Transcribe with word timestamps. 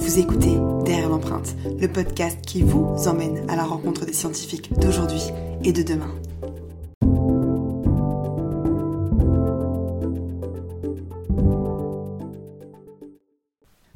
Vous 0.00 0.18
écoutez 0.18 0.56
Derrière 0.86 1.10
l'empreinte, 1.10 1.54
le 1.78 1.86
podcast 1.86 2.40
qui 2.40 2.62
vous 2.62 2.96
emmène 3.06 3.48
à 3.50 3.54
la 3.54 3.64
rencontre 3.64 4.06
des 4.06 4.14
scientifiques 4.14 4.72
d'aujourd'hui 4.80 5.20
et 5.62 5.72
de 5.72 5.82
demain. 5.82 6.10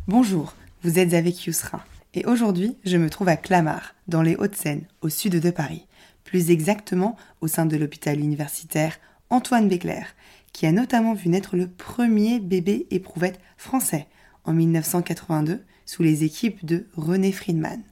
Bonjour, 0.06 0.52
vous 0.82 0.98
êtes 0.98 1.14
avec 1.14 1.46
Yousra 1.46 1.82
et 2.12 2.26
aujourd'hui 2.26 2.76
je 2.84 2.98
me 2.98 3.08
trouve 3.08 3.29
à 3.29 3.39
Clamart, 3.39 3.94
dans 4.07 4.22
les 4.22 4.36
Hauts-de-Seine, 4.36 4.86
au 5.00 5.08
sud 5.08 5.40
de 5.40 5.50
Paris, 5.50 5.86
plus 6.22 6.50
exactement 6.50 7.16
au 7.40 7.48
sein 7.48 7.64
de 7.64 7.79
l'hôpital 7.79 8.21
universitaire 8.21 8.98
Antoine 9.30 9.68
Béclair, 9.68 10.08
qui 10.52 10.66
a 10.66 10.72
notamment 10.72 11.14
vu 11.14 11.30
naître 11.30 11.57
le 11.57 11.66
premier 11.66 12.40
bébé 12.40 12.86
éprouvette 12.90 13.40
français 13.57 14.07
en 14.44 14.52
1982 14.52 15.64
sous 15.86 16.02
les 16.02 16.24
équipes 16.24 16.64
de 16.64 16.86
René 16.96 17.32
Friedman. 17.32 17.82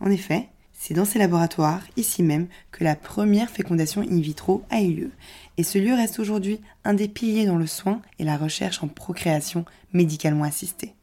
En 0.00 0.10
effet, 0.10 0.48
c'est 0.72 0.94
dans 0.94 1.04
ces 1.04 1.18
laboratoires, 1.18 1.82
ici 1.96 2.22
même, 2.22 2.46
que 2.70 2.84
la 2.84 2.96
première 2.96 3.48
fécondation 3.48 4.02
in 4.02 4.20
vitro 4.20 4.64
a 4.70 4.82
eu 4.82 4.92
lieu, 4.92 5.10
et 5.56 5.62
ce 5.62 5.78
lieu 5.78 5.94
reste 5.94 6.18
aujourd'hui 6.18 6.60
un 6.84 6.94
des 6.94 7.08
piliers 7.08 7.46
dans 7.46 7.56
le 7.56 7.66
soin 7.66 8.02
et 8.18 8.24
la 8.24 8.36
recherche 8.36 8.82
en 8.82 8.88
procréation 8.88 9.64
médicalement 9.92 10.44
assistée. 10.44 10.94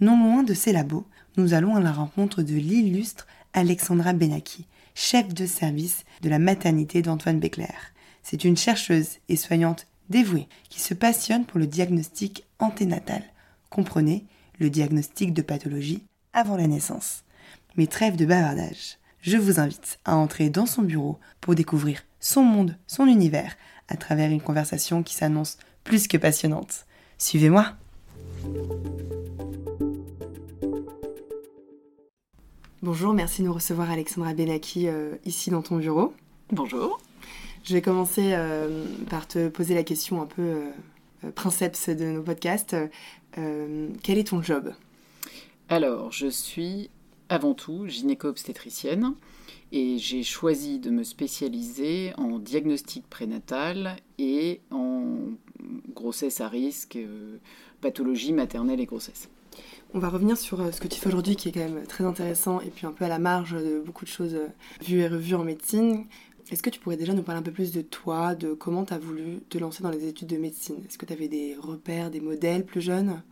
Non 0.00 0.16
loin 0.16 0.42
de 0.42 0.54
ces 0.54 0.72
labos, 0.72 1.06
nous 1.36 1.54
allons 1.54 1.74
à 1.74 1.80
la 1.80 1.92
rencontre 1.92 2.42
de 2.42 2.54
l'illustre 2.54 3.26
Alexandra 3.54 4.12
Benaki, 4.12 4.66
chef 4.94 5.34
de 5.34 5.46
service 5.46 6.04
de 6.22 6.28
la 6.28 6.38
maternité 6.38 7.02
d'Antoine 7.02 7.40
Béclair. 7.40 7.92
C'est 8.22 8.44
une 8.44 8.56
chercheuse 8.56 9.18
et 9.28 9.36
soignante 9.36 9.86
dévouée 10.10 10.48
qui 10.68 10.80
se 10.80 10.94
passionne 10.94 11.44
pour 11.44 11.58
le 11.58 11.66
diagnostic 11.66 12.44
anténatal. 12.58 13.22
Comprenez 13.70 14.24
le 14.58 14.70
diagnostic 14.70 15.32
de 15.32 15.42
pathologie 15.42 16.04
avant 16.32 16.56
la 16.56 16.66
naissance. 16.66 17.24
Mais 17.76 17.86
trêve 17.86 18.16
de 18.16 18.26
bavardage, 18.26 18.98
je 19.20 19.36
vous 19.36 19.60
invite 19.60 19.98
à 20.04 20.16
entrer 20.16 20.50
dans 20.50 20.66
son 20.66 20.82
bureau 20.82 21.18
pour 21.40 21.54
découvrir 21.54 22.02
son 22.20 22.42
monde, 22.42 22.76
son 22.86 23.06
univers, 23.06 23.56
à 23.88 23.96
travers 23.96 24.30
une 24.30 24.40
conversation 24.40 25.02
qui 25.02 25.14
s'annonce 25.14 25.58
plus 25.82 26.08
que 26.08 26.16
passionnante. 26.16 26.86
Suivez-moi 27.18 27.74
Bonjour, 32.82 33.14
merci 33.14 33.40
de 33.40 33.46
nous 33.46 33.54
recevoir 33.54 33.90
Alexandra 33.90 34.34
Benaki 34.34 34.88
euh, 34.88 35.14
ici 35.24 35.48
dans 35.48 35.62
ton 35.62 35.76
bureau. 35.76 36.12
Bonjour. 36.52 37.00
Je 37.64 37.72
vais 37.72 37.80
commencer 37.80 38.32
euh, 38.34 38.84
par 39.08 39.26
te 39.26 39.48
poser 39.48 39.74
la 39.74 39.82
question 39.84 40.20
un 40.20 40.26
peu 40.26 40.42
euh, 40.42 40.70
princeps 41.34 41.88
de 41.88 42.04
nos 42.06 42.22
podcasts. 42.22 42.76
quel 43.34 44.18
est 44.18 44.28
ton 44.28 44.42
job? 44.42 44.72
Alors, 45.68 46.12
je 46.12 46.26
suis 46.26 46.90
avant 47.28 47.54
tout 47.54 47.86
gynéco-obstétricienne 47.88 49.14
et 49.72 49.98
j'ai 49.98 50.22
choisi 50.22 50.78
de 50.78 50.90
me 50.90 51.02
spécialiser 51.02 52.12
en 52.16 52.38
diagnostic 52.38 53.08
prénatal 53.08 53.96
et 54.18 54.60
en 54.70 55.16
grossesse 55.94 56.40
à 56.40 56.48
risque, 56.48 56.98
pathologie 57.80 58.32
maternelle 58.32 58.80
et 58.80 58.86
grossesse. 58.86 59.28
On 59.92 60.00
va 60.00 60.08
revenir 60.08 60.36
sur 60.36 60.60
euh, 60.60 60.72
ce 60.72 60.80
que 60.80 60.88
tu 60.88 60.98
fais 60.98 61.06
aujourd'hui 61.06 61.36
qui 61.36 61.48
est 61.48 61.52
quand 61.52 61.60
même 61.60 61.86
très 61.86 62.04
intéressant 62.04 62.60
et 62.60 62.70
puis 62.70 62.86
un 62.86 62.92
peu 62.92 63.04
à 63.04 63.08
la 63.08 63.20
marge 63.20 63.52
de 63.52 63.78
beaucoup 63.78 64.04
de 64.04 64.10
choses 64.10 64.34
euh, 64.34 64.48
vues 64.82 65.00
et 65.00 65.08
revues 65.08 65.36
en 65.36 65.44
médecine. 65.44 66.06
Est-ce 66.50 66.62
que 66.62 66.70
tu 66.70 66.78
pourrais 66.78 66.96
déjà 66.96 67.14
nous 67.14 67.22
parler 67.22 67.38
un 67.40 67.42
peu 67.42 67.52
plus 67.52 67.72
de 67.72 67.80
toi, 67.80 68.34
de 68.34 68.52
comment 68.52 68.84
tu 68.84 68.92
as 68.92 68.98
voulu 68.98 69.40
te 69.48 69.58
lancer 69.58 69.82
dans 69.82 69.90
les 69.90 70.06
études 70.06 70.28
de 70.28 70.36
médecine? 70.36 70.76
Est-ce 70.86 70.98
que 70.98 71.06
tu 71.06 71.12
avais 71.12 71.28
des 71.28 71.54
repères, 71.54 72.10
des 72.10 72.20
modèles 72.20 72.64
plus 72.64 72.80
jeunes? 72.82 73.22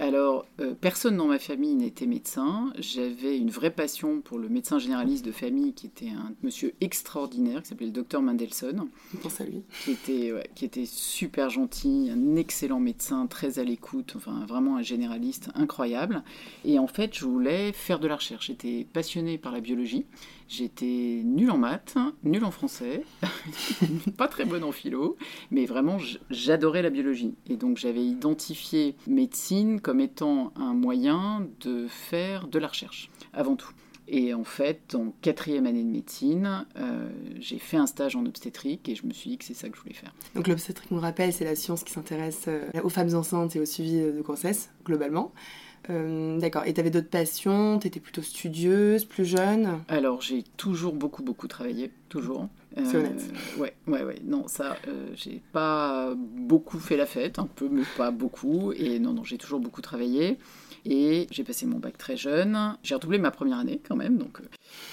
Alors, 0.00 0.44
euh, 0.60 0.74
personne 0.74 1.16
dans 1.16 1.26
ma 1.26 1.38
famille 1.38 1.74
n'était 1.76 2.06
médecin. 2.06 2.72
J'avais 2.78 3.38
une 3.38 3.50
vraie 3.50 3.70
passion 3.70 4.20
pour 4.22 4.38
le 4.38 4.48
médecin 4.48 4.80
généraliste 4.80 5.24
de 5.24 5.30
famille 5.30 5.72
qui 5.72 5.86
était 5.86 6.08
un 6.08 6.32
monsieur 6.42 6.74
extraordinaire 6.80 7.62
qui 7.62 7.68
s'appelait 7.68 7.86
le 7.86 7.92
docteur 7.92 8.20
Mendelssohn. 8.20 8.88
On 9.14 9.16
pense 9.18 9.40
à 9.40 9.44
lui. 9.44 9.62
Qui 9.84 9.92
était, 9.92 10.32
qui 10.56 10.64
était 10.64 10.86
super 10.86 11.48
gentil, 11.48 12.10
un 12.12 12.34
excellent 12.34 12.80
médecin, 12.80 13.28
très 13.28 13.60
à 13.60 13.64
l'écoute, 13.64 14.14
enfin 14.16 14.44
vraiment 14.46 14.76
un 14.76 14.82
généraliste 14.82 15.50
incroyable. 15.54 16.24
Et 16.64 16.80
en 16.80 16.88
fait, 16.88 17.16
je 17.16 17.24
voulais 17.24 17.72
faire 17.72 18.00
de 18.00 18.08
la 18.08 18.16
recherche. 18.16 18.48
J'étais 18.48 18.88
passionnée 18.92 19.38
par 19.38 19.52
la 19.52 19.60
biologie. 19.60 20.06
J'étais 20.48 21.22
nulle 21.24 21.50
en 21.50 21.58
maths, 21.58 21.96
nulle 22.22 22.44
en 22.44 22.50
français, 22.50 23.04
pas 24.16 24.28
très 24.28 24.44
bonne 24.44 24.62
en 24.62 24.72
philo, 24.72 25.16
mais 25.50 25.64
vraiment 25.64 25.98
j'adorais 26.30 26.82
la 26.82 26.90
biologie. 26.90 27.34
Et 27.46 27.56
donc 27.56 27.78
j'avais 27.78 28.04
identifié 28.04 28.96
médecine 29.06 29.80
comme 29.80 30.00
étant 30.00 30.52
un 30.56 30.74
moyen 30.74 31.48
de 31.60 31.86
faire 31.88 32.46
de 32.46 32.58
la 32.58 32.68
recherche, 32.68 33.10
avant 33.32 33.56
tout. 33.56 33.72
Et 34.06 34.34
en 34.34 34.44
fait, 34.44 34.94
en 34.94 35.14
quatrième 35.22 35.66
année 35.66 35.82
de 35.82 35.88
médecine, 35.88 36.66
euh, 36.76 37.08
j'ai 37.40 37.58
fait 37.58 37.78
un 37.78 37.86
stage 37.86 38.16
en 38.16 38.26
obstétrique 38.26 38.86
et 38.88 38.94
je 38.94 39.06
me 39.06 39.12
suis 39.14 39.30
dit 39.30 39.38
que 39.38 39.44
c'est 39.46 39.54
ça 39.54 39.70
que 39.70 39.76
je 39.76 39.80
voulais 39.80 39.94
faire. 39.94 40.14
Donc 40.34 40.46
l'obstétrique, 40.46 40.92
on 40.92 40.96
le 40.96 41.00
rappelle, 41.00 41.32
c'est 41.32 41.46
la 41.46 41.56
science 41.56 41.84
qui 41.84 41.92
s'intéresse 41.92 42.44
euh, 42.48 42.68
aux 42.82 42.90
femmes 42.90 43.14
enceintes 43.14 43.56
et 43.56 43.60
au 43.60 43.64
suivi 43.64 44.00
de 44.00 44.20
grossesse, 44.20 44.70
globalement. 44.84 45.32
Euh, 45.90 46.38
d'accord. 46.38 46.64
Et 46.66 46.74
tu 46.74 46.80
avais 46.80 46.90
d'autres 46.90 47.10
passions? 47.10 47.78
Tu 47.78 47.88
étais 47.88 48.00
plutôt 48.00 48.22
studieuse, 48.22 49.04
plus 49.04 49.24
jeune? 49.24 49.80
Alors, 49.88 50.20
j'ai 50.20 50.42
toujours 50.56 50.94
beaucoup, 50.94 51.22
beaucoup 51.22 51.48
travaillé. 51.48 51.90
Toujours. 52.08 52.48
C'est 52.76 52.96
honnête. 52.96 53.22
Euh, 53.56 53.60
ouais, 53.60 53.74
ouais, 53.86 54.02
ouais. 54.02 54.16
Non, 54.24 54.48
ça, 54.48 54.76
euh, 54.88 55.08
j'ai 55.14 55.40
pas 55.52 56.12
beaucoup 56.16 56.78
fait 56.78 56.96
la 56.96 57.06
fête, 57.06 57.38
un 57.38 57.46
peu, 57.46 57.68
mais 57.70 57.82
pas 57.96 58.10
beaucoup. 58.10 58.72
Et 58.72 58.98
non, 58.98 59.12
non, 59.12 59.22
j'ai 59.22 59.38
toujours 59.38 59.60
beaucoup 59.60 59.80
travaillé. 59.80 60.38
Et 60.84 61.28
j'ai 61.30 61.44
passé 61.44 61.66
mon 61.66 61.78
bac 61.78 61.96
très 61.96 62.16
jeune. 62.16 62.76
J'ai 62.82 62.94
redoublé 62.94 63.18
ma 63.18 63.30
première 63.30 63.58
année 63.58 63.80
quand 63.86 63.96
même. 63.96 64.18
Donc, 64.18 64.40
euh. 64.40 64.44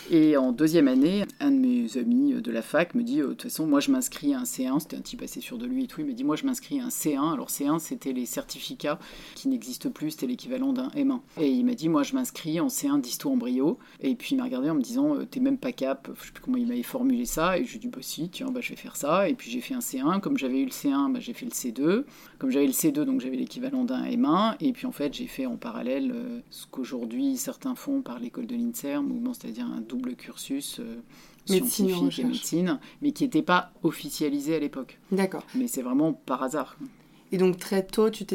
Et 0.10 0.36
en 0.36 0.52
deuxième 0.52 0.88
année, 0.90 1.24
un 1.40 1.52
de 1.52 1.58
mes 1.58 1.98
amis 1.98 2.34
de 2.34 2.52
la 2.52 2.62
fac 2.62 2.96
me 2.96 3.04
dit 3.04 3.18
De 3.18 3.28
toute 3.28 3.44
façon, 3.44 3.66
moi 3.66 3.80
je 3.80 3.92
m'inscris 3.92 4.34
à 4.34 4.40
un 4.40 4.44
C1. 4.44 4.80
C'était 4.80 4.98
un 4.98 5.02
type 5.02 5.22
assez 5.22 5.40
sûr 5.40 5.58
de 5.58 5.66
lui 5.66 5.86
et 5.86 5.88
tout. 5.88 6.02
Il 6.02 6.08
me 6.08 6.14
dit 6.14 6.26
Moi 6.26 6.36
je 6.36 6.46
m'inscris 6.46 6.82
à 6.82 6.86
un 6.86 6.90
C1. 6.90 7.34
Alors 7.34 7.48
C1, 7.48 7.80
c'était 7.80 8.12
les 8.12 8.26
certificats 8.26 9.00
qui 9.36 9.48
n'existent 9.48 9.90
plus. 9.90 10.12
C'était 10.12 10.28
l'équivalent 10.28 10.74
d'un 10.74 10.90
M1. 10.90 11.20
Et 11.40 11.50
il 11.50 11.66
m'a 11.66 11.76
dit 11.76 11.88
Moi 11.88 12.04
je 12.04 12.14
m'inscris 12.14 12.60
en 12.60 12.68
C1 12.68 13.00
d'histo-embryo. 13.00 13.80
Et 14.02 14.16
puis 14.16 14.36
il 14.36 14.38
m'a 14.38 14.44
regardé 14.44 14.70
en 14.70 14.76
me 14.76 14.82
disant 14.82 15.16
T'es 15.30 15.40
même 15.40 15.58
pas 15.58 15.72
cap. 15.72 16.10
Je 16.20 16.26
sais 16.26 16.32
plus 16.34 16.44
comment 16.44 16.58
il 16.58 16.68
m'avait 16.68 16.84
formulé 16.84 17.24
ça. 17.24 17.58
Et 17.58 17.64
je 17.64 17.70
lui 17.70 17.78
ai 17.78 17.80
dit 17.80 17.88
Bah 17.88 18.00
si, 18.02 18.28
tiens, 18.30 18.48
bah, 18.52 18.60
je 18.62 18.70
vais 18.70 18.76
faire 18.76 18.98
ça. 18.98 19.30
Et 19.30 19.34
puis 19.36 19.50
j'ai 19.50 19.62
fait 19.62 19.76
un 19.76 19.80
C1. 19.80 20.20
Comme 20.20 20.38
j'avais 20.38 20.60
eu 20.60 20.66
le 20.66 20.72
C1, 20.72 21.14
bah, 21.14 21.20
j'ai 21.22 21.34
fait 21.34 21.46
le 21.46 21.52
C2. 21.52 22.04
Comme 22.38 22.50
j'avais 22.50 22.68
le 22.68 22.74
C2, 22.74 23.04
donc 23.04 23.22
j'avais 23.22 23.38
l'équivalent 23.38 23.86
d'un 23.86 24.04
M1. 24.04 24.56
Et 24.60 24.74
puis 24.74 24.88
en 24.88 24.92
fait, 24.92 25.14
j'ai 25.14 25.28
fait 25.28 25.46
en 25.46 25.56
parallèle 25.56 26.12
euh, 26.14 26.40
ce 26.50 26.66
qu'aujourd'hui 26.66 27.38
certains 27.38 27.76
font 27.76 28.02
par 28.02 28.20
l'école 28.20 28.48
de 28.48 28.56
l'INSERM, 28.56 29.10
c'est-à-dire 29.34 29.71
un 29.72 29.82
double 29.82 30.16
cursus 30.16 30.80
euh, 30.80 31.02
scientifique 31.46 32.20
et 32.20 32.24
médecine, 32.24 32.80
mais 33.02 33.12
qui 33.12 33.24
n'était 33.24 33.42
pas 33.42 33.72
officialisé 33.84 34.56
à 34.56 34.60
l'époque. 34.60 35.00
D'accord. 35.12 35.46
Mais 35.56 35.68
c'est 35.68 35.82
vraiment 35.82 36.14
par 36.14 36.44
hasard. 36.44 36.78
Et 37.32 37.38
donc 37.38 37.58
très 37.58 37.86
tôt, 37.86 38.10
tu 38.10 38.26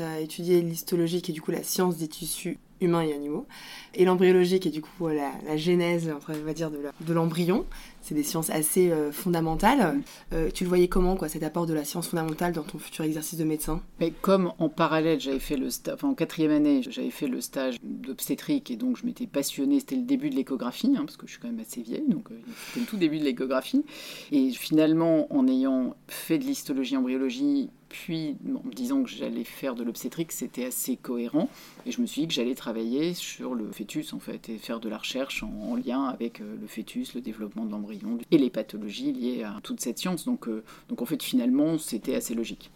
as 0.00 0.20
étudié 0.20 0.60
l'histologie, 0.60 1.22
qui 1.22 1.32
est 1.32 1.34
du 1.34 1.40
coup 1.40 1.50
la 1.50 1.62
science 1.62 1.96
des 1.96 2.08
tissus 2.08 2.58
humains 2.80 3.02
et 3.02 3.12
animaux, 3.12 3.46
et 3.94 4.04
l'embryologie, 4.04 4.60
qui 4.60 4.68
est 4.68 4.72
du 4.72 4.82
coup 4.82 5.08
la, 5.08 5.30
la 5.46 5.56
genèse, 5.56 6.10
on 6.28 6.32
va 6.44 6.54
dire, 6.54 6.70
de 6.70 7.12
l'embryon 7.12 7.66
c'est 8.08 8.14
des 8.14 8.22
sciences 8.22 8.48
assez 8.48 8.90
euh, 8.90 9.12
fondamentales. 9.12 10.00
Euh, 10.32 10.50
tu 10.52 10.64
le 10.64 10.68
voyais 10.68 10.88
comment, 10.88 11.16
quoi, 11.16 11.28
cet 11.28 11.42
apport 11.42 11.66
de 11.66 11.74
la 11.74 11.84
science 11.84 12.08
fondamentale 12.08 12.52
dans 12.54 12.62
ton 12.62 12.78
futur 12.78 13.04
exercice 13.04 13.38
de 13.38 13.44
médecin? 13.44 13.82
Mais 14.00 14.12
comme 14.22 14.52
en 14.58 14.70
parallèle, 14.70 15.20
j'avais 15.20 15.38
fait 15.38 15.58
le 15.58 15.68
stage, 15.68 15.94
enfin 15.94 16.08
en 16.08 16.14
quatrième 16.14 16.52
année, 16.52 16.80
j'avais 16.88 17.10
fait 17.10 17.26
le 17.26 17.42
stage 17.42 17.76
d'obstétrique 17.82 18.70
et 18.70 18.76
donc 18.76 18.96
je 18.96 19.04
m'étais 19.04 19.26
passionnée, 19.26 19.80
c'était 19.80 19.96
le 19.96 20.02
début 20.02 20.30
de 20.30 20.36
l'échographie, 20.36 20.94
hein, 20.96 21.02
parce 21.04 21.18
que 21.18 21.26
je 21.26 21.32
suis 21.32 21.40
quand 21.40 21.48
même 21.48 21.60
assez 21.60 21.82
vieille, 21.82 22.08
donc 22.08 22.30
euh, 22.30 22.34
c'était 22.68 22.80
le 22.80 22.86
tout 22.86 22.96
début 22.96 23.18
de 23.18 23.24
l'échographie. 23.24 23.84
Et 24.32 24.50
finalement, 24.52 25.26
en 25.30 25.46
ayant 25.46 25.94
fait 26.06 26.38
de 26.38 26.44
l'histologie, 26.44 26.96
embryologie, 26.96 27.68
puis 27.88 28.36
en 28.46 28.66
me 28.66 28.72
disant 28.72 29.02
que 29.02 29.10
j'allais 29.10 29.44
faire 29.44 29.74
de 29.74 29.82
l'obstétrique, 29.82 30.32
c'était 30.32 30.66
assez 30.66 30.96
cohérent. 30.96 31.48
Et 31.86 31.92
je 31.92 32.00
me 32.00 32.06
suis 32.06 32.22
dit 32.22 32.28
que 32.28 32.34
j'allais 32.34 32.54
travailler 32.54 33.14
sur 33.14 33.54
le 33.54 33.70
fœtus, 33.72 34.12
en 34.12 34.18
fait, 34.18 34.48
et 34.48 34.58
faire 34.58 34.80
de 34.80 34.88
la 34.88 34.98
recherche 34.98 35.42
en, 35.42 35.76
lien 35.76 36.04
avec 36.04 36.40
le 36.40 36.66
fœtus, 36.66 37.14
le 37.14 37.20
développement 37.20 37.64
de 37.64 37.70
l'embryon 37.70 38.18
et 38.30 38.38
les 38.38 38.50
pathologies 38.50 39.12
liées 39.12 39.42
à 39.42 39.60
toute 39.62 39.80
cette 39.80 39.98
science. 39.98 40.24
Donc, 40.24 40.48
euh, 40.48 40.64
donc 40.88 41.02
en 41.02 41.06
fait, 41.06 41.22
finalement, 41.22 41.78
c'était 41.78 42.14
assez 42.14 42.34
logique. 42.34 42.70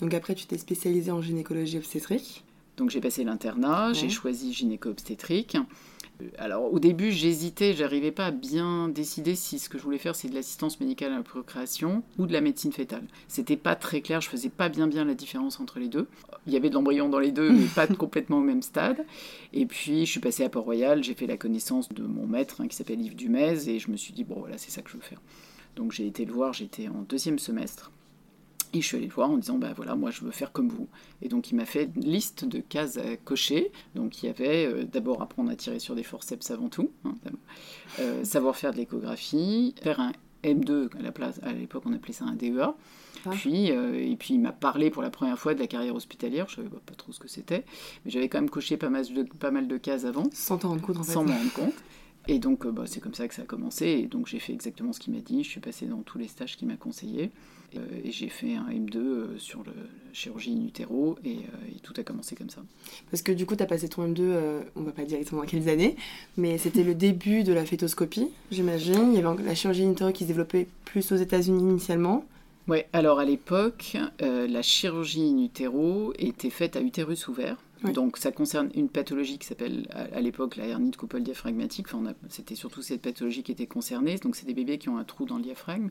Donc 0.00 0.14
après, 0.14 0.34
tu 0.34 0.46
t'es 0.46 0.58
spécialisée 0.58 1.10
en 1.10 1.22
gynécologie 1.22 1.78
obstétrique 1.78 2.44
Donc 2.76 2.90
j'ai 2.90 3.00
passé 3.00 3.24
l'internat, 3.24 3.92
j'ai 3.92 4.10
choisi 4.10 4.52
gynéco-obstétrique. 4.52 5.56
Euh, 6.22 6.26
alors 6.38 6.72
au 6.72 6.78
début 6.78 7.10
j'hésitais, 7.10 7.74
j'arrivais 7.74 8.12
pas 8.12 8.26
à 8.26 8.30
bien 8.30 8.88
décider 8.88 9.34
si 9.34 9.58
ce 9.58 9.68
que 9.68 9.78
je 9.78 9.82
voulais 9.82 9.98
faire 9.98 10.14
c'est 10.14 10.28
de 10.28 10.34
l'assistance 10.34 10.80
médicale 10.80 11.12
à 11.12 11.16
la 11.16 11.22
procréation 11.22 12.02
ou 12.18 12.26
de 12.26 12.32
la 12.32 12.40
médecine 12.40 12.72
fétale. 12.72 13.04
C'était 13.28 13.56
pas 13.56 13.74
très 13.74 14.00
clair, 14.00 14.20
je 14.20 14.28
faisais 14.28 14.48
pas 14.48 14.68
bien 14.68 14.86
bien 14.86 15.04
la 15.04 15.14
différence 15.14 15.60
entre 15.60 15.78
les 15.78 15.88
deux. 15.88 16.06
Il 16.46 16.52
y 16.52 16.56
avait 16.56 16.68
de 16.68 16.74
l'embryon 16.74 17.08
dans 17.08 17.18
les 17.18 17.32
deux 17.32 17.50
mais 17.50 17.66
pas 17.66 17.86
complètement 17.88 18.38
au 18.38 18.42
même 18.42 18.62
stade. 18.62 19.04
Et 19.52 19.66
puis 19.66 20.06
je 20.06 20.10
suis 20.10 20.20
passée 20.20 20.44
à 20.44 20.48
Port-Royal, 20.48 21.02
j'ai 21.02 21.14
fait 21.14 21.26
la 21.26 21.36
connaissance 21.36 21.88
de 21.88 22.02
mon 22.02 22.26
maître 22.26 22.60
hein, 22.60 22.68
qui 22.68 22.76
s'appelle 22.76 23.00
Yves 23.00 23.16
Dumez 23.16 23.68
et 23.68 23.78
je 23.78 23.90
me 23.90 23.96
suis 23.96 24.12
dit 24.12 24.24
bon 24.24 24.36
voilà 24.38 24.58
c'est 24.58 24.70
ça 24.70 24.82
que 24.82 24.90
je 24.90 24.96
veux 24.96 25.02
faire. 25.02 25.20
Donc 25.76 25.92
j'ai 25.92 26.06
été 26.06 26.24
le 26.24 26.32
voir, 26.32 26.52
j'étais 26.52 26.88
en 26.88 27.02
deuxième 27.08 27.38
semestre. 27.38 27.90
Et 28.74 28.80
je 28.80 28.86
suis 28.86 28.96
allée 28.96 29.06
le 29.06 29.12
voir 29.12 29.30
en 29.30 29.38
disant, 29.38 29.56
bah 29.56 29.72
voilà, 29.74 29.94
moi 29.94 30.10
je 30.10 30.22
veux 30.22 30.32
faire 30.32 30.50
comme 30.50 30.68
vous. 30.68 30.88
Et 31.22 31.28
donc 31.28 31.50
il 31.52 31.54
m'a 31.54 31.64
fait 31.64 31.88
une 31.94 32.04
liste 32.04 32.44
de 32.44 32.58
cases 32.58 32.98
à 32.98 33.16
cocher. 33.16 33.70
Donc 33.94 34.22
il 34.22 34.26
y 34.26 34.28
avait 34.28 34.66
euh, 34.66 34.84
d'abord 34.84 35.22
apprendre 35.22 35.50
à 35.50 35.54
tirer 35.54 35.78
sur 35.78 35.94
des 35.94 36.02
forceps 36.02 36.50
avant 36.50 36.68
tout, 36.68 36.90
hein, 37.04 37.14
euh, 38.00 38.24
savoir 38.24 38.56
faire 38.56 38.72
de 38.72 38.78
l'échographie, 38.78 39.76
faire 39.80 40.00
un 40.00 40.12
M2 40.42 40.88
à 40.98 41.02
la 41.02 41.12
place, 41.12 41.38
à 41.44 41.52
l'époque 41.52 41.84
on 41.86 41.92
appelait 41.92 42.12
ça 42.12 42.24
un 42.24 42.34
DEA. 42.34 42.74
Ah. 43.26 43.30
Puis, 43.30 43.70
euh, 43.70 43.94
et 43.94 44.16
puis 44.16 44.34
il 44.34 44.40
m'a 44.40 44.52
parlé 44.52 44.90
pour 44.90 45.02
la 45.02 45.10
première 45.10 45.38
fois 45.38 45.54
de 45.54 45.60
la 45.60 45.68
carrière 45.68 45.94
hospitalière, 45.94 46.46
je 46.48 46.60
ne 46.60 46.66
savais 46.66 46.76
pas 46.84 46.94
trop 46.94 47.12
ce 47.12 47.20
que 47.20 47.28
c'était, 47.28 47.64
mais 48.04 48.10
j'avais 48.10 48.28
quand 48.28 48.38
même 48.38 48.50
coché 48.50 48.76
pas 48.76 48.90
mal 48.90 49.06
de, 49.06 49.22
pas 49.22 49.52
mal 49.52 49.68
de 49.68 49.76
cases 49.76 50.04
avant. 50.04 50.24
Sans 50.32 50.58
t'en 50.58 50.70
rendre 50.70 50.82
compte 50.82 50.98
en 50.98 51.04
fait. 51.04 51.12
Sans 51.12 51.24
m'en 51.24 51.32
rendre 51.32 51.52
compte. 51.52 51.74
Et 52.26 52.38
donc 52.38 52.66
bah, 52.66 52.84
c'est 52.86 53.00
comme 53.00 53.14
ça 53.14 53.28
que 53.28 53.34
ça 53.34 53.42
a 53.42 53.46
commencé, 53.46 53.86
et 53.86 54.06
donc 54.08 54.26
j'ai 54.26 54.40
fait 54.40 54.52
exactement 54.52 54.92
ce 54.92 54.98
qu'il 54.98 55.14
m'a 55.14 55.20
dit, 55.20 55.44
je 55.44 55.48
suis 55.48 55.60
passée 55.60 55.86
dans 55.86 56.02
tous 56.02 56.18
les 56.18 56.26
stages 56.28 56.56
qu'il 56.56 56.66
m'a 56.66 56.76
conseillé. 56.76 57.30
Euh, 57.76 57.80
et 58.04 58.12
j'ai 58.12 58.28
fait 58.28 58.54
un 58.54 58.68
M2 58.70 58.96
euh, 58.96 59.38
sur 59.38 59.64
la 59.64 59.72
chirurgie 60.12 60.52
in 60.52 60.66
utero 60.66 61.16
euh, 61.24 61.28
et, 61.28 61.78
tout 61.82 61.94
a 61.96 62.02
commencé 62.02 62.34
comme 62.34 62.50
ça. 62.50 62.62
Parce 63.10 63.22
que 63.22 63.32
du 63.32 63.46
coup, 63.46 63.56
tu 63.56 63.62
as 63.62 63.66
passé 63.66 63.88
ton 63.88 64.06
M2, 64.08 64.22
on 64.76 64.82
va 64.82 64.92
pas 64.92 65.04
dire 65.04 65.16
exactement 65.16 65.42
dans 65.42 65.48
quelles 65.48 65.68
années, 65.68 65.96
mais 66.36 66.58
c'était 66.58 66.82
le 66.82 66.94
début 66.94 67.44
de 67.44 67.52
la 67.52 67.64
fétoscopie, 67.64 68.28
j'imagine. 68.50 69.12
Il 69.12 69.20
y 69.20 69.22
avait 69.22 69.42
la 69.42 69.54
chirurgie 69.54 69.84
in 69.84 69.92
utero 69.92 70.12
qui 70.12 70.24
se 70.24 70.28
développait 70.28 70.66
plus 70.84 71.12
aux 71.12 71.16
États-Unis 71.16 71.60
initialement. 71.60 72.24
Oui, 72.68 72.78
alors 72.94 73.18
à 73.18 73.26
l'époque, 73.26 73.98
la 74.20 74.62
chirurgie 74.62 75.28
in 75.28 75.44
utero 75.44 76.14
était 76.18 76.48
faite 76.48 76.76
à 76.76 76.80
utérus 76.80 77.28
ouvert. 77.28 77.58
Donc 77.92 78.16
ça 78.16 78.32
concerne 78.32 78.70
une 78.74 78.88
pathologie 78.88 79.38
qui 79.38 79.46
s'appelle 79.46 79.86
à, 79.90 80.20
l'époque 80.20 80.56
la 80.56 80.66
hernie 80.66 80.90
de 80.90 80.96
coupole 80.96 81.22
diaphragmatique. 81.22 81.86
Enfin, 81.92 82.14
c'était 82.28 82.54
surtout 82.54 82.82
cette 82.82 83.02
pathologie 83.02 83.42
qui 83.42 83.52
était 83.52 83.66
concernée. 83.66 84.16
Donc 84.16 84.36
c'est 84.36 84.46
des 84.46 84.54
bébés 84.54 84.78
qui 84.78 84.88
ont 84.88 84.96
un 84.96 85.04
trou 85.04 85.26
dans 85.26 85.36
le 85.36 85.42
diaphragme 85.42 85.90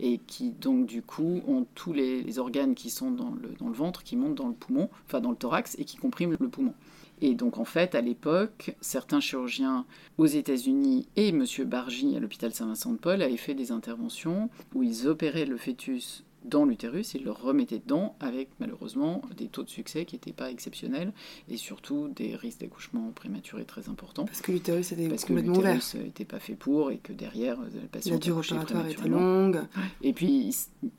et 0.00 0.18
qui 0.18 0.50
donc 0.50 0.86
du 0.86 1.02
coup 1.02 1.42
ont 1.46 1.66
tous 1.74 1.92
les, 1.92 2.38
organes 2.38 2.74
qui 2.74 2.90
sont 2.90 3.10
dans 3.10 3.34
le, 3.34 3.72
ventre 3.72 4.02
qui 4.02 4.16
montent 4.16 4.34
dans 4.34 4.48
le 4.48 4.54
poumon, 4.54 4.88
enfin 5.06 5.20
dans 5.20 5.30
le 5.30 5.36
thorax 5.36 5.76
et 5.78 5.84
qui 5.84 5.96
compriment 5.96 6.36
le 6.40 6.48
poumon. 6.48 6.74
Et 7.20 7.34
donc 7.34 7.58
en 7.58 7.64
fait, 7.64 7.94
à 7.94 8.00
l'époque, 8.00 8.74
certains 8.80 9.20
chirurgiens 9.20 9.86
aux 10.18 10.26
États-Unis 10.26 11.06
et 11.16 11.28
M. 11.28 11.44
Bargy 11.64 12.16
à 12.16 12.20
l'hôpital 12.20 12.52
Saint-Vincent-de-Paul 12.52 13.22
avaient 13.22 13.36
fait 13.36 13.54
des 13.54 13.70
interventions 13.70 14.50
où 14.74 14.82
ils 14.82 15.06
opéraient 15.06 15.46
le 15.46 15.56
fœtus 15.56 16.24
dans 16.44 16.64
l'utérus, 16.64 17.14
il 17.14 17.24
le 17.24 17.32
remettait 17.32 17.78
dedans 17.78 18.16
avec 18.20 18.48
malheureusement 18.60 19.22
des 19.36 19.48
taux 19.48 19.62
de 19.62 19.70
succès 19.70 20.04
qui 20.04 20.16
n'étaient 20.16 20.32
pas 20.32 20.50
exceptionnels 20.50 21.12
et 21.48 21.56
surtout 21.56 22.08
des 22.08 22.36
risques 22.36 22.60
d'accouchement 22.60 23.10
prématuré 23.14 23.64
très 23.64 23.88
importants. 23.88 24.26
Parce 24.26 24.42
que 24.42 24.52
l'utérus 24.52 24.92
était 24.92 25.08
Parce 25.08 25.24
complètement 25.24 25.54
que 25.54 25.58
l'utérus 25.58 25.94
n'était 25.94 26.24
pas 26.24 26.38
fait 26.38 26.54
pour 26.54 26.90
et 26.90 26.98
que 26.98 27.12
derrière 27.12 27.58
euh, 27.60 27.68
la 27.74 27.88
patient 27.88 28.12
La 28.12 28.18
durée 28.18 28.38
opératoire 28.38 28.86
était 28.86 29.08
longue. 29.08 29.62
Et 30.02 30.12
puis 30.12 30.54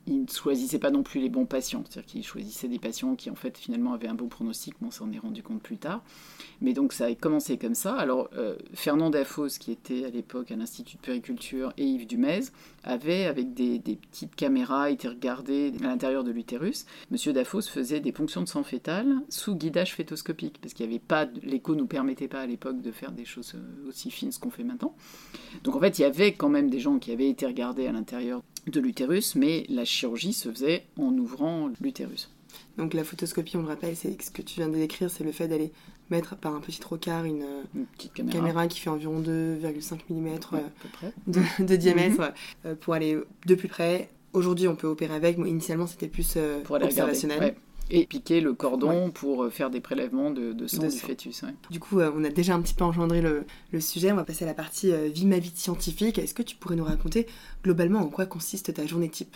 il 0.07 0.21
ne 0.23 0.27
choisissait 0.27 0.79
pas 0.79 0.91
non 0.91 1.03
plus 1.03 1.21
les 1.21 1.29
bons 1.29 1.45
patients, 1.45 1.83
c'est-à-dire 1.87 2.11
qu'il 2.11 2.23
choisissait 2.23 2.67
des 2.67 2.79
patients 2.79 3.15
qui 3.15 3.29
en 3.29 3.35
fait 3.35 3.57
finalement 3.57 3.93
avaient 3.93 4.07
un 4.07 4.15
bon 4.15 4.27
pronostic, 4.27 4.75
mais 4.81 4.87
on 4.87 4.91
s'en 4.91 5.11
est 5.11 5.19
rendu 5.19 5.43
compte 5.43 5.61
plus 5.61 5.77
tard. 5.77 6.03
Mais 6.61 6.73
donc 6.73 6.93
ça 6.93 7.05
a 7.05 7.15
commencé 7.15 7.57
comme 7.57 7.75
ça. 7.75 7.95
Alors 7.95 8.29
euh, 8.35 8.55
Fernand 8.73 9.11
Dafos, 9.11 9.59
qui 9.59 9.71
était 9.71 10.05
à 10.05 10.09
l'époque 10.09 10.51
à 10.51 10.55
l'Institut 10.55 10.97
de 10.97 11.01
périculture, 11.01 11.73
et 11.77 11.83
Yves 11.83 12.07
Dumez, 12.07 12.45
avaient 12.85 13.25
avec 13.25 13.53
des, 13.53 13.79
petites 13.79 14.35
caméras 14.35 14.91
été 14.91 15.07
regardés 15.07 15.73
à 15.81 15.87
l'intérieur 15.87 16.23
de 16.23 16.31
l'utérus, 16.31 16.85
Monsieur 17.11 17.33
Dafos 17.33 17.63
faisait 17.63 17.99
des 17.99 18.11
ponctions 18.11 18.41
de 18.41 18.47
sang 18.47 18.63
fœtal 18.63 19.07
sous 19.29 19.55
guidage 19.55 19.93
fétoscopique, 19.93 20.59
parce 20.61 20.73
qu'il 20.73 20.87
n'y 20.87 20.93
avait 20.93 21.03
pas, 21.05 21.27
l'écho 21.43 21.75
nous 21.75 21.87
permettait 21.87 22.27
pas 22.27 22.41
à 22.41 22.45
l'époque 22.45 22.81
de 22.81 22.91
faire 22.91 23.11
des 23.11 23.25
choses 23.25 23.53
euh, 23.55 23.89
aussi 23.89 24.11
fines 24.11 24.31
ce 24.31 24.39
qu'on 24.39 24.51
fait 24.51 24.63
maintenant. 24.63 24.95
Donc 25.63 25.75
en 25.75 25.79
fait, 25.79 25.99
il 25.99 26.03
y 26.03 26.05
avait 26.05 26.33
quand 26.33 26.49
même 26.49 26.69
des 26.69 26.79
gens 26.79 26.99
qui 26.99 27.11
avaient 27.11 27.29
été 27.29 27.45
regardés 27.45 27.87
à 27.87 27.91
l'intérieur 27.91 28.43
de 28.67 28.79
l'utérus, 28.79 29.35
mais 29.35 29.65
la 29.69 29.85
chirurgie 29.85 30.33
se 30.33 30.49
faisait 30.49 30.85
en 30.97 31.11
ouvrant 31.17 31.69
l'utérus. 31.81 32.29
Donc 32.77 32.93
la 32.93 33.03
photoscopie, 33.03 33.57
on 33.57 33.61
le 33.61 33.67
rappelle, 33.67 33.95
c'est 33.95 34.21
ce 34.21 34.31
que 34.31 34.41
tu 34.41 34.55
viens 34.55 34.69
de 34.69 34.75
décrire, 34.75 35.09
c'est 35.09 35.23
le 35.23 35.31
fait 35.31 35.47
d'aller 35.47 35.71
mettre 36.09 36.35
par 36.35 36.53
un 36.53 36.59
petit 36.59 36.79
trocard 36.79 37.25
une, 37.25 37.45
petite 37.97 38.13
caméra. 38.13 38.67
qui 38.67 38.79
fait 38.79 38.89
environ 38.89 39.21
2,5 39.21 39.99
mm 40.09 40.39
euh, 40.53 41.09
de, 41.65 41.75
diamètre 41.75 42.19
mhm. 42.19 42.33
euh, 42.65 42.75
pour 42.75 42.93
aller 42.93 43.17
de 43.45 43.55
plus 43.55 43.67
près 43.67 44.09
Aujourd'hui, 44.35 44.67
on 44.67 44.75
peut 44.75 44.87
opérer 44.87 45.15
avec. 45.15 45.37
Moi, 45.37 45.47
initialement, 45.47 45.87
c'était 45.87 46.09
plus 46.09 46.33
euh, 46.35 46.61
pour 46.61 46.75
observationnel. 46.75 47.55
Et 47.89 48.05
piquer 48.05 48.41
le 48.41 48.53
cordon 48.53 49.11
pour 49.11 49.43
euh, 49.43 49.49
faire 49.49 49.69
des 49.69 49.79
prélèvements 49.79 50.31
de, 50.31 50.67
sang 50.67 50.87
du 50.87 50.97
fœtus. 50.97 51.45
Du 51.69 51.79
coup, 51.79 51.99
euh, 51.99 52.11
on 52.13 52.23
a 52.23 52.29
déjà 52.29 52.53
un 52.53 52.61
petit 52.61 52.73
peu 52.73 52.83
engendré 52.83 53.21
le, 53.21 53.45
sujet. 53.79 54.11
On 54.11 54.15
va 54.15 54.25
passer 54.25 54.43
à 54.43 54.47
la 54.47 54.53
partie 54.53 54.91
vie 55.09 55.25
ma 55.25 55.39
vie 55.39 55.53
scientifique. 55.55 56.19
Est-ce 56.19 56.33
que 56.33 56.43
tu 56.43 56.57
pourrais 56.57 56.75
nous 56.75 56.83
raconter 56.83 57.27
globalement 57.63 57.99
en 57.99 58.07
quoi 58.07 58.25
consiste 58.25 58.73
ta 58.73 58.85
journée 58.85 59.09
type? 59.09 59.35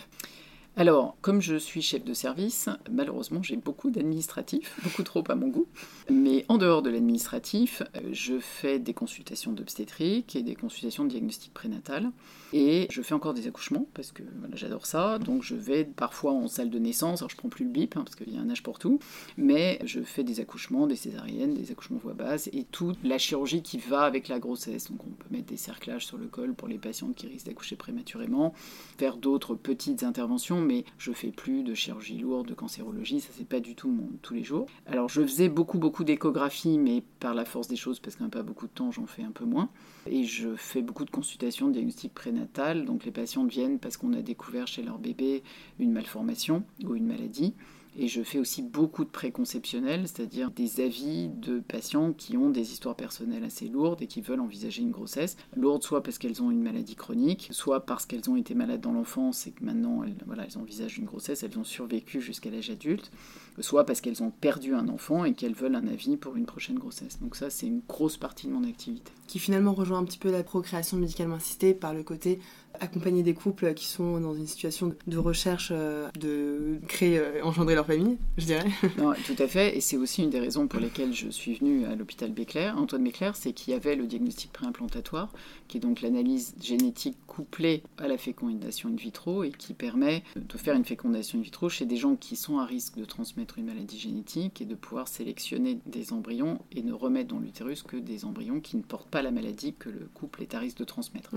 Alors, 0.80 1.14
comme 1.20 1.42
je 1.42 1.56
suis 1.56 1.82
chef 1.82 2.04
de 2.04 2.14
service, 2.14 2.70
malheureusement, 2.90 3.42
j'ai 3.42 3.56
beaucoup 3.56 3.90
d'administratifs, 3.90 4.80
beaucoup 4.82 5.02
trop 5.02 5.22
à 5.28 5.34
mon 5.34 5.48
goût. 5.48 5.66
Mais 6.10 6.46
en 6.48 6.56
dehors 6.56 6.80
de 6.80 6.88
l'administratif, 6.88 7.82
je 8.12 8.38
fais 8.38 8.78
des 8.78 8.94
consultations 8.94 9.52
d'obstétrique 9.52 10.36
et 10.36 10.42
des 10.42 10.54
consultations 10.54 11.04
de 11.04 11.10
diagnostic 11.10 11.52
prénatal. 11.52 12.10
Et 12.54 12.88
je 12.90 13.02
fais 13.02 13.14
encore 13.14 13.34
des 13.34 13.46
accouchements 13.46 13.86
parce 13.92 14.10
que 14.10 14.22
j'adore 14.54 14.86
ça. 14.86 15.18
Donc 15.18 15.42
je 15.42 15.54
vais 15.54 15.84
parfois 15.84 16.32
en 16.32 16.48
salle 16.48 16.70
de 16.70 16.78
naissance. 16.78 17.20
Alors 17.20 17.30
je 17.30 17.36
prends 17.36 17.50
plus 17.50 17.66
le 17.66 17.70
bip 17.70 17.96
hein, 17.98 18.02
parce 18.02 18.16
qu'il 18.16 18.32
y 18.32 18.38
a 18.38 18.40
un 18.40 18.48
âge 18.50 18.62
pour 18.62 18.78
tout. 18.78 18.98
Mais 19.36 19.78
je 19.84 20.00
fais 20.00 20.24
des 20.24 20.40
accouchements, 20.40 20.86
des 20.86 20.96
césariennes, 20.96 21.52
des 21.52 21.70
accouchements 21.70 21.98
voix 21.98 22.14
basse 22.14 22.48
et 22.54 22.64
toute 22.64 22.98
la 23.04 23.18
chirurgie 23.18 23.62
qui 23.62 23.76
va 23.76 24.00
avec 24.00 24.28
la 24.28 24.38
grossesse. 24.38 24.90
Donc 24.90 25.04
on 25.04 25.10
peut 25.10 25.28
mettre 25.30 25.46
des 25.46 25.58
cerclages 25.58 26.06
sur 26.06 26.16
le 26.16 26.26
col 26.26 26.54
pour 26.54 26.68
les 26.68 26.78
patientes 26.78 27.14
qui 27.14 27.26
risquent 27.26 27.46
d'accoucher 27.46 27.76
prématurément, 27.76 28.54
faire 28.98 29.18
d'autres 29.18 29.54
petites 29.54 30.02
interventions. 30.02 30.69
Mais 30.70 30.84
je 30.98 31.10
fais 31.10 31.32
plus 31.32 31.64
de 31.64 31.74
chirurgie 31.74 32.18
lourde, 32.18 32.46
de 32.46 32.54
cancérologie. 32.54 33.20
Ça 33.20 33.30
c'est 33.36 33.48
pas 33.48 33.58
du 33.58 33.74
tout 33.74 33.90
mon 33.90 34.08
tous 34.22 34.34
les 34.34 34.44
jours. 34.44 34.66
Alors 34.86 35.08
je 35.08 35.20
faisais 35.22 35.48
beaucoup 35.48 35.78
beaucoup 35.78 36.04
d'échographie, 36.04 36.78
mais 36.78 37.02
par 37.18 37.34
la 37.34 37.44
force 37.44 37.66
des 37.66 37.74
choses 37.74 37.98
parce 37.98 38.14
qu'on 38.14 38.24
n'a 38.24 38.30
pas 38.30 38.44
beaucoup 38.44 38.68
de 38.68 38.72
temps, 38.72 38.92
j'en 38.92 39.06
fais 39.06 39.24
un 39.24 39.32
peu 39.32 39.44
moins. 39.44 39.68
Et 40.06 40.22
je 40.24 40.54
fais 40.54 40.80
beaucoup 40.80 41.04
de 41.04 41.10
consultations 41.10 41.66
de 41.66 41.72
diagnostic 41.72 42.14
prénatal 42.14 42.84
donc 42.84 43.04
les 43.04 43.10
patients 43.10 43.44
viennent 43.44 43.78
parce 43.78 43.96
qu'on 43.96 44.12
a 44.12 44.22
découvert 44.22 44.66
chez 44.66 44.82
leur 44.82 44.98
bébé 44.98 45.42
une 45.78 45.92
malformation 45.92 46.62
ou 46.84 46.94
une 46.94 47.06
maladie. 47.06 47.54
Et 48.02 48.08
je 48.08 48.22
fais 48.22 48.38
aussi 48.38 48.62
beaucoup 48.62 49.04
de 49.04 49.10
préconceptionnels, 49.10 50.08
c'est-à-dire 50.08 50.50
des 50.50 50.80
avis 50.80 51.28
de 51.28 51.60
patients 51.60 52.14
qui 52.14 52.38
ont 52.38 52.48
des 52.48 52.72
histoires 52.72 52.96
personnelles 52.96 53.44
assez 53.44 53.68
lourdes 53.68 54.00
et 54.00 54.06
qui 54.06 54.22
veulent 54.22 54.40
envisager 54.40 54.80
une 54.80 54.90
grossesse. 54.90 55.36
Lourde 55.54 55.82
soit 55.82 56.02
parce 56.02 56.16
qu'elles 56.16 56.42
ont 56.42 56.50
une 56.50 56.62
maladie 56.62 56.96
chronique, 56.96 57.48
soit 57.50 57.84
parce 57.84 58.06
qu'elles 58.06 58.30
ont 58.30 58.36
été 58.36 58.54
malades 58.54 58.80
dans 58.80 58.92
l'enfance 58.92 59.46
et 59.46 59.50
que 59.50 59.62
maintenant 59.62 60.02
elles, 60.02 60.14
elles 60.42 60.58
envisagent 60.58 60.96
une 60.96 61.04
grossesse, 61.04 61.42
elles 61.42 61.58
ont 61.58 61.64
survécu 61.64 62.22
jusqu'à 62.22 62.48
l'âge 62.48 62.70
adulte, 62.70 63.12
soit 63.58 63.84
parce 63.84 64.00
qu'elles 64.00 64.22
ont 64.22 64.30
perdu 64.30 64.74
un 64.74 64.88
enfant 64.88 65.24
et 65.24 65.34
qu'elles 65.34 65.54
veulent 65.54 65.74
un 65.74 65.86
avis 65.86 66.16
pour 66.16 66.36
une 66.36 66.46
prochaine 66.46 66.78
grossesse. 66.78 67.18
Donc 67.20 67.36
ça, 67.36 67.50
c'est 67.50 67.66
une 67.66 67.82
grosse 67.88 68.16
partie 68.16 68.46
de 68.46 68.52
mon 68.52 68.64
activité. 68.64 69.12
Qui 69.26 69.38
finalement 69.38 69.72
rejoint 69.72 69.98
un 69.98 70.04
petit 70.04 70.18
peu 70.18 70.30
la 70.30 70.42
procréation 70.42 70.96
médicalement 70.96 71.36
assistée 71.36 71.74
par 71.74 71.94
le 71.94 72.02
côté 72.02 72.40
accompagner 72.78 73.22
des 73.22 73.34
couples 73.34 73.74
qui 73.74 73.86
sont 73.86 74.20
dans 74.20 74.34
une 74.34 74.46
situation 74.46 74.94
de 75.06 75.18
recherche 75.18 75.70
euh, 75.72 76.08
de 76.18 76.78
créer, 76.86 77.18
euh, 77.18 77.42
engendrer 77.42 77.74
leur 77.74 77.86
famille, 77.86 78.16
je 78.38 78.46
dirais. 78.46 78.68
Non, 78.98 79.12
tout 79.26 79.40
à 79.42 79.46
fait, 79.46 79.76
et 79.76 79.80
c'est 79.80 79.96
aussi 79.96 80.22
une 80.22 80.30
des 80.30 80.40
raisons 80.40 80.66
pour 80.66 80.80
lesquelles 80.80 81.14
je 81.14 81.28
suis 81.28 81.54
venue 81.54 81.84
à 81.86 81.94
l'hôpital 81.94 82.30
Béclair, 82.32 82.76
Antoine 82.78 83.04
Béclair, 83.04 83.36
c'est 83.36 83.52
qu'il 83.52 83.72
y 83.72 83.76
avait 83.76 83.96
le 83.96 84.06
diagnostic 84.06 84.52
préimplantatoire, 84.52 85.32
qui 85.68 85.78
est 85.78 85.80
donc 85.80 86.00
l'analyse 86.00 86.54
génétique 86.60 87.16
couplée 87.26 87.82
à 87.98 88.08
la 88.08 88.18
fécondation 88.18 88.88
in 88.88 88.96
vitro 88.96 89.44
et 89.44 89.50
qui 89.50 89.74
permet 89.74 90.22
de 90.36 90.58
faire 90.58 90.74
une 90.74 90.84
fécondation 90.84 91.38
in 91.38 91.42
vitro 91.42 91.68
chez 91.68 91.86
des 91.86 91.96
gens 91.96 92.16
qui 92.16 92.36
sont 92.36 92.58
à 92.58 92.64
risque 92.64 92.96
de 92.96 93.04
transmettre 93.04 93.39
une 93.56 93.66
maladie 93.66 93.98
génétique 93.98 94.60
et 94.60 94.64
de 94.64 94.74
pouvoir 94.74 95.08
sélectionner 95.08 95.78
des 95.86 96.12
embryons 96.12 96.58
et 96.72 96.82
ne 96.82 96.92
remettre 96.92 97.28
dans 97.28 97.38
l'utérus 97.38 97.82
que 97.82 97.96
des 97.96 98.24
embryons 98.24 98.60
qui 98.60 98.76
ne 98.76 98.82
portent 98.82 99.08
pas 99.08 99.22
la 99.22 99.30
maladie 99.30 99.74
que 99.78 99.88
le 99.88 100.08
couple 100.14 100.42
est 100.42 100.54
à 100.54 100.58
risque 100.58 100.78
de 100.78 100.84
transmettre. 100.84 101.30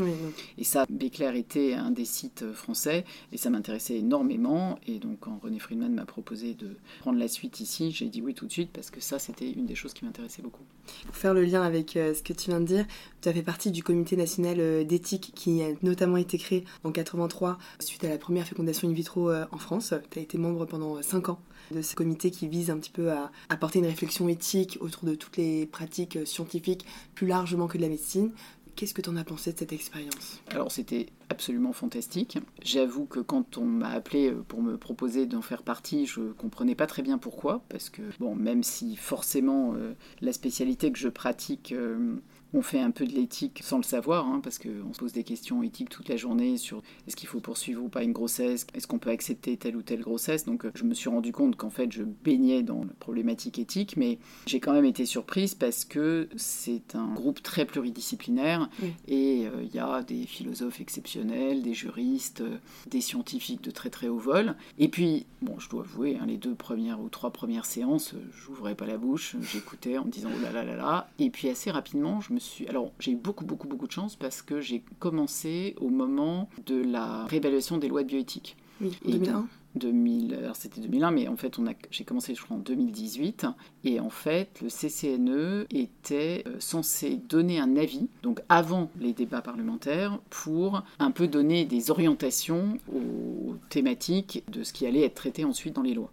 Et 0.58 0.64
ça, 0.64 0.86
Béclair 0.90 1.36
était 1.36 1.74
un 1.74 1.92
des 1.92 2.06
sites 2.06 2.52
français 2.54 3.06
et 3.32 3.38
ça 3.38 3.50
m'intéressait 3.50 3.98
énormément. 3.98 4.80
Et 4.88 5.00
donc, 5.00 5.20
quand 5.22 5.40
René 5.42 5.60
Friedman 5.60 5.94
m'a 5.94 6.06
proposé 6.06 6.54
de 6.54 6.76
prendre 7.00 7.20
la 7.20 7.28
suite 7.28 7.60
ici, 7.60 7.92
j'ai 7.92 8.10
dit 8.10 8.22
oui 8.22 8.34
tout 8.34 8.46
de 8.46 8.52
suite 8.52 8.72
parce 8.72 8.90
que 8.90 9.02
ça, 9.02 9.20
c'était 9.20 9.50
une 9.50 9.66
des 9.66 9.76
choses 9.76 9.94
qui 9.94 10.06
m'intéressait 10.06 10.42
beaucoup. 10.42 10.64
Pour 11.06 11.16
faire 11.16 11.34
le 11.34 11.44
lien 11.44 11.62
avec 11.62 11.96
euh, 11.96 12.14
ce 12.14 12.22
que 12.22 12.34
tu 12.34 12.50
viens 12.50 12.60
de 12.60 12.66
dire, 12.66 12.86
tu 13.22 13.30
as 13.30 13.34
fait 13.34 13.42
partie 13.42 13.72
du 13.72 13.84
comité 13.84 14.16
national 14.16 14.58
euh, 14.60 14.84
d'éthique 14.84 15.32
qui 15.36 15.62
a 15.64 15.68
notamment 15.82 16.18
été 16.18 16.38
créé 16.38 16.66
en 16.84 16.92
83 16.92 17.58
suite 17.80 18.04
à 18.04 18.10
la 18.10 18.18
première 18.18 18.46
fécondation 18.46 18.90
in 18.90 18.94
vitro 18.94 19.30
euh, 19.30 19.46
en 19.52 19.58
France. 19.58 19.94
Tu 20.12 20.20
as 20.20 20.22
été 20.22 20.38
membre 20.38 20.66
pendant 20.66 21.02
5 21.02 21.30
ans 21.30 21.40
de 21.72 21.82
ce 21.82 21.93
comité 21.96 22.32
qui 22.32 22.48
vise 22.48 22.70
un 22.70 22.78
petit 22.78 22.92
peu 22.92 23.12
à 23.12 23.32
apporter 23.50 23.80
une 23.80 23.86
réflexion 23.86 24.28
éthique 24.28 24.78
autour 24.82 25.06
de 25.06 25.16
toutes 25.16 25.38
les 25.38 25.66
pratiques 25.66 26.20
scientifiques 26.26 26.86
plus 27.16 27.28
largement 27.28 27.68
que 27.68 27.78
de 27.78 27.84
la 27.84 27.90
médecine. 27.90 28.32
Qu'est-ce 28.76 28.94
que 28.94 29.02
tu 29.02 29.10
en 29.10 29.18
as 29.18 29.24
pensé 29.24 29.54
de 29.54 29.60
cette 29.60 29.72
expérience? 29.72 30.42
Alors 30.50 30.72
c'était 30.72 31.08
absolument 31.30 31.74
fantastique. 31.74 32.40
J'avoue 32.64 33.06
que 33.06 33.20
quand 33.20 33.58
on 33.58 33.66
m'a 33.66 33.90
appelé 33.90 34.32
euh, 34.32 34.44
pour 34.48 34.62
me 34.64 34.78
proposer 34.78 35.26
d'en 35.26 35.42
faire 35.42 35.62
partie, 35.62 36.08
je 36.08 36.22
comprenais 36.22 36.74
pas 36.76 36.88
très 36.88 37.04
bien 37.04 37.18
pourquoi, 37.18 37.64
parce 37.70 37.90
que 37.90 38.02
bon, 38.20 38.36
même 38.36 38.64
si 38.64 38.96
forcément 38.96 39.74
euh, 39.76 39.94
la 40.22 40.34
spécialité 40.34 40.92
que 40.92 40.98
je 40.98 41.10
pratique 41.10 41.72
euh, 41.72 42.16
on 42.54 42.62
fait 42.62 42.80
un 42.80 42.92
peu 42.92 43.06
de 43.06 43.14
l'éthique 43.14 43.62
sans 43.64 43.78
le 43.78 43.84
savoir, 43.84 44.28
hein, 44.28 44.40
parce 44.44 44.60
qu'on 44.60 44.94
se 44.94 45.00
pose 45.00 45.14
des 45.14 45.24
questions 45.24 45.64
éthiques 45.64 45.90
toute 45.90 46.10
la 46.10 46.18
journée 46.18 46.58
sur 46.58 46.82
est-ce 47.08 47.16
qu'il 47.16 47.28
faut 47.28 47.40
poursuivre 47.40 47.84
ou 47.84 47.90
pas 47.90 48.04
une 48.04 48.14
grossesse, 48.14 48.68
est-ce 48.74 48.88
qu'on 48.88 49.00
peut 49.00 49.10
accepter 49.10 49.58
telle 49.58 49.76
ou 49.76 49.82
telle 49.82 50.02
grossesse. 50.02 50.46
Donc 50.46 50.66
je 50.76 50.84
me 50.84 50.94
suis 50.94 51.10
rendu 51.10 51.32
compte 51.32 51.56
qu'en 51.56 51.70
fait 51.70 51.92
je 51.92 52.04
baignais 52.04 52.64
dans 52.64 52.84
la 52.84 52.94
problématique 53.00 53.60
éthique, 53.60 53.98
mais 53.98 54.20
j'ai 54.46 54.60
quand 54.60 54.74
même 54.74 54.86
été 54.86 55.06
surprise 55.06 55.56
parce 55.56 55.86
que 55.86 56.30
c'est 56.36 56.96
un 56.96 57.14
groupe 57.14 57.42
très 57.42 57.66
pluridisciplinaire 57.66 58.70
et 59.08 59.48
euh, 59.48 59.64
il 59.64 59.74
y 59.74 59.80
a 59.80 60.02
des 60.04 60.26
philosophes 60.26 60.82
exceptionnels, 60.82 61.62
des 61.62 61.74
juristes, 61.74 62.42
euh, 62.42 62.58
des 62.88 63.02
scientifiques 63.02 63.64
de 63.64 63.72
très 63.72 63.90
très 63.90 64.08
haut 64.08 64.18
vol. 64.18 64.56
Et 64.78 64.88
puis, 64.88 65.26
bon, 65.42 65.60
je 65.60 65.70
dois 65.70 65.84
avouer, 65.84 66.18
hein, 66.20 66.26
les 66.28 66.38
deux 66.38 66.56
premières 66.56 67.02
ou 67.02 67.10
trois 67.10 67.32
premières 67.32 67.66
séances, 67.66 68.14
euh, 68.14 68.18
j'ouvrais 68.36 68.76
pas 68.76 68.86
la 68.86 68.98
bouche, 68.98 69.36
j'écoutais 69.42 69.98
en 69.98 70.06
me 70.06 70.12
disant 70.12 70.30
oh 70.36 70.42
là 70.42 70.52
là 70.52 70.64
là 70.64 70.76
là. 70.76 71.10
Et 71.20 71.30
puis 71.30 71.50
assez 71.50 71.72
rapidement, 71.72 72.22
je 72.22 72.34
me 72.34 72.40
alors, 72.68 72.92
j'ai 73.00 73.12
eu 73.12 73.16
beaucoup, 73.16 73.46
beaucoup, 73.46 73.68
beaucoup 73.68 73.88
de 73.88 73.92
chance 73.92 74.16
parce 74.16 74.42
que 74.42 74.62
j'ai 74.62 74.84
commencé 75.00 75.76
au 75.80 75.90
moment 75.90 76.50
de 76.66 76.82
la 76.82 77.26
réévaluation 77.26 77.78
des 77.78 77.88
lois 77.88 78.04
de 78.04 78.08
bioéthique. 78.08 78.58
Oui, 78.82 78.98
en 79.06 79.10
2001 79.10 79.48
2000, 79.76 80.36
alors 80.36 80.56
c'était 80.56 80.82
2001, 80.82 81.12
mais 81.12 81.28
en 81.28 81.36
fait, 81.36 81.58
on 81.58 81.68
a, 81.68 81.72
j'ai 81.90 82.04
commencé, 82.04 82.36
je 82.36 82.42
crois, 82.42 82.58
en 82.58 82.60
2018. 82.60 83.48
Et 83.84 84.00
en 84.00 84.10
fait, 84.10 84.62
le 84.62 84.70
CCNE 84.70 85.66
était 85.72 86.44
euh, 86.48 86.56
censé 86.60 87.20
donner 87.30 87.60
un 87.60 87.76
avis, 87.76 88.08
donc 88.22 88.42
avant 88.50 88.90
les 89.00 89.14
débats 89.14 89.42
parlementaires, 89.42 90.20
pour 90.30 90.84
un 91.00 91.12
peu 91.12 91.28
donner 91.28 91.66
des 91.66 91.92
orientations 91.92 92.78
aux 92.94 93.56
thématiques 93.70 94.44
de 94.50 94.64
ce 94.64 94.74
qui 94.74 94.86
allait 94.86 95.06
être 95.06 95.16
traité 95.16 95.44
ensuite 95.44 95.76
dans 95.76 95.82
les 95.82 95.94
lois. 95.94 96.12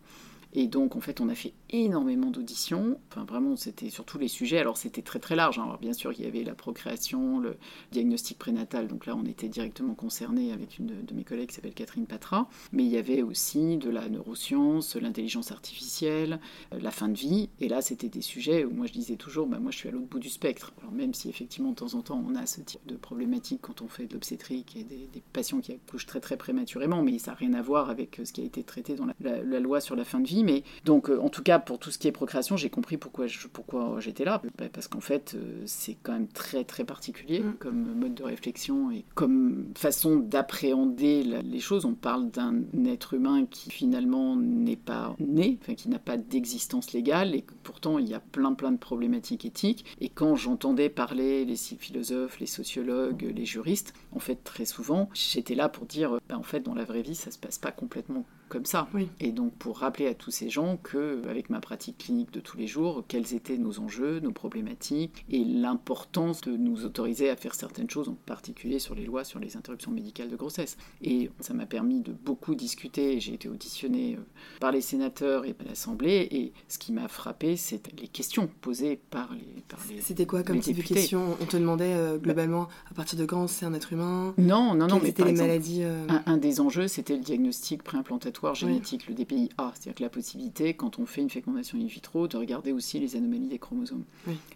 Et 0.52 0.66
donc, 0.66 0.96
en 0.96 1.00
fait, 1.00 1.20
on 1.20 1.28
a 1.28 1.34
fait 1.34 1.52
énormément 1.70 2.30
d'auditions. 2.30 2.98
Enfin, 3.10 3.24
vraiment, 3.24 3.54
c'était 3.56 3.90
sur 3.90 4.04
tous 4.04 4.18
les 4.18 4.26
sujets. 4.26 4.58
Alors, 4.58 4.76
c'était 4.76 5.02
très 5.02 5.20
très 5.20 5.36
large. 5.36 5.58
Hein. 5.58 5.64
Alors, 5.64 5.78
bien 5.78 5.92
sûr, 5.92 6.12
il 6.12 6.24
y 6.24 6.26
avait 6.26 6.42
la 6.42 6.54
procréation, 6.54 7.38
le 7.38 7.56
diagnostic 7.92 8.38
prénatal. 8.38 8.88
Donc 8.88 9.06
là, 9.06 9.14
on 9.16 9.24
était 9.24 9.48
directement 9.48 9.94
concerné 9.94 10.52
avec 10.52 10.78
une 10.78 11.04
de 11.04 11.14
mes 11.14 11.22
collègues 11.22 11.50
qui 11.50 11.54
s'appelle 11.54 11.74
Catherine 11.74 12.06
Patra. 12.06 12.48
Mais 12.72 12.84
il 12.84 12.90
y 12.90 12.96
avait 12.96 13.22
aussi 13.22 13.76
de 13.76 13.90
la 13.90 14.08
neuroscience, 14.08 14.96
l'intelligence 14.96 15.52
artificielle, 15.52 16.40
euh, 16.74 16.80
la 16.80 16.90
fin 16.90 17.08
de 17.08 17.16
vie. 17.16 17.48
Et 17.60 17.68
là, 17.68 17.80
c'était 17.80 18.08
des 18.08 18.22
sujets 18.22 18.64
où 18.64 18.70
moi, 18.70 18.86
je 18.86 18.92
disais 18.92 19.16
toujours, 19.16 19.46
bah, 19.46 19.60
moi, 19.60 19.70
je 19.70 19.78
suis 19.78 19.88
à 19.88 19.92
l'autre 19.92 20.06
bout 20.06 20.18
du 20.18 20.30
spectre. 20.30 20.72
Alors, 20.80 20.92
même 20.92 21.14
si 21.14 21.28
effectivement, 21.28 21.70
de 21.70 21.76
temps 21.76 21.94
en 21.94 22.02
temps, 22.02 22.24
on 22.28 22.34
a 22.34 22.46
ce 22.46 22.60
type 22.60 22.84
de 22.86 22.96
problématique 22.96 23.60
quand 23.62 23.82
on 23.82 23.88
fait 23.88 24.06
de 24.06 24.14
l'obstétrique 24.14 24.76
et 24.76 24.82
des, 24.82 25.08
patients 25.32 25.60
qui 25.60 25.72
accouchent 25.72 26.06
très 26.06 26.18
très 26.18 26.36
prématurément, 26.36 27.02
mais 27.02 27.18
ça 27.18 27.32
n'a 27.32 27.36
rien 27.36 27.52
à 27.52 27.62
voir 27.62 27.88
avec 27.88 28.18
euh, 28.18 28.24
ce 28.24 28.32
qui 28.32 28.40
a 28.40 28.44
été 28.44 28.64
traité 28.64 28.94
dans 28.94 29.06
la 29.20 29.60
loi 29.60 29.80
sur 29.80 29.94
la 29.94 30.04
fin 30.04 30.18
de 30.18 30.26
vie. 30.26 30.39
Mais 30.44 30.62
donc, 30.84 31.10
euh, 31.10 31.18
en 31.20 31.28
tout 31.28 31.42
cas, 31.42 31.58
pour 31.58 31.78
tout 31.78 31.90
ce 31.90 31.98
qui 31.98 32.08
est 32.08 32.12
procréation, 32.12 32.56
j'ai 32.56 32.70
compris 32.70 32.96
pourquoi, 32.96 33.26
pourquoi 33.52 33.96
j'étais 34.00 34.24
là. 34.24 34.42
Bah, 34.58 34.66
parce 34.72 34.88
qu'en 34.88 35.00
fait, 35.00 35.34
euh, 35.34 35.62
c'est 35.66 35.96
quand 36.02 36.12
même 36.12 36.28
très 36.28 36.64
très 36.64 36.84
particulier 36.84 37.40
mm. 37.40 37.54
comme 37.58 37.94
mode 37.94 38.14
de 38.14 38.24
réflexion 38.24 38.90
et 38.90 39.04
comme 39.14 39.72
façon 39.76 40.16
d'appréhender 40.16 41.22
les 41.22 41.60
choses. 41.60 41.84
On 41.84 41.94
parle 41.94 42.30
d'un 42.30 42.62
être 42.86 43.14
humain 43.14 43.46
qui 43.46 43.70
finalement 43.70 44.36
n'est 44.36 44.76
pas 44.76 45.14
né, 45.18 45.58
enfin, 45.62 45.74
qui 45.74 45.88
n'a 45.88 45.98
pas 45.98 46.16
d'existence 46.16 46.92
légale 46.92 47.34
et 47.34 47.44
pourtant 47.62 47.98
il 47.98 48.08
y 48.08 48.14
a 48.14 48.20
plein 48.20 48.54
plein 48.54 48.72
de 48.72 48.78
problématiques 48.78 49.44
éthiques. 49.44 49.84
Et 50.00 50.08
quand 50.08 50.36
j'entendais 50.36 50.88
parler 50.88 51.44
les 51.44 51.56
philosophes, 51.56 52.40
les 52.40 52.46
sociologues, 52.46 53.32
les 53.34 53.44
juristes, 53.44 53.94
en 54.12 54.18
fait 54.18 54.42
très 54.44 54.64
souvent, 54.64 55.08
j'étais 55.14 55.54
là 55.54 55.68
pour 55.68 55.86
dire, 55.86 56.18
bah, 56.28 56.38
en 56.38 56.42
fait 56.42 56.60
dans 56.60 56.74
la 56.74 56.84
vraie 56.84 57.02
vie 57.02 57.14
ça 57.14 57.30
se 57.30 57.38
passe 57.38 57.58
pas 57.58 57.72
complètement 57.72 58.24
comme 58.50 58.66
ça. 58.66 58.88
Et 59.20 59.32
donc 59.32 59.54
pour 59.54 59.78
rappeler 59.78 60.06
à 60.06 60.14
tous 60.14 60.30
ces 60.30 60.50
gens 60.50 60.76
que, 60.76 61.22
avec 61.28 61.48
ma 61.48 61.60
pratique 61.60 61.98
clinique 61.98 62.32
de 62.32 62.40
tous 62.40 62.58
les 62.58 62.66
jours, 62.66 63.04
quels 63.08 63.32
étaient 63.32 63.56
nos 63.56 63.78
enjeux, 63.80 64.20
nos 64.20 64.32
problématiques 64.32 65.24
et 65.30 65.44
l'importance 65.44 66.42
de 66.42 66.56
nous 66.56 66.84
autoriser 66.84 67.30
à 67.30 67.36
faire 67.36 67.54
certaines 67.54 67.88
choses, 67.88 68.08
en 68.08 68.16
particulier 68.26 68.78
sur 68.78 68.94
les 68.94 69.04
lois 69.04 69.24
sur 69.24 69.38
les 69.38 69.56
interruptions 69.56 69.92
médicales 69.92 70.28
de 70.28 70.36
grossesse. 70.36 70.76
Et 71.02 71.30
ça 71.40 71.54
m'a 71.54 71.66
permis 71.66 72.00
de 72.00 72.12
beaucoup 72.12 72.54
discuter. 72.54 73.20
J'ai 73.20 73.34
été 73.34 73.48
auditionné 73.48 74.16
euh, 74.16 74.22
par 74.58 74.72
les 74.72 74.80
sénateurs 74.80 75.46
et 75.46 75.54
par 75.54 75.68
l'Assemblée. 75.68 76.28
Et 76.30 76.52
ce 76.68 76.78
qui 76.78 76.92
m'a 76.92 77.08
frappé, 77.08 77.56
c'est 77.56 77.92
les 78.00 78.08
questions 78.08 78.48
posées 78.60 79.00
par 79.10 79.32
les. 79.32 79.62
Par 79.68 79.78
les 79.88 80.00
C'était 80.00 80.26
quoi 80.26 80.42
comme 80.42 80.60
type 80.60 80.76
de 80.76 80.82
questions? 80.82 81.36
On 81.40 81.46
te 81.46 81.56
demandait 81.56 81.94
euh, 81.94 82.18
globalement 82.18 82.68
à 82.90 82.94
partir 82.94 83.18
de 83.18 83.24
quand 83.24 83.46
c'est 83.46 83.64
un 83.64 83.74
être 83.74 83.92
humain? 83.92 84.34
Non, 84.36 84.74
non, 84.74 84.88
non. 84.88 84.98
mais 85.00 85.06
c'était 85.06 85.24
les 85.24 85.32
maladies 85.32 85.82
euh, 85.84 86.06
un, 86.26 86.36
des 86.36 86.60
enjeux, 86.60 86.88
c'était 86.88 87.16
le 87.16 87.22
diagnostic 87.22 87.82
préimplantatoire 87.82 88.39
génétique, 88.54 89.06
le 89.08 89.14
DPIA, 89.14 89.72
c'est-à-dire 89.74 89.94
que 89.94 90.02
la 90.02 90.08
possibilité, 90.10 90.74
quand 90.74 90.98
on 90.98 91.06
fait 91.06 91.20
une 91.20 91.30
fécondation 91.30 91.78
in 91.78 91.86
vitro, 91.86 92.28
de 92.28 92.36
regarder 92.36 92.72
aussi 92.72 92.98
les 92.98 93.16
anomalies 93.16 93.48
des 93.48 93.58
chromosomes. 93.58 94.04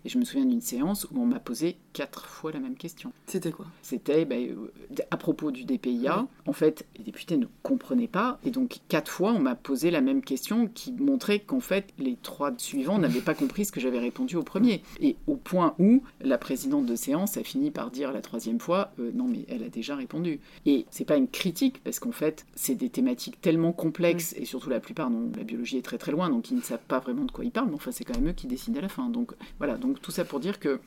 Et 0.04 0.08
je 0.08 0.18
me 0.18 0.24
souviens 0.24 0.46
d'une 0.46 0.60
séance 0.60 1.06
où 1.10 1.20
on 1.20 1.26
m'a 1.26 1.40
posé 1.40 1.76
quatre 1.94 2.26
fois 2.26 2.52
la 2.52 2.58
même 2.58 2.74
question. 2.74 3.12
C'était 3.26 3.52
quoi? 3.52 3.66
C'était 3.80 4.26
ben, 4.26 4.50
euh, 4.50 5.02
à 5.10 5.16
propos 5.16 5.50
du 5.50 5.64
DPIA. 5.64 6.26
En 6.46 6.52
fait, 6.52 6.84
les 6.98 7.04
députés 7.04 7.38
ne 7.38 7.46
comprenaient 7.62 8.08
pas, 8.08 8.38
et 8.44 8.50
donc 8.50 8.80
quatre 8.88 9.10
fois 9.10 9.32
on 9.32 9.38
m'a 9.38 9.54
posé 9.54 9.90
la 9.90 10.02
même 10.02 10.22
question 10.22 10.66
qui 10.66 10.92
montrait 10.92 11.38
qu'en 11.38 11.60
fait 11.60 11.94
les 11.98 12.16
trois 12.22 12.52
suivants 12.58 12.98
n'avaient 12.98 13.20
pas 13.20 13.34
compris 13.34 13.64
ce 13.64 13.72
que 13.72 13.80
j'avais 13.80 14.00
répondu 14.00 14.36
au 14.36 14.42
premier. 14.42 14.82
Et 15.00 15.16
au 15.26 15.36
point 15.36 15.74
où 15.78 16.02
la 16.20 16.36
présidente 16.36 16.84
de 16.84 16.96
séance 16.96 17.36
a 17.36 17.44
fini 17.44 17.70
par 17.70 17.90
dire 17.90 18.12
la 18.12 18.20
troisième 18.20 18.60
fois 18.60 18.92
euh, 18.98 19.10
non 19.14 19.28
mais 19.28 19.46
elle 19.48 19.62
a 19.62 19.68
déjà 19.68 19.96
répondu. 19.96 20.40
Et 20.66 20.86
c'est 20.90 21.04
pas 21.04 21.16
une 21.16 21.28
critique 21.28 21.82
parce 21.84 22.00
qu'en 22.00 22.12
fait 22.12 22.44
c'est 22.56 22.74
des 22.74 22.90
thématiques 22.90 23.40
tellement 23.40 23.72
complexes, 23.72 24.34
et 24.36 24.44
surtout 24.44 24.68
la 24.68 24.80
plupart, 24.80 25.10
non, 25.10 25.30
la 25.36 25.44
biologie 25.44 25.78
est 25.78 25.82
très 25.82 25.98
très 25.98 26.10
loin, 26.10 26.28
donc 26.28 26.50
ils 26.50 26.56
ne 26.56 26.62
savent 26.62 26.84
pas 26.86 26.98
vraiment 26.98 27.24
de 27.24 27.30
quoi 27.30 27.44
ils 27.44 27.52
parlent, 27.52 27.68
mais 27.68 27.76
enfin 27.76 27.92
c'est 27.92 28.04
quand 28.04 28.18
même 28.18 28.30
eux 28.30 28.34
qui 28.34 28.48
décident 28.48 28.78
à 28.78 28.82
la 28.82 28.88
fin. 28.88 29.08
Donc 29.08 29.32
voilà, 29.58 29.76
donc 29.76 30.02
tout 30.02 30.10
ça 30.10 30.24
pour 30.24 30.40
dire 30.40 30.58
que 30.58 30.80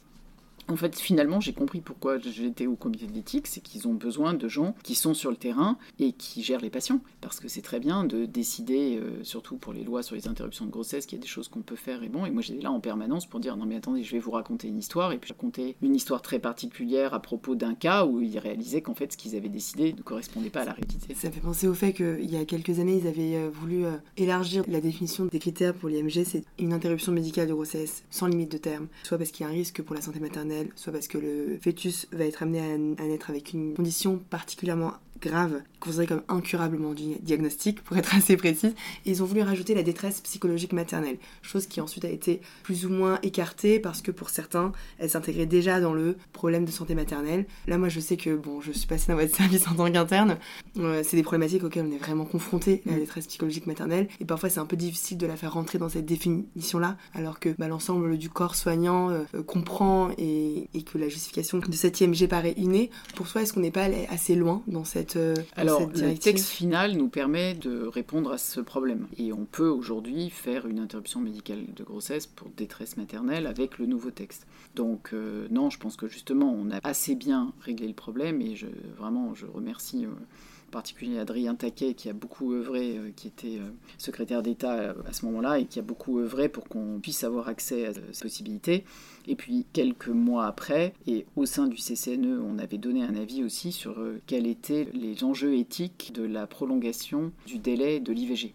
en 0.70 0.76
fait, 0.76 0.98
finalement, 1.00 1.40
j'ai 1.40 1.54
compris 1.54 1.82
pourquoi 1.82 2.20
j'étais 2.20 2.68
au 2.68 2.76
comité 2.76 3.08
d'éthique, 3.08 3.48
c'est 3.48 3.62
qu'ils 3.62 3.88
ont 3.88 3.94
besoin 3.94 4.34
de 4.34 4.48
gens 4.48 4.76
qui 4.84 4.96
sont 4.96 5.14
sur 5.14 5.32
le 5.32 5.38
terrain 5.38 5.78
et 6.00 6.12
qui 6.12 6.44
gèrent 6.44 6.62
les 6.62 6.70
patients. 6.70 7.00
Parce 7.22 7.40
que 7.40 7.48
c'est 7.48 7.62
très 7.62 7.80
bien 7.80 8.04
de 8.04 8.26
décider, 8.26 8.98
euh, 8.98 9.24
surtout 9.24 9.58
pour 9.58 9.74
les 9.74 9.84
lois 9.84 10.04
sur 10.04 10.16
les 10.16 10.28
interruptions 10.28 10.66
de 10.66 10.72
grossesse, 10.72 11.06
qu'il 11.06 11.18
y 11.18 11.22
a 11.22 11.24
des 11.24 11.28
choses 11.28 11.48
qu'on 11.48 11.62
peut 11.62 11.76
faire 11.76 12.04
et 12.04 12.10
bon. 12.10 12.26
Et 12.26 12.32
moi, 12.32 12.42
j'étais 12.42 12.62
là 12.62 12.72
en 12.72 12.80
permanence 12.80 13.26
pour 13.26 13.40
dire 13.40 13.56
non, 13.56 13.66
mais 13.66 13.78
attendez, 13.78 14.04
je 14.04 14.12
vais 14.12 14.20
vous 14.20 14.32
raconter 14.32 14.68
une 14.68 14.78
histoire. 14.78 15.12
Et 15.14 15.18
puis, 15.18 15.32
raconter 15.32 15.76
une 15.82 15.96
histoire 15.96 16.22
très 16.22 16.40
particulière 16.40 17.14
à 17.14 17.22
propos 17.22 17.56
d'un 17.56 17.74
cas 17.74 18.06
où 18.06 18.22
ils 18.22 18.38
réalisaient 18.40 18.82
qu'en 18.82 18.96
fait, 18.96 19.14
ce 19.14 19.18
qu'ils 19.18 19.36
avaient 19.36 19.50
décidé 19.50 19.94
ne 19.94 20.02
correspondait 20.02 20.50
pas 20.50 20.62
à 20.62 20.66
la 20.66 20.74
réalité. 20.74 21.14
Ça 21.14 21.32
fait 21.32 21.40
penser 21.40 21.68
au 21.68 21.74
fait 21.74 21.94
qu'il 21.94 22.30
y 22.30 22.38
a 22.38 22.46
quelques 22.46 22.80
années, 22.80 23.00
ils 23.02 23.08
avaient 23.08 23.36
euh, 23.36 23.50
voulu 23.50 23.86
euh, 23.86 23.92
élargir 24.18 24.64
la 24.68 24.82
définition 24.82 25.26
des 25.26 25.40
critères 25.40 25.74
pour 25.74 25.90
l'IMG. 25.90 26.24
C'est 26.26 26.44
une 26.60 26.74
interruption 26.74 27.12
médicale 27.12 27.48
de 27.48 27.54
grossesse 27.54 28.04
sans 28.10 28.28
limite 28.28 28.52
de 28.52 28.58
terme, 28.58 28.88
soit 29.04 29.18
parce 29.18 29.32
qu'il 29.32 29.46
y 29.46 29.50
a 29.50 29.52
un 29.52 29.56
risque 29.56 29.82
pour 29.82 29.96
la 29.96 30.02
santé 30.02 30.20
maternelle 30.20 30.57
soit 30.76 30.94
parce 30.94 31.08
que 31.08 31.18
le 31.18 31.58
fœtus 31.62 32.08
va 32.12 32.26
être 32.26 32.44
amené 32.44 32.60
à, 32.62 33.04
naître 33.04 33.30
avec 33.30 33.54
une 33.54 33.74
condition 33.74 34.20
particulièrement 34.30 34.94
grave, 35.22 35.62
considérée 35.80 36.08
comme 36.08 36.24
incurablement 36.28 36.94
diagnostic, 36.94 37.84
pour 37.84 37.98
être 37.98 38.16
assez 38.16 38.38
précise, 38.38 38.74
et 39.06 39.12
ils 39.12 39.24
ont 39.24 39.26
voulu 39.26 39.42
rajouter 39.42 39.74
la 39.74 39.84
détresse 39.84 40.22
psychologique 40.22 40.74
maternelle, 40.74 41.18
chose 41.42 41.68
qui 41.68 41.82
ensuite 41.82 42.06
a 42.06 42.10
été 42.10 42.42
plus 42.64 42.86
ou 42.86 42.90
moins 42.90 43.20
écartée 43.24 43.80
parce 43.80 44.02
que 44.02 44.12
pour 44.12 44.30
certains, 44.30 44.72
elle 45.00 45.10
s'intégrait 45.10 45.46
déjà 45.46 45.80
dans 45.80 45.94
le 45.94 46.18
problème 46.34 46.66
de 46.66 46.72
santé 46.72 46.96
maternelle. 46.96 47.46
Là, 47.68 47.78
moi, 47.78 47.90
je 47.90 48.00
sais 48.00 48.18
que, 48.18 48.36
bon, 48.36 48.62
je 48.62 48.72
suis 48.72 48.88
passée 48.88 49.12
dans 49.12 49.18
votre 49.18 49.36
service 49.36 49.68
en 49.68 49.76
tant 49.76 49.92
qu'interne, 49.92 50.38
euh, 50.78 51.02
c'est 51.04 51.18
des 51.18 51.24
problématiques 51.24 51.64
auxquelles 51.64 51.86
on 51.88 51.96
est 51.96 52.00
vraiment 52.00 52.26
confronté, 52.26 52.82
la 52.86 52.94
mm. 52.94 53.00
détresse 53.00 53.28
psychologique 53.28 53.68
maternelle, 53.68 54.08
et 54.20 54.26
parfois 54.26 54.50
c'est 54.50 54.60
un 54.60 54.66
peu 54.66 54.78
difficile 54.78 55.18
de 55.18 55.28
la 55.28 55.36
faire 55.36 55.54
rentrer 55.54 55.78
dans 55.78 55.90
cette 55.90 56.06
définition-là, 56.06 56.98
alors 57.14 57.40
que 57.40 57.50
bah, 57.58 57.68
l'ensemble 57.68 58.18
du 58.18 58.30
corps 58.30 58.56
soignant 58.56 59.10
euh, 59.10 59.24
comprend 59.46 60.10
et, 60.18 60.70
et, 60.74 60.84
que 60.84 60.98
la 60.98 61.10
justification 61.10 61.60
de 61.60 61.72
cette 61.74 62.00
IMG 62.00 62.28
paraît 62.28 62.54
innée. 62.58 62.90
Pour 63.16 63.28
toi, 63.28 63.42
est-ce 63.42 63.54
qu'on 63.54 63.60
n'est 63.60 63.72
pas 63.72 63.84
allé 63.84 64.08
assez 64.10 64.36
loin 64.36 64.62
dans 64.68 64.84
cette 64.84 65.16
euh, 65.16 65.36
Alors, 65.68 65.90
le 65.94 66.18
texte 66.18 66.48
final 66.48 66.94
nous 66.94 67.10
permet 67.10 67.54
de 67.54 67.86
répondre 67.86 68.32
à 68.32 68.38
ce 68.38 68.60
problème. 68.62 69.08
Et 69.18 69.34
on 69.34 69.46
peut 69.46 69.68
aujourd'hui 69.68 70.30
faire 70.30 70.68
une 70.68 70.80
interruption 70.80 71.20
médicale 71.20 71.66
de 71.76 71.84
grossesse 71.84 72.28
pour 72.28 72.50
détresse 72.50 72.98
maternelle 72.98 73.48
avec 73.48 73.78
le 73.78 73.86
nouveau 73.86 74.12
texte. 74.12 74.48
Donc, 74.76 75.10
euh, 75.14 75.48
non, 75.52 75.70
je 75.70 75.80
pense 75.80 75.96
que 75.96 76.08
justement, 76.08 76.52
on 76.52 76.72
a 76.72 76.80
assez 76.84 77.16
bien 77.16 77.54
réglé 77.62 77.88
le 77.88 77.94
problème 77.94 78.42
et 78.42 78.56
je, 78.56 78.68
vraiment, 78.98 79.34
je 79.34 79.46
remercie. 79.46 80.06
Euh, 80.06 80.10
en 80.68 80.72
particulier 80.72 81.20
Adrien 81.20 81.56
Taquet 81.56 81.94
qui 81.94 82.10
a 82.10 82.14
beaucoup 82.14 82.54
œuvré, 82.54 83.14
qui 83.16 83.28
était 83.28 83.60
secrétaire 83.98 84.44
d'État 84.44 84.96
à 85.08 85.14
ce 85.14 85.26
moment-là 85.26 85.60
et 85.60 85.66
qui 85.66 85.80
a 85.80 85.82
beaucoup 85.82 86.20
œuvré 86.20 86.50
pour 86.50 86.68
qu'on 86.68 87.00
puisse 87.02 87.24
avoir 87.24 87.48
accès 87.48 87.86
à 87.86 87.94
cette 87.94 88.22
possibilité. 88.22 88.84
Et 89.28 89.36
puis 89.36 89.66
quelques 89.74 90.08
mois 90.08 90.48
après, 90.48 90.94
et 91.06 91.26
au 91.36 91.46
sein 91.46 91.68
du 91.68 91.78
CCNE, 91.78 92.40
on 92.42 92.60
avait 92.60 92.78
donné 92.78 93.04
un 93.04 93.16
avis 93.16 93.44
aussi 93.44 93.72
sur 93.72 94.00
euh, 94.00 94.22
quels 94.26 94.48
étaient 94.48 94.88
les 94.94 95.24
enjeux 95.24 95.56
éthiques 95.56 96.12
de 96.14 96.24
la 96.24 96.48
prolongation 96.48 97.32
du 97.46 97.60
délai 97.60 98.00
de 98.00 98.14
l'IVG. 98.14 98.54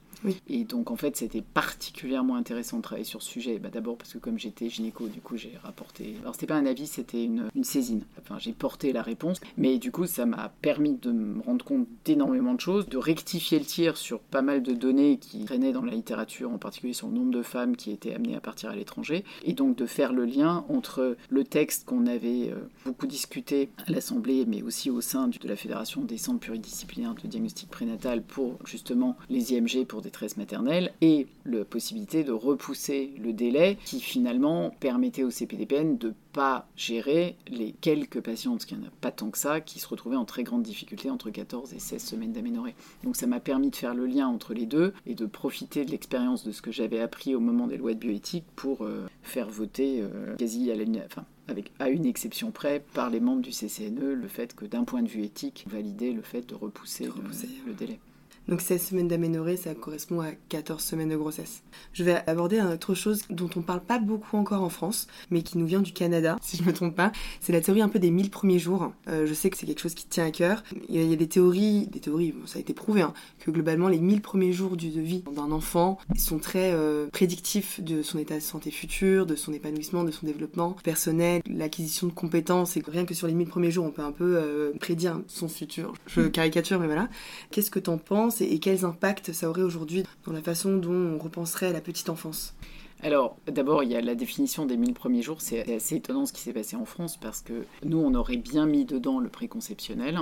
Et 0.49 0.65
donc 0.65 0.91
en 0.91 0.97
fait 0.97 1.17
c'était 1.17 1.43
particulièrement 1.43 2.37
intéressant 2.37 2.79
de 2.79 2.83
travailler 2.83 3.05
sur 3.05 3.23
ce 3.23 3.31
sujet. 3.31 3.59
Bah, 3.59 3.69
D'abord 3.73 3.97
parce 3.97 4.13
que 4.13 4.19
comme 4.19 4.39
j'étais 4.39 4.69
gynéco, 4.69 5.09
du 5.09 5.21
coup 5.21 5.37
j'ai 5.37 5.53
rapporté. 5.63 6.17
Alors 6.23 6.35
c'était 6.35 6.47
pas 6.47 6.57
un 6.57 6.67
avis, 6.67 6.87
c'était 6.87 7.25
une, 7.25 7.49
saisine. 7.63 8.03
Enfin 8.21 8.39
j'ai 8.39 8.53
porté 8.53 8.93
la 8.93 9.03
réponse, 9.03 9.41
mais 9.57 9.79
du 9.79 9.91
coup 9.91 10.07
ça 10.07 10.27
m'a 10.27 10.53
permis 10.63 10.95
de 10.95 11.13
me 11.13 11.43
rendre 11.43 11.65
compte 11.65 11.87
d'énormément 12.05 12.55
de 12.55 12.61
choses, 12.61 12.89
de 12.89 12.99
rectifier 12.99 13.59
le 13.59 13.65
tir 13.65 13.97
sur 13.97 14.21
pas 14.21 14.43
mal 14.43 14.63
de 14.63 14.73
données 14.73 15.19
qui 15.19 15.45
traînaient 15.45 15.73
dans 15.73 15.85
la 15.85 15.93
littérature, 15.93 16.51
en 16.51 16.59
particulier 16.59 16.93
sur 16.93 17.09
le 17.09 17.15
nombre 17.15 17.31
de 17.31 17.43
femmes 17.43 17.77
qui 17.77 17.91
étaient 17.91 18.15
amenées 18.15 18.37
à 18.37 18.41
partir 18.41 18.71
à 18.71 18.77
l'étranger, 18.77 19.25
et 19.45 19.53
donc 19.53 19.77
de 19.77 19.87
faire 19.87 20.13
le 20.13 20.25
lien 20.25 20.65
entre 20.69 21.17
le 21.29 21.45
texte 21.45 21.87
qu'on 21.87 22.07
avait 22.07 22.51
euh, 22.51 22.57
beaucoup 22.85 23.07
discuté 23.07 23.71
à 23.87 23.91
l'Assemblée, 23.91 24.45
mais 24.47 24.63
aussi 24.63 24.91
au 24.91 25.01
sein 25.01 25.29
de 25.29 25.49
la 25.49 25.57
Fédération 25.57 26.03
des 26.03 26.19
centres 26.19 26.41
pluridisciplinaires 26.41 27.15
de 27.15 27.29
diagnostic 27.29 27.69
prénatal 27.69 28.23
pour 28.23 28.59
justement 28.65 29.17
les 29.31 29.53
IMG 29.53 29.85
pour 29.87 30.03
maternelle, 30.37 30.93
et 31.01 31.27
la 31.45 31.65
possibilité 31.65 32.25
de 32.25 32.33
repousser 32.33 33.13
le 33.23 33.33
délai 33.33 33.79
qui 33.85 34.01
finalement 34.01 34.71
permettait 34.81 35.25
au 35.25 35.31
CPDPN 35.31 35.99
de 35.99 36.15
pas 36.33 36.67
gérer 36.77 37.37
les 37.49 37.73
quelques 37.73 38.21
patientes, 38.21 38.55
parce 38.55 38.65
qu'il 38.65 38.79
n'y 38.79 38.85
en 38.85 38.89
a 38.89 38.93
pas 39.01 39.11
tant 39.11 39.31
que 39.31 39.39
ça, 39.39 39.61
qui 39.61 39.79
se 39.79 39.89
retrouvaient 39.89 40.17
en 40.17 40.25
très 40.25 40.45
grande 40.45 40.63
difficulté 40.63 41.11
entre 41.11 41.31
14 41.31 41.75
et 41.75 41.79
16 41.79 42.03
semaines 42.03 42.33
d'aménorrhée. 42.33 42.75
Donc 43.05 43.17
ça 43.17 43.27
m'a 43.27 43.41
permis 43.41 43.71
de 43.71 43.77
faire 43.77 43.95
le 43.95 44.07
lien 44.07 44.29
entre 44.29 44.55
les 44.55 44.67
deux 44.67 44.95
et 45.07 45.15
de 45.15 45.27
profiter 45.27 45.85
de 45.85 45.91
l'expérience 45.91 46.45
de 46.45 46.53
ce 46.53 46.63
que 46.63 46.73
j'avais 46.73 47.01
appris 47.01 47.35
au 47.35 47.41
moment 47.41 47.67
des 47.67 47.77
lois 47.77 47.95
de 47.95 47.99
bioéthique 47.99 48.45
pour 48.57 48.83
euh, 48.83 49.07
faire 49.23 49.49
voter 49.49 50.01
euh, 50.01 50.37
quasi 50.37 50.71
à 50.71 50.77
la, 50.77 50.85
enfin, 51.05 51.25
avec, 51.49 51.73
à 51.79 51.89
une 51.91 52.07
exception 52.07 52.51
près, 52.51 52.85
par 52.95 53.11
les 53.11 53.21
membres 53.21 53.43
du 53.43 53.51
CCNE, 53.51 54.15
le 54.15 54.29
fait 54.29 54.55
que 54.55 54.65
d'un 54.65 54.85
point 54.85 55.03
de 55.03 55.09
vue 55.09 55.23
éthique, 55.23 55.67
valider 55.69 56.13
le 56.13 56.23
fait 56.23 56.49
de 56.49 56.55
repousser, 56.55 57.09
repousser. 57.09 57.49
Le, 57.67 57.73
le 57.73 57.75
délai. 57.75 58.01
Donc 58.49 58.61
16 58.61 58.83
semaines 58.83 59.09
d'aménorrhée, 59.09 59.57
ça 59.57 59.75
correspond 59.75 60.21
à 60.21 60.33
14 60.49 60.83
semaines 60.83 61.11
de 61.11 61.17
grossesse. 61.17 61.63
Je 61.93 62.03
vais 62.03 62.23
aborder 62.27 62.59
une 62.59 62.73
autre 62.73 62.95
chose 62.95 63.23
dont 63.31 63.49
on 63.57 63.63
parle 63.63 63.81
pas 63.81 63.99
beaucoup 63.99 64.37
encore 64.37 64.63
en 64.63 64.69
France, 64.69 65.07
mais 65.31 65.43
qui 65.43 65.59
nous 65.59 65.67
vient 65.67 65.81
du 65.81 65.93
Canada, 65.93 66.37
si 66.43 66.57
je 66.57 66.65
me 66.65 66.73
trompe 66.73 66.97
pas. 66.97 67.13
C'est 67.41 67.53
la 67.53 67.61
théorie 67.61 67.83
un 67.83 67.89
peu 67.89 67.99
des 67.99 68.11
1000 68.11 68.31
premiers 68.31 68.59
jours. 68.59 68.93
Euh, 69.09 69.27
je 69.27 69.35
sais 69.35 69.49
que 69.49 69.57
c'est 69.57 69.67
quelque 69.67 69.81
chose 69.81 69.95
qui 69.95 70.07
tient 70.07 70.27
à 70.27 70.31
cœur. 70.31 70.65
Il 70.89 71.01
y 71.01 71.13
a 71.13 71.17
des 71.17 71.29
théories, 71.29 71.87
des 71.87 72.01
théories, 72.01 72.33
bon, 72.33 72.47
ça 72.47 72.59
a 72.59 72.61
été 72.61 72.75
prouvé, 72.75 73.03
hein, 73.03 73.15
que 73.39 73.51
globalement 73.51 73.89
les 73.89 73.99
1000 73.99 74.21
premiers 74.21 74.53
jours 74.53 74.77
de 74.77 74.87
vie 74.87 75.23
d'un 75.35 75.53
enfant 75.53 75.99
sont 76.17 76.39
très 76.39 76.73
euh, 76.73 77.07
prédictifs 77.13 77.81
de 77.81 78.03
son 78.03 78.19
état 78.19 78.35
de 78.35 78.41
santé 78.41 78.71
futur, 78.71 79.25
de 79.25 79.37
son 79.37 79.53
épanouissement, 79.53 80.03
de 80.03 80.11
son 80.11 80.27
développement 80.27 80.77
personnel, 80.83 81.43
l'acquisition 81.47 82.09
de 82.09 82.13
compétences. 82.13 82.77
Et 82.77 82.83
rien 82.87 83.05
que 83.05 83.15
sur 83.15 83.29
les 83.29 83.35
1000 83.35 83.49
premiers 83.49 83.71
jours, 83.71 83.85
on 83.87 83.91
peut 83.91 84.03
un 84.03 84.13
peu 84.13 84.37
euh, 84.37 84.73
prédire 84.81 85.21
son 85.29 85.49
futur. 85.49 85.93
Je 86.07 86.23
caricature, 86.23 86.81
mais 86.81 86.87
voilà. 86.87 87.09
Qu'est-ce 87.51 87.71
que 87.71 87.79
t'en 87.79 87.99
penses 87.99 88.32
et 88.41 88.59
quels 88.59 88.85
impacts 88.85 89.33
ça 89.33 89.49
aurait 89.49 89.63
aujourd'hui 89.63 90.05
dans 90.27 90.33
la 90.33 90.43
façon 90.43 90.77
dont 90.77 90.93
on 90.93 91.19
repenserait 91.19 91.67
à 91.67 91.73
la 91.73 91.81
petite 91.81 92.09
enfance? 92.09 92.55
Alors, 93.03 93.37
d'abord, 93.47 93.83
il 93.83 93.91
y 93.91 93.97
a 93.97 94.01
la 94.01 94.15
définition 94.15 94.65
des 94.65 94.77
1000 94.77 94.95
premiers 94.95 95.23
jours. 95.23 95.41
C'est 95.41 95.75
assez 95.75 95.97
étonnant 95.97 96.25
ce 96.25 96.33
qui 96.33 96.41
s'est 96.41 96.53
passé 96.53 96.77
en 96.77 96.85
France 96.85 97.17
parce 97.17 97.43
que 97.43 97.65
nous, 97.85 97.99
on 97.99 98.15
aurait 98.15 98.37
bien 98.37 98.65
mis 98.65 98.85
dedans 98.85 99.19
le 99.19 99.29
préconceptionnel. 99.29 100.21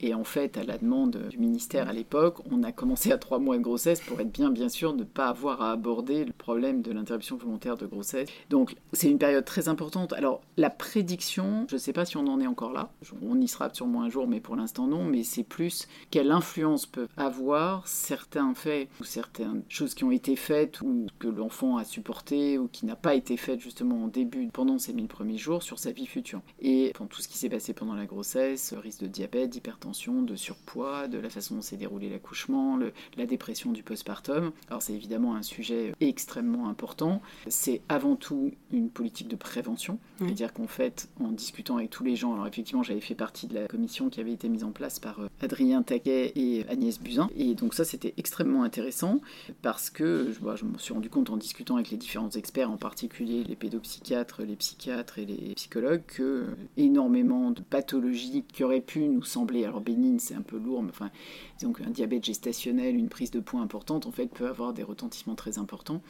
Et 0.00 0.14
en 0.14 0.24
fait, 0.24 0.56
à 0.56 0.64
la 0.64 0.78
demande 0.78 1.28
du 1.28 1.38
ministère 1.38 1.88
à 1.88 1.92
l'époque, 1.92 2.38
on 2.50 2.62
a 2.62 2.72
commencé 2.72 3.12
à 3.12 3.18
trois 3.18 3.38
mois 3.38 3.56
de 3.56 3.62
grossesse 3.62 4.00
pour 4.00 4.20
être 4.20 4.32
bien, 4.32 4.50
bien 4.50 4.68
sûr, 4.68 4.92
de 4.92 5.00
ne 5.00 5.04
pas 5.04 5.28
avoir 5.28 5.62
à 5.62 5.72
aborder 5.72 6.24
le 6.24 6.32
problème 6.32 6.82
de 6.82 6.92
l'interruption 6.92 7.36
volontaire 7.36 7.76
de 7.76 7.86
grossesse. 7.86 8.28
Donc, 8.50 8.76
c'est 8.92 9.10
une 9.10 9.18
période 9.18 9.44
très 9.44 9.68
importante. 9.68 10.12
Alors, 10.12 10.40
la 10.56 10.70
prédiction, 10.70 11.66
je 11.68 11.74
ne 11.74 11.78
sais 11.78 11.92
pas 11.92 12.04
si 12.04 12.16
on 12.16 12.26
en 12.26 12.40
est 12.40 12.46
encore 12.46 12.72
là. 12.72 12.90
On 13.22 13.40
y 13.40 13.48
sera 13.48 13.72
sûrement 13.72 14.02
un 14.02 14.10
jour, 14.10 14.26
mais 14.26 14.40
pour 14.40 14.56
l'instant, 14.56 14.86
non. 14.86 15.04
Mais 15.04 15.22
c'est 15.22 15.44
plus 15.44 15.88
quelle 16.10 16.30
influence 16.30 16.86
peuvent 16.86 17.08
avoir 17.16 17.86
certains 17.86 18.54
faits 18.54 18.88
ou 19.00 19.04
certaines 19.04 19.62
choses 19.68 19.94
qui 19.94 20.04
ont 20.04 20.10
été 20.10 20.36
faites 20.36 20.80
ou 20.80 21.06
que 21.18 21.28
l'enfant 21.28 21.76
a 21.76 21.84
supporté 21.84 22.58
ou 22.58 22.68
qui 22.68 22.86
n'a 22.86 22.96
pas 22.96 23.14
été 23.14 23.36
faite 23.36 23.60
justement 23.60 24.04
au 24.04 24.08
début, 24.08 24.48
pendant 24.52 24.78
ces 24.78 24.92
1000 24.92 25.08
premiers 25.08 25.38
jours, 25.38 25.62
sur 25.62 25.78
sa 25.78 25.92
vie 25.92 26.06
future. 26.06 26.40
Et 26.60 26.92
tout 27.10 27.20
ce 27.20 27.28
qui 27.28 27.38
s'est 27.38 27.48
passé 27.48 27.74
pendant 27.74 27.94
la 27.94 28.06
grossesse, 28.06 28.74
risque 28.74 29.02
de 29.02 29.06
diabète, 29.06 29.50
de 29.84 30.36
surpoids, 30.36 31.08
de 31.08 31.18
la 31.18 31.28
façon 31.28 31.56
dont 31.56 31.60
s'est 31.60 31.76
déroulé 31.76 32.08
l'accouchement, 32.08 32.78
la 33.16 33.26
dépression 33.26 33.72
du 33.72 33.82
postpartum. 33.82 34.52
Alors 34.68 34.82
c'est 34.82 34.94
évidemment 34.94 35.34
un 35.34 35.42
sujet 35.42 35.92
extrêmement 36.00 36.68
important. 36.68 37.20
C'est 37.48 37.80
avant 37.88 38.16
tout 38.16 38.52
une 38.72 38.88
politique 38.88 39.28
de 39.28 39.36
prévention, 39.36 39.98
c'est-à-dire 40.18 40.52
qu'en 40.52 40.66
fait, 40.66 41.08
en 41.20 41.28
discutant 41.28 41.76
avec 41.76 41.90
tous 41.90 42.04
les 42.04 42.16
gens, 42.16 42.32
alors 42.32 42.46
effectivement 42.46 42.82
j'avais 42.82 43.00
fait 43.00 43.14
partie 43.14 43.46
de 43.46 43.54
la 43.54 43.66
commission 43.66 44.08
qui 44.08 44.20
avait 44.20 44.32
été 44.32 44.48
mise 44.48 44.64
en 44.64 44.70
place 44.70 44.98
par 44.98 45.20
euh, 45.20 45.28
Adrien 45.40 45.82
Taquet 45.82 46.32
et 46.36 46.64
Agnès 46.68 46.98
Buzyn, 47.00 47.28
et 47.36 47.54
donc 47.54 47.74
ça 47.74 47.84
c'était 47.84 48.14
extrêmement 48.16 48.62
intéressant 48.62 49.20
parce 49.62 49.90
que 49.90 50.32
je, 50.32 50.56
je 50.56 50.64
me 50.64 50.78
suis 50.78 50.94
rendu 50.94 51.10
compte 51.10 51.30
en 51.30 51.36
discutant 51.36 51.76
avec 51.76 51.90
les 51.90 51.96
différents 51.96 52.30
experts, 52.30 52.70
en 52.70 52.76
particulier 52.76 53.44
les 53.44 53.56
pédopsychiatres, 53.56 54.42
les 54.42 54.56
psychiatres 54.56 55.18
et 55.18 55.26
les 55.26 55.54
psychologues, 55.54 56.02
que 56.06 56.46
énormément 56.76 57.50
de 57.50 57.60
pathologies 57.60 58.44
qui 58.52 58.64
auraient 58.64 58.80
pu 58.80 59.00
nous 59.00 59.22
sembler 59.22 59.64
alors 59.74 59.82
bénigne, 59.82 60.20
c'est 60.20 60.34
un 60.34 60.42
peu 60.42 60.56
lourd, 60.56 60.82
mais 60.84 60.90
enfin, 60.90 61.10
disons 61.58 61.72
qu'un 61.72 61.90
diabète 61.90 62.24
gestationnel, 62.24 62.94
une 62.94 63.08
prise 63.08 63.32
de 63.32 63.40
poids 63.40 63.60
importante, 63.60 64.06
en 64.06 64.12
fait, 64.12 64.28
peut 64.28 64.46
avoir 64.46 64.72
des 64.72 64.84
retentissements 64.84 65.34
très 65.34 65.58
importants. 65.58 66.00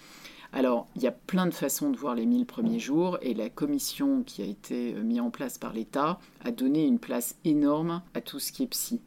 Alors, 0.53 0.87
il 0.96 1.03
y 1.03 1.07
a 1.07 1.12
plein 1.12 1.46
de 1.46 1.55
façons 1.55 1.90
de 1.90 1.96
voir 1.96 2.14
les 2.14 2.27
1000 2.27 2.44
premiers 2.44 2.79
jours, 2.79 3.16
et 3.22 3.33
la 3.33 3.48
commission 3.48 4.22
qui 4.22 4.42
a 4.42 4.44
été 4.44 4.92
mise 4.92 5.20
en 5.20 5.31
place 5.31 5.57
par 5.57 5.72
l'État 5.72 6.18
a 6.44 6.50
donné 6.50 6.85
une 6.85 6.98
place 6.98 7.37
énorme 7.44 8.03
à 8.12 8.20
tout 8.20 8.38
ce 8.38 8.53
qui 8.53 8.64
est 8.64 8.66
psy 8.66 9.00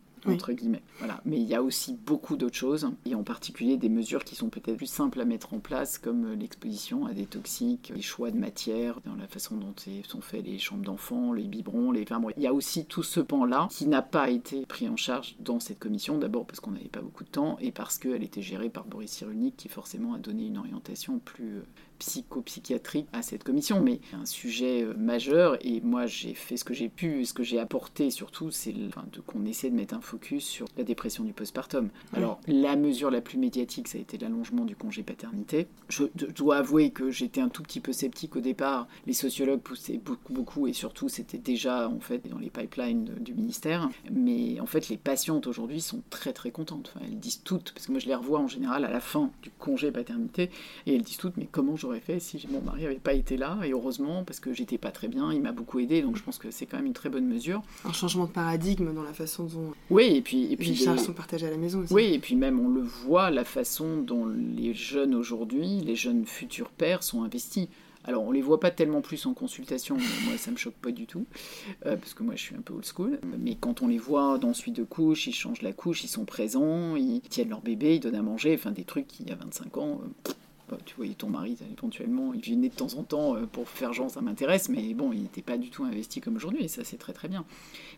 Mais 1.26 1.38
il 1.38 1.48
y 1.48 1.56
a 1.56 1.64
aussi 1.64 1.94
beaucoup 1.94 2.36
d'autres 2.36 2.56
choses, 2.56 2.90
et 3.06 3.16
en 3.16 3.24
particulier 3.24 3.78
des 3.78 3.90
mesures 3.90 4.24
qui 4.24 4.36
sont 4.36 4.50
peut-être 4.50 4.78
plus 4.78 4.86
simples 4.86 5.22
à 5.22 5.26
mettre 5.26 5.54
en 5.54 5.60
place, 5.60 5.98
comme 5.98 6.34
l'exposition 6.34 7.06
à 7.06 7.14
des 7.14 7.26
toxiques, 7.26 7.92
les 7.94 8.02
choix 8.02 8.32
de 8.32 8.38
matière, 8.38 9.00
dans 9.06 9.16
la 9.16 9.28
façon 9.28 9.56
dont 9.56 9.74
sont 10.08 10.22
faits 10.22 10.46
les 10.46 10.58
chambres 10.58 10.84
d'enfants, 10.84 11.34
les 11.34 11.44
biberons, 11.44 11.92
les... 11.92 12.04
Enfin, 12.04 12.22
il 12.36 12.44
y 12.44 12.48
a 12.48 12.54
aussi 12.54 12.86
tout 12.86 13.04
ce 13.04 13.20
pan-là 13.20 13.68
qui 13.70 13.88
n'a 13.88 14.02
pas 14.02 14.30
été 14.30 14.66
pris 14.66 14.90
en 14.90 14.98
charge 14.98 15.36
dans 15.40 15.60
cette 15.60 15.80
commission, 15.80 16.18
d'abord 16.18 16.46
parce 16.46 16.60
qu'on 16.60 16.72
n'avait 16.72 16.86
pas 16.86 17.02
beaucoup 17.02 17.24
de 17.24 17.30
temps, 17.30 17.58
et 17.60 17.72
parce 17.72 17.98
qu'elle 17.98 18.24
était 18.24 18.42
gérée 18.42 18.70
par 18.70 18.86
Boris 18.86 19.12
Cyrulnik, 19.12 19.58
qui 19.58 19.70
forcément 19.70 20.14
a 20.14 20.18
donné 20.18 20.48
une 20.48 20.58
orientation 20.58 21.20
plus 21.20 21.62
psychopsychiatrique 22.00 23.08
à 23.14 23.22
cette 23.22 23.44
commission, 23.44 23.82
mais 23.82 24.00
un 24.14 24.26
sujet 24.26 24.84
euh, 24.84 24.94
majeur. 24.98 25.58
Et 25.62 25.82
moi, 25.82 26.06
j'ai 26.06 26.34
fait 26.34 26.58
ce 26.58 26.64
que 26.64 26.74
j'ai 26.74 26.90
pu, 26.90 27.26
ce 27.26 27.34
que 27.34 27.44
j'ai 27.44 27.60
apporté 27.60 28.10
surtout, 28.10 28.52
c'est 28.52 28.74
enfin, 28.88 29.06
qu'on 29.26 29.46
essaie 29.46 29.70
de 29.70 29.76
mettre 29.76 29.94
un 29.94 30.02
focus 30.02 30.46
sur 30.46 30.68
la 30.78 30.84
dépression 30.84 31.24
du 31.24 31.34
postpartum. 31.34 31.90
Alors, 32.14 32.40
la 32.48 32.76
mesure 32.76 33.12
la 33.12 33.22
plus 33.22 33.38
médiatique, 33.38 33.88
ça 33.88 33.98
a 33.98 34.02
été 34.02 34.18
l'allongement 34.18 34.66
du 34.66 34.76
congé 34.76 35.04
paternité. 35.04 35.68
Je, 35.90 36.04
dois 36.36 36.58
avouer 36.58 36.92
que 36.92 37.12
j'étais 37.12 37.42
un 37.42 37.50
tout 37.50 37.64
petit 37.64 37.80
peu 37.80 37.94
sceptique 37.94 38.36
au 38.36 38.42
départ. 38.42 38.88
Les 39.06 39.14
sociologues 39.14 39.62
poussaient 39.62 39.98
beaucoup, 39.98 40.34
beaucoup, 40.34 40.68
et 40.68 40.74
surtout, 40.74 41.10
c'était 41.10 41.38
déjà 41.38 41.90
en 41.90 42.00
fait 42.00 42.28
dans 42.30 42.40
les 42.40 42.50
pipelines 42.50 43.06
du 43.20 43.34
ministère. 43.34 43.90
Mais 44.12 44.60
en 44.60 44.66
fait, 44.66 44.90
les 44.90 44.98
patientes 44.98 45.48
aujourd'hui 45.48 45.82
sont 45.82 46.02
très 46.10 46.34
très 46.34 46.52
contentes. 46.52 46.94
Enfin, 46.96 47.06
elles 47.06 47.20
disent 47.20 47.44
toutes, 47.44 47.74
parce 47.74 47.88
que 47.88 47.92
moi 47.92 48.00
je 48.00 48.08
les 48.08 48.16
revois 48.16 48.40
en 48.40 48.48
général 48.48 48.86
à 48.86 48.92
la 48.92 49.00
fin 49.00 49.32
du 49.42 49.50
congé 49.50 49.92
paternité, 49.92 50.50
et 50.86 50.96
elles 50.96 51.02
disent 51.02 51.18
toutes, 51.18 51.38
mais 51.38 51.48
comment 51.52 51.76
je 51.76 51.87
j'aurais 51.88 52.00
fait 52.02 52.20
si 52.20 52.46
mon 52.52 52.62
mari 52.62 52.84
n'avait 52.84 52.96
pas 52.96 53.14
été 53.14 53.38
là. 53.38 53.58
Et 53.64 53.72
heureusement, 53.72 54.24
parce 54.24 54.40
que 54.40 54.54
j'étais 54.54 54.78
pas 54.78 54.92
très 54.92 55.08
bien, 55.08 55.32
il 55.32 55.42
m'a 55.42 55.54
beaucoup 55.54 55.80
aidé. 55.80 56.02
Donc 56.02 56.18
je 56.18 56.24
pense 56.24 56.38
que 56.38 56.52
c'est 56.52 56.66
quand 56.66 56.78
même 56.78 56.86
une 56.86 56.94
très 56.94 57.10
bonne 57.10 57.26
mesure. 57.26 57.62
Un 57.86 57.94
changement 57.94 58.26
de 58.26 58.32
paradigme 58.32 58.94
dans 58.94 59.04
la 59.04 59.14
façon 59.14 59.46
dont 59.46 59.74
oui, 59.90 60.16
et 60.16 60.22
puis, 60.22 60.52
et 60.52 60.58
puis 60.58 60.70
les 60.70 60.76
charges 60.76 61.00
sont 61.00 61.14
partagées 61.14 61.48
à 61.48 61.52
la 61.52 61.58
maison 61.58 61.80
aussi. 61.80 61.94
Oui, 61.94 62.14
et 62.14 62.20
puis 62.20 62.36
même 62.36 62.60
on 62.60 62.70
le 62.70 62.82
voit, 62.82 63.32
la 63.32 63.46
façon 63.46 63.98
dont 63.98 64.26
les 64.26 64.74
jeunes 64.74 65.16
aujourd'hui, 65.16 65.80
les 65.82 65.96
jeunes 65.96 66.26
futurs 66.26 66.70
pères 66.70 67.04
sont 67.04 67.24
investis. 67.24 67.70
Alors, 68.04 68.24
on 68.24 68.32
les 68.32 68.42
voit 68.42 68.62
pas 68.62 68.72
tellement 68.72 69.02
plus 69.02 69.26
en 69.26 69.34
consultation, 69.34 69.98
mais 69.98 70.30
moi, 70.30 70.38
ça 70.38 70.50
me 70.50 70.56
choque 70.56 70.76
pas 70.76 70.92
du 70.92 71.06
tout, 71.08 71.26
euh, 71.86 71.98
parce 71.98 72.14
que 72.14 72.24
moi, 72.24 72.36
je 72.38 72.42
suis 72.42 72.56
un 72.56 72.62
peu 72.62 72.74
old 72.74 72.86
school. 72.86 73.20
Mais 73.38 73.56
quand 73.60 73.82
on 73.82 73.88
les 73.88 73.98
voit 73.98 74.38
dans 74.38 74.54
suite 74.54 74.78
de 74.78 74.86
couche, 74.86 75.28
ils 75.28 75.34
changent 75.34 75.62
la 75.62 75.74
couche, 75.74 76.06
ils 76.06 76.08
sont 76.08 76.24
présents, 76.24 76.96
ils 76.96 77.20
tiennent 77.20 77.50
leur 77.50 77.60
bébé, 77.60 77.96
ils 77.96 78.00
donnent 78.00 78.16
à 78.16 78.22
manger, 78.22 78.56
enfin 78.56 78.72
des 78.72 78.86
trucs 78.86 79.08
qui, 79.08 79.24
il 79.24 79.30
y 79.30 79.34
a 79.34 79.36
25 79.36 79.78
ans, 79.78 80.00
euh, 80.02 80.32
bah, 80.70 80.78
tu 80.86 80.96
voyais 80.96 81.14
ton 81.14 81.30
mari 81.30 81.58
éventuellement, 81.72 82.34
il 82.34 82.42
venait 82.42 82.70
de 82.70 82.76
temps 82.76 82.94
en 82.96 83.04
temps 83.04 83.36
euh, 83.36 83.46
pour 83.46 83.70
faire 83.70 83.94
genre 83.94 84.10
ça 84.10 84.22
m'intéresse, 84.22 84.68
mais 84.68 84.94
bon, 84.94 85.14
il 85.14 85.22
n'était 85.22 85.42
pas 85.42 85.58
du 85.58 85.70
tout 85.70 85.86
investi 85.86 86.20
comme 86.20 86.36
aujourd'hui, 86.36 86.64
et 86.64 86.68
ça 86.68 86.84
c'est 86.84 86.98
très 86.98 87.14
très 87.14 87.30
bien. 87.30 87.46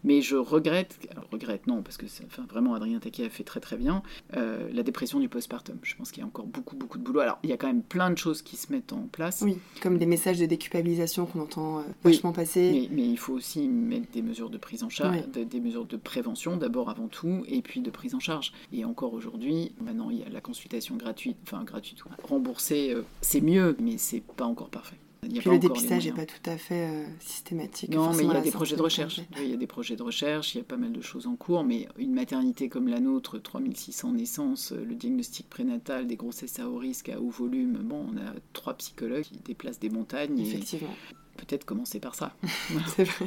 Mais 0.03 0.21
je 0.21 0.35
regrette, 0.35 0.99
alors 1.11 1.25
regrette 1.31 1.65
non, 1.67 1.81
parce 1.81 1.97
que 1.97 2.05
enfin, 2.25 2.45
vraiment 2.47 2.75
Adrien 2.75 2.99
Taquet 2.99 3.25
a 3.25 3.29
fait 3.29 3.43
très 3.43 3.59
très 3.59 3.75
bien, 3.75 4.03
euh, 4.37 4.69
la 4.71 4.83
dépression 4.83 5.19
du 5.19 5.29
postpartum. 5.29 5.77
Je 5.81 5.95
pense 5.95 6.11
qu'il 6.11 6.21
y 6.21 6.23
a 6.23 6.27
encore 6.27 6.45
beaucoup 6.45 6.75
beaucoup 6.75 6.97
de 6.97 7.03
boulot. 7.03 7.21
Alors 7.21 7.39
il 7.43 7.49
y 7.49 7.53
a 7.53 7.57
quand 7.57 7.67
même 7.67 7.81
plein 7.81 8.11
de 8.11 8.17
choses 8.17 8.41
qui 8.43 8.55
se 8.55 8.71
mettent 8.71 8.93
en 8.93 9.07
place. 9.11 9.41
Oui, 9.41 9.57
comme 9.81 9.97
des 9.97 10.05
messages 10.05 10.39
de 10.39 10.45
déculpabilisation 10.45 11.25
qu'on 11.25 11.41
entend 11.41 11.79
euh, 11.79 11.83
vachement 12.03 12.33
passer. 12.33 12.87
Mais, 12.91 13.09
il 13.09 13.17
faut 13.17 13.33
aussi 13.33 13.67
mettre 13.67 14.11
des 14.11 14.21
mesures 14.21 14.49
de 14.49 14.57
prise 14.57 14.83
en 14.83 14.89
charge, 14.89 15.17
des 15.27 15.59
mesures 15.59 15.85
de 15.85 15.97
prévention 15.97 16.55
d'abord 16.55 16.89
avant 16.89 17.07
tout, 17.07 17.43
et 17.47 17.61
puis 17.61 17.81
de 17.81 17.89
prise 17.89 18.13
en 18.13 18.19
charge. 18.19 18.53
Et 18.71 18.85
encore 18.85 19.13
aujourd'hui, 19.13 19.73
maintenant 19.81 20.09
il 20.11 20.19
y 20.19 20.23
a 20.23 20.29
la 20.29 20.41
consultation 20.41 20.95
gratuite, 20.95 21.37
enfin 21.43 21.63
gratuite, 21.63 21.99
remboursée, 22.23 22.58
euh, 22.71 23.01
c'est 23.21 23.41
mieux, 23.41 23.75
mais 23.79 23.97
c'est 23.97 24.21
pas 24.21 24.45
encore 24.45 24.69
parfait 24.69 24.97
Puis 25.21 25.49
le 25.49 25.59
dépistage 25.59 26.05
n'est 26.05 26.13
pas 26.13 26.25
tout 26.25 26.49
à 26.49 26.57
fait 26.57 26.89
euh, 26.89 27.05
systématique. 27.19 27.93
Non, 27.93 28.13
mais 28.13 28.23
il 28.23 28.31
y 28.31 28.35
a 28.35 28.41
des 28.41 28.51
projets 28.51 28.75
de 28.75 28.81
recherche. 28.81 29.21
Oui, 29.37 29.43
Il 29.43 29.49
y 29.51 29.53
a 29.53 29.57
des 29.57 29.67
projets 29.67 29.95
de 29.95 30.03
recherche, 30.03 30.55
il 30.55 30.59
y 30.59 30.61
a 30.61 30.63
pas 30.63 30.77
mal 30.77 30.91
de 30.91 31.01
choses 31.01 31.27
en 31.27 31.35
cours, 31.35 31.63
mais 31.63 31.87
une 31.97 32.13
maternité 32.13 32.69
comme 32.69 32.87
la 32.87 32.99
nôtre, 32.99 33.37
3600 33.39 34.13
naissances, 34.13 34.71
euh, 34.71 34.83
le 34.83 34.95
diagnostic 34.95 35.49
prénatal 35.49 36.07
des 36.07 36.15
grossesses 36.15 36.59
à 36.59 36.69
haut 36.69 36.77
risque 36.77 37.09
à 37.09 37.19
haut 37.19 37.29
volume, 37.29 37.77
bon, 37.83 38.07
on 38.13 38.17
a 38.17 38.33
trois 38.53 38.73
psychologues 38.75 39.23
qui 39.23 39.39
déplacent 39.39 39.79
des 39.79 39.89
montagnes 39.89 40.39
et 40.39 40.47
Effectivement, 40.47 40.93
peut-être 41.39 41.65
commencer 41.65 41.99
par 41.99 42.15
ça. 42.15 42.33
c'est 42.95 43.03
vrai. 43.03 43.25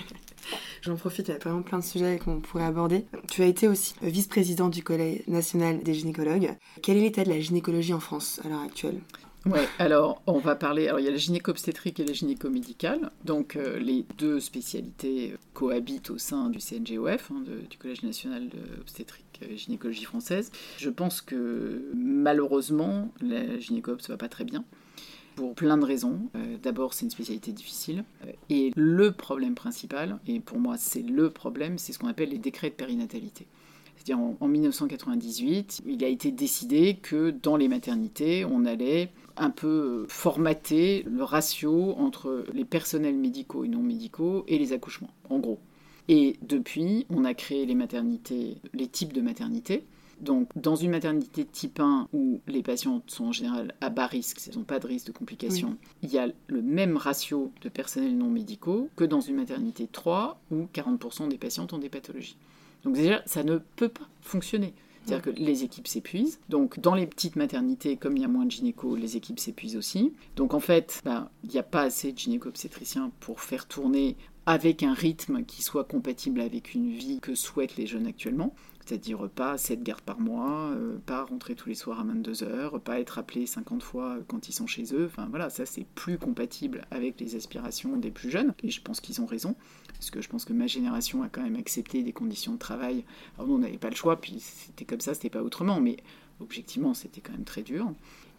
J'en 0.83 0.97
profite, 0.97 1.29
il 1.29 1.33
y 1.33 1.35
a 1.35 1.39
vraiment 1.39 1.63
plein 1.63 1.79
de 1.79 1.85
sujets 1.85 2.19
qu'on 2.19 2.41
pourrait 2.41 2.65
aborder. 2.65 3.05
Tu 3.31 3.43
as 3.43 3.47
été 3.47 3.69
aussi 3.69 3.95
vice-président 4.03 4.69
du 4.69 4.83
Collège 4.83 5.23
national 5.29 5.83
des 5.83 5.95
gynécologues. 5.95 6.57
Quel 6.83 6.97
est 6.97 7.01
l'état 7.01 7.25
de 7.25 7.29
la 7.31 7.41
gynécologie 7.41 7.95
en 7.95 8.01
France 8.01 8.41
à 8.45 8.49
l'heure 8.49 8.61
actuelle? 8.61 9.01
Ouais, 9.45 9.67
alors 9.81 10.23
on 10.29 10.39
va 10.39 10.55
parler. 10.55 10.87
Alors 10.87 11.01
il 11.01 11.05
y 11.05 11.09
a 11.09 11.11
la 11.11 11.17
gynéco-obstétrique 11.17 11.99
et 11.99 12.05
la 12.05 12.13
gynéco-médicale. 12.13 13.11
Donc 13.25 13.57
euh, 13.57 13.79
les 13.81 14.05
deux 14.19 14.39
spécialités 14.39 15.33
euh, 15.33 15.37
cohabitent 15.53 16.11
au 16.11 16.19
sein 16.19 16.49
du 16.49 16.61
CNGOF, 16.61 17.31
hein, 17.33 17.43
de- 17.45 17.67
du 17.69 17.77
Collège 17.77 18.05
national 18.05 18.49
d'obstétrique 18.49 19.41
et 19.49 19.57
gynécologie 19.57 20.05
française. 20.05 20.53
Je 20.79 20.91
pense 20.91 21.21
que 21.21 21.91
malheureusement 21.95 23.13
la 23.21 23.59
gynéco-obs 23.59 24.09
va 24.09 24.17
pas 24.17 24.29
très 24.29 24.45
bien. 24.45 24.65
Pour 25.35 25.55
plein 25.55 25.79
de 25.79 25.85
raisons. 25.85 26.19
Euh, 26.37 26.57
D'abord, 26.63 26.93
c'est 26.95 27.05
une 27.07 27.11
spécialité 27.11 27.53
difficile. 27.53 28.05
Euh, 28.27 28.33
Et 28.51 28.71
le 28.77 29.13
problème 29.13 29.55
principal, 29.55 30.19
et 30.27 30.41
pour 30.41 30.59
moi 30.59 30.77
c'est 30.79 31.03
le 31.03 31.31
problème, 31.31 31.79
c'est 31.79 31.93
ce 31.93 31.99
qu'on 31.99 32.09
appelle 32.09 32.31
les 32.31 32.39
décrets 32.39 32.71
de 32.71 32.75
périnatalité. 32.75 33.47
C'est-à-dire 33.97 34.19
en, 34.19 34.37
en 34.41 34.49
1998, 34.49 35.83
il 35.87 36.05
a 36.05 36.09
été 36.09 36.33
décidé 36.33 36.99
que 37.01 37.31
dans 37.31 37.57
les 37.57 37.69
maternités, 37.69 38.45
on 38.45 38.65
allait 38.65 39.11
un 39.37 39.51
peu 39.51 40.05
formater 40.09 41.05
le 41.05 41.23
ratio 41.25 41.95
entre 41.97 42.45
les 42.53 42.65
personnels 42.65 43.17
médicaux 43.17 43.65
et 43.65 43.69
non 43.69 43.83
médicaux 43.83 44.45
et 44.49 44.59
les 44.59 44.73
accouchements, 44.73 45.11
en 45.31 45.39
gros. 45.39 45.59
Et 46.09 46.37
depuis, 46.43 47.07
on 47.11 47.25
a 47.25 47.33
créé 47.33 47.65
les 47.65 47.75
maternités, 47.77 48.57
les 48.75 48.89
types 48.89 49.13
de 49.13 49.21
maternités. 49.21 49.85
Donc, 50.23 50.49
dans 50.55 50.77
une 50.77 50.93
maternité 50.93 51.45
type 51.45 51.81
1 51.81 52.09
où 52.13 52.41
les 52.47 52.63
patientes 52.63 53.11
sont 53.11 53.27
en 53.27 53.33
général 53.33 53.75
à 53.81 53.91
bas 53.91 54.07
risque, 54.07 54.41
elles 54.47 54.57
n'ont 54.57 54.65
pas 54.65 54.79
de 54.79 54.87
risque 54.87 55.09
de 55.09 55.13
complications, 55.13 55.77
il 56.03 56.11
y 56.11 56.19
a 56.19 56.29
le 56.47 56.63
même 56.63 56.97
ratio 56.97 57.53
de 57.61 57.69
personnels 57.69 58.17
non 58.17 58.31
médicaux 58.31 58.89
que 58.97 59.05
dans 59.05 59.21
une 59.21 59.37
maternité 59.37 59.89
3 59.91 60.41
où 60.51 60.67
40% 60.73 61.29
des 61.29 61.39
patientes 61.39 61.73
ont 61.73 61.79
des 61.79 61.89
pathologies. 61.89 62.37
Donc 62.85 62.95
déjà, 62.95 63.23
ça 63.27 63.43
ne 63.43 63.59
peut 63.77 63.89
pas 63.89 64.09
fonctionner. 64.21 64.75
C'est-à-dire 65.05 65.35
que 65.35 65.41
les 65.41 65.65
équipes 65.65 65.89
s'épuisent. 65.89 66.39
Donc, 66.49 66.79
dans 66.79 66.95
les 66.95 67.07
petites 67.07 67.35
maternités, 67.35 67.97
comme 67.97 68.17
il 68.17 68.23
y 68.23 68.25
a 68.25 68.29
moins 68.29 68.45
de 68.45 68.53
gynéco, 68.53 68.95
les 68.95 69.17
équipes 69.17 69.41
s'épuisent 69.41 69.77
aussi. 69.77 70.13
Donc, 70.37 70.55
en 70.55 70.61
fait, 70.61 71.03
ben, 71.05 71.29
il 71.43 71.51
n'y 71.51 71.59
a 71.59 71.65
pas 71.65 71.83
assez 71.83 72.13
de 72.13 72.19
gynéco-obstétriciens 72.19 73.11
pour 73.19 73.41
faire 73.41 73.67
tourner 73.67 74.17
avec 74.47 74.83
un 74.83 74.93
rythme 74.93 75.45
qui 75.45 75.63
soit 75.63 75.85
compatible 75.85 76.41
avec 76.41 76.75
une 76.75 76.91
vie 76.91 77.21
que 77.21 77.35
souhaitent 77.35 77.77
les 77.77 77.87
jeunes 77.87 78.07
actuellement. 78.07 78.55
C'est-à-dire 78.85 79.29
pas 79.29 79.57
7 79.59 79.83
gardes 79.83 80.03
par 80.03 80.19
mois, 80.19 80.71
euh, 80.71 80.99
pas 81.07 81.25
rentrer 81.25 81.55
tous 81.55 81.69
les 81.69 81.75
soirs 81.75 82.01
à 82.01 82.05
22h, 82.05 82.81
pas 82.81 83.01
être 83.01 83.19
appelé 83.19 83.47
50 83.47 83.83
fois 83.83 84.19
quand 84.29 84.49
ils 84.49 84.53
sont 84.53 84.67
chez 84.67 84.95
eux. 84.95 85.07
Enfin 85.07 85.27
voilà, 85.31 85.51
ça 85.51 85.67
c'est 85.67 85.87
plus 85.95 86.19
compatible 86.19 86.85
avec 86.91 87.21
les 87.21 87.37
aspirations 87.37 87.97
des 87.97 88.11
plus 88.11 88.31
jeunes. 88.31 88.55
Et 88.63 88.71
je 88.71 88.83
pense 88.83 89.01
qu'ils 89.01 89.21
ont 89.21 89.27
raison. 89.27 89.55
Parce 89.95 90.11
que 90.11 90.21
je 90.21 90.29
pense 90.29 90.45
que 90.45 90.53
ma 90.53 90.67
génération 90.67 91.23
a 91.23 91.29
quand 91.29 91.43
même 91.43 91.57
accepté 91.57 92.03
des 92.03 92.13
conditions 92.13 92.55
de 92.55 92.59
travail. 92.59 93.05
Alors 93.37 93.49
nous, 93.49 93.55
on 93.55 93.59
n'avait 93.59 93.79
pas 93.79 93.91
le 93.91 93.97
choix, 93.97 94.21
puis 94.21 94.41
c'était 94.41 94.85
comme 94.85 95.01
ça, 95.01 95.15
c'était 95.15 95.31
pas 95.31 95.43
autrement. 95.43 95.81
Mais 95.81 95.97
objectivement, 96.41 96.93
c'était 96.93 97.21
quand 97.21 97.33
même 97.33 97.45
très 97.45 97.63
dur. 97.63 97.93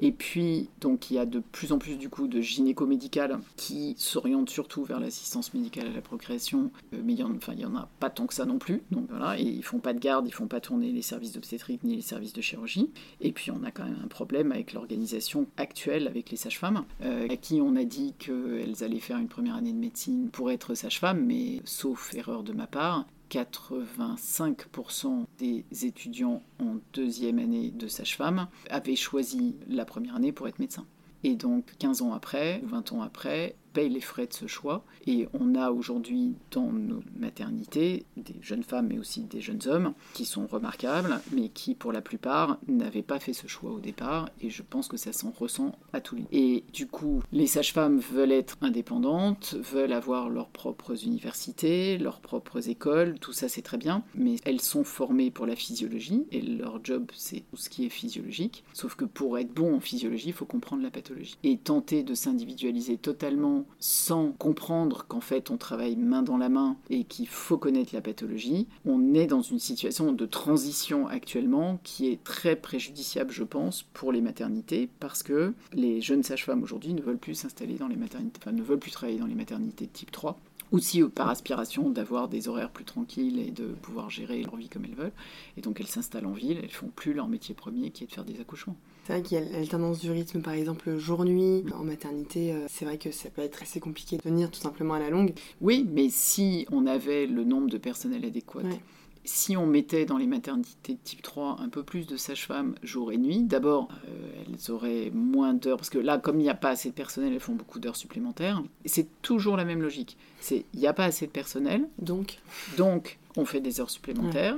Et 0.06 0.12
puis, 0.12 0.68
donc, 0.82 1.10
il 1.10 1.14
y 1.14 1.18
a 1.18 1.26
de 1.26 1.40
plus 1.40 1.72
en 1.72 1.78
plus 1.78 1.96
du 1.96 2.10
coup 2.10 2.28
de 2.28 2.42
gynéco-médicales 2.42 3.40
qui 3.56 3.96
s'orientent 3.98 4.50
surtout 4.50 4.84
vers 4.84 5.00
l'assistance 5.00 5.54
médicale 5.54 5.88
à 5.88 5.94
la 5.94 6.02
procréation, 6.02 6.72
Euh, 6.94 7.02
mais 7.06 7.14
il 7.14 7.20
y 7.20 7.66
en, 7.66 7.76
a 7.76 7.88
pas 8.02 8.10
tant 8.10 8.28
que 8.28 8.34
ça 8.34 8.44
non 8.44 8.58
plus. 8.58 8.82
Donc 8.92 9.06
voilà, 9.10 9.40
et 9.40 9.44
ils 9.44 9.64
font 9.64 9.80
pas 9.80 9.94
de 9.94 10.00
garde, 10.00 10.28
ils 10.28 10.34
font 10.34 10.48
pas 10.48 10.60
tourner 10.60 10.92
les 10.92 11.02
services 11.02 11.32
d'obstétrique 11.32 11.86
ni 11.86 11.96
les 11.96 12.02
services 12.02 12.34
de 12.34 12.42
chirurgie. 12.42 12.90
Et 13.22 13.32
puis, 13.32 13.50
on 13.52 13.64
a 13.64 13.72
quand 13.72 13.86
même 13.86 14.02
un 14.04 14.10
problème 14.10 14.52
avec 14.52 14.74
l'organisation 14.74 15.48
actuelle 15.56 16.06
avec 16.08 16.32
les 16.32 16.38
sages-femmes, 16.38 16.84
euh, 17.02 17.30
à 17.30 17.38
qui 17.38 17.62
on 17.62 17.78
a 17.78 17.86
dit 17.86 18.14
qu'elles 18.20 18.84
allaient 18.84 19.00
faire 19.00 19.20
une 19.20 19.30
première 19.30 19.56
année 19.56 19.72
de 19.72 19.78
médecine 19.78 20.30
pour 20.30 20.52
être 20.52 20.76
sage-femme, 20.76 21.24
mais 21.26 21.62
sauf 21.64 22.14
erreur 22.14 22.44
de 22.44 22.52
ma 22.52 22.68
part, 22.68 23.06
85% 23.34 25.26
des 25.40 25.66
étudiants 25.86 26.44
en 26.60 26.76
deuxième 26.94 27.40
année 27.40 27.72
de 27.72 27.88
sage-femme 27.88 28.48
avaient 28.70 28.96
choisi 28.96 29.56
la 29.68 29.86
première 29.86 30.16
année 30.16 30.32
pour 30.32 30.48
être 30.48 30.60
médecin. 30.60 30.86
Et 31.24 31.36
donc 31.36 31.74
15 31.80 32.04
ans 32.04 32.14
après, 32.14 32.62
ou 32.64 32.68
20 32.68 32.92
ans 32.92 33.02
après, 33.02 33.56
paye 33.74 33.90
les 33.90 34.02
frais 34.02 34.28
de 34.28 34.34
ce 34.34 34.48
choix. 34.48 34.84
Et 35.08 35.28
on 35.34 35.56
a 35.56 35.72
aujourd'hui 35.72 36.34
dans 36.52 36.72
nos 36.72 37.02
maternités 37.18 38.06
des 38.18 38.36
jeunes 38.42 38.64
femmes, 38.64 38.88
mais 38.88 39.00
aussi 39.00 39.22
des 39.22 39.42
jeunes 39.42 39.62
hommes, 39.68 39.94
qui 40.14 40.26
sont 40.26 40.48
remarquables, 40.48 41.20
mais 41.32 41.50
qui 41.50 41.76
pour 41.76 41.92
la 41.92 42.02
plupart 42.02 42.60
n'avaient 42.68 43.02
pas 43.02 43.20
fait 43.20 43.34
ce 43.34 43.48
choix 43.48 43.72
au 43.72 43.80
départ. 43.80 44.30
Et 44.42 44.50
je 44.50 44.62
pense 44.62 44.88
que 44.88 44.98
ça 44.98 45.12
s'en 45.12 45.32
ressent 45.32 45.74
à 45.92 46.02
tous 46.02 46.16
les. 46.16 46.26
Et 46.32 46.64
du 46.74 46.88
coup, 46.88 47.22
les 47.32 47.48
sages-femmes 47.48 48.00
veulent 48.00 48.32
être 48.32 48.58
indépendantes, 48.62 49.56
veulent 49.56 49.94
avoir 49.94 50.30
leurs 50.30 50.50
propres 50.50 51.04
universités, 51.04 51.98
leurs 51.98 52.22
propres 52.22 52.70
écoles, 52.70 53.18
tout 53.20 53.34
ça 53.34 53.50
c'est 53.50 53.62
très 53.62 53.78
bien, 53.78 54.04
mais 54.16 54.36
elles 54.46 54.62
sont 54.62 54.84
formées 54.84 55.32
pour 55.32 55.46
la 55.46 55.56
physiologie 55.56 56.26
et 56.32 56.42
leur 56.42 56.84
job 56.84 57.12
c'est 57.16 57.44
tout 57.50 57.58
ce 57.58 57.70
qui 57.70 57.86
est 57.86 57.90
physiologique. 57.90 58.64
Sauf 58.74 58.96
que 58.96 59.06
pour 59.06 59.38
être 59.38 59.54
bon 59.54 59.76
en 59.76 59.80
physiologie, 59.80 60.28
il 60.28 60.34
faut 60.34 60.46
comprendre 60.46 60.84
la 60.84 60.92
pathologie. 60.92 61.38
Et 61.44 61.58
tenter 61.58 62.04
de 62.04 62.14
s'individualiser 62.14 62.98
totalement 62.98 63.63
sans 63.80 64.32
comprendre 64.32 65.06
qu'en 65.08 65.22
fait 65.22 65.52
on 65.52 65.58
travaille 65.58 65.96
main 65.96 66.22
dans 66.22 66.38
la 66.38 66.50
main 66.50 66.78
et 66.90 67.04
qu'il 67.04 67.28
faut 67.28 67.58
connaître 67.58 67.94
la 67.94 68.02
pathologie, 68.02 68.68
on 68.86 69.14
est 69.14 69.28
dans 69.28 69.42
une 69.42 69.60
situation 69.60 70.12
de 70.12 70.26
transition 70.26 71.08
actuellement 71.08 71.80
qui 71.84 72.10
est 72.10 72.24
très 72.24 72.56
préjudiciable, 72.56 73.32
je 73.32 73.44
pense, 73.44 73.84
pour 73.94 74.12
les 74.12 74.22
maternités 74.22 74.90
parce 75.00 75.24
que 75.24 75.54
les 75.74 76.02
jeunes 76.02 76.24
sages-femmes 76.24 76.64
aujourd'hui 76.64 76.94
ne 76.94 77.02
veulent 77.02 77.18
plus 77.18 77.36
s'installer 77.36 77.76
dans 77.76 77.88
les 77.88 77.96
maternités, 77.96 78.40
enfin 78.42 78.52
ne 78.52 78.64
veulent 78.64 78.80
plus 78.80 78.92
travailler 78.92 79.20
dans 79.20 79.26
les 79.26 79.36
maternités 79.36 79.86
de 79.86 79.92
type 79.92 80.12
3 80.12 80.40
aussi 80.74 81.04
par 81.04 81.30
aspiration 81.30 81.90
d'avoir 81.90 82.28
des 82.28 82.48
horaires 82.48 82.72
plus 82.72 82.84
tranquilles 82.84 83.40
et 83.40 83.52
de 83.52 83.66
pouvoir 83.68 84.10
gérer 84.10 84.42
leur 84.42 84.56
vie 84.56 84.70
comme 84.70 84.86
elles 84.86 84.96
veulent. 84.96 85.12
Et 85.56 85.62
donc 85.62 85.80
elles 85.80 85.88
s'installent 85.88 86.26
en 86.26 86.34
ville, 86.34 86.60
elles 86.62 86.72
font 86.72 86.90
plus 86.94 87.14
leur 87.14 87.28
métier 87.28 87.54
premier 87.54 87.92
qui 87.92 88.04
est 88.04 88.08
de 88.08 88.12
faire 88.12 88.26
des 88.26 88.42
accouchements. 88.42 88.76
C'est 89.06 89.14
vrai 89.14 89.22
qu'il 89.22 89.38
y 89.38 89.42
a 89.42 89.44
l'alternance 89.44 90.00
du 90.00 90.12
rythme, 90.12 90.42
par 90.42 90.54
exemple, 90.54 90.98
jour-nuit. 90.98 91.66
En 91.78 91.84
maternité, 91.84 92.54
euh, 92.54 92.66
c'est 92.70 92.86
vrai 92.86 92.98
que 92.98 93.12
ça 93.12 93.30
peut 93.30 93.42
être 93.42 93.62
assez 93.62 93.80
compliqué 93.82 94.16
de 94.18 94.22
tenir 94.22 94.50
tout 94.50 94.62
simplement 94.62 94.94
à 94.94 95.00
la 95.00 95.10
longue. 95.10 95.34
Oui, 95.60 95.86
mais 95.92 96.08
si 96.10 96.66
on 96.72 96.88
avait 96.88 97.26
le 97.28 97.44
nombre 97.44 97.70
de 97.70 97.78
personnel 97.78 98.24
adéquat, 98.24 98.62
Ouais. 98.62 98.80
si 99.26 99.58
on 99.58 99.66
mettait 99.66 100.06
dans 100.06 100.18
les 100.18 100.26
maternités 100.28 100.94
de 100.94 101.00
type 101.04 101.22
3 101.22 101.58
un 101.60 101.68
peu 101.68 101.84
plus 101.84 102.08
de 102.08 102.16
sages-femmes 102.16 102.76
jour 102.82 103.12
et 103.12 103.18
nuit, 103.18 103.44
d'abord, 103.44 103.90
euh, 104.08 104.44
elles 104.48 104.72
auraient 104.72 105.12
moins 105.14 105.54
d'heures, 105.54 105.78
parce 105.78 105.90
que 105.90 106.00
là, 106.00 106.18
comme 106.18 106.40
il 106.40 106.44
n'y 106.44 106.50
a 106.50 106.54
pas 106.56 106.70
assez 106.70 106.88
de 106.90 106.94
personnel, 106.94 107.34
elles 107.34 107.40
font 107.42 107.56
beaucoup 107.56 107.80
d'heures 107.80 107.98
supplémentaires. 107.98 108.64
C'est 108.86 109.08
toujours 109.22 109.58
la 109.58 109.66
même 109.66 109.82
logique. 109.82 110.16
C'est 110.40 110.64
il 110.74 110.80
n'y 110.80 110.88
a 110.88 110.94
pas 110.94 111.06
assez 111.06 111.26
de 111.28 111.32
personnel, 111.32 111.90
Donc, 112.00 112.40
donc 112.78 113.20
on 113.36 113.44
fait 113.44 113.60
des 113.60 113.82
heures 113.82 113.90
supplémentaires. 113.90 114.58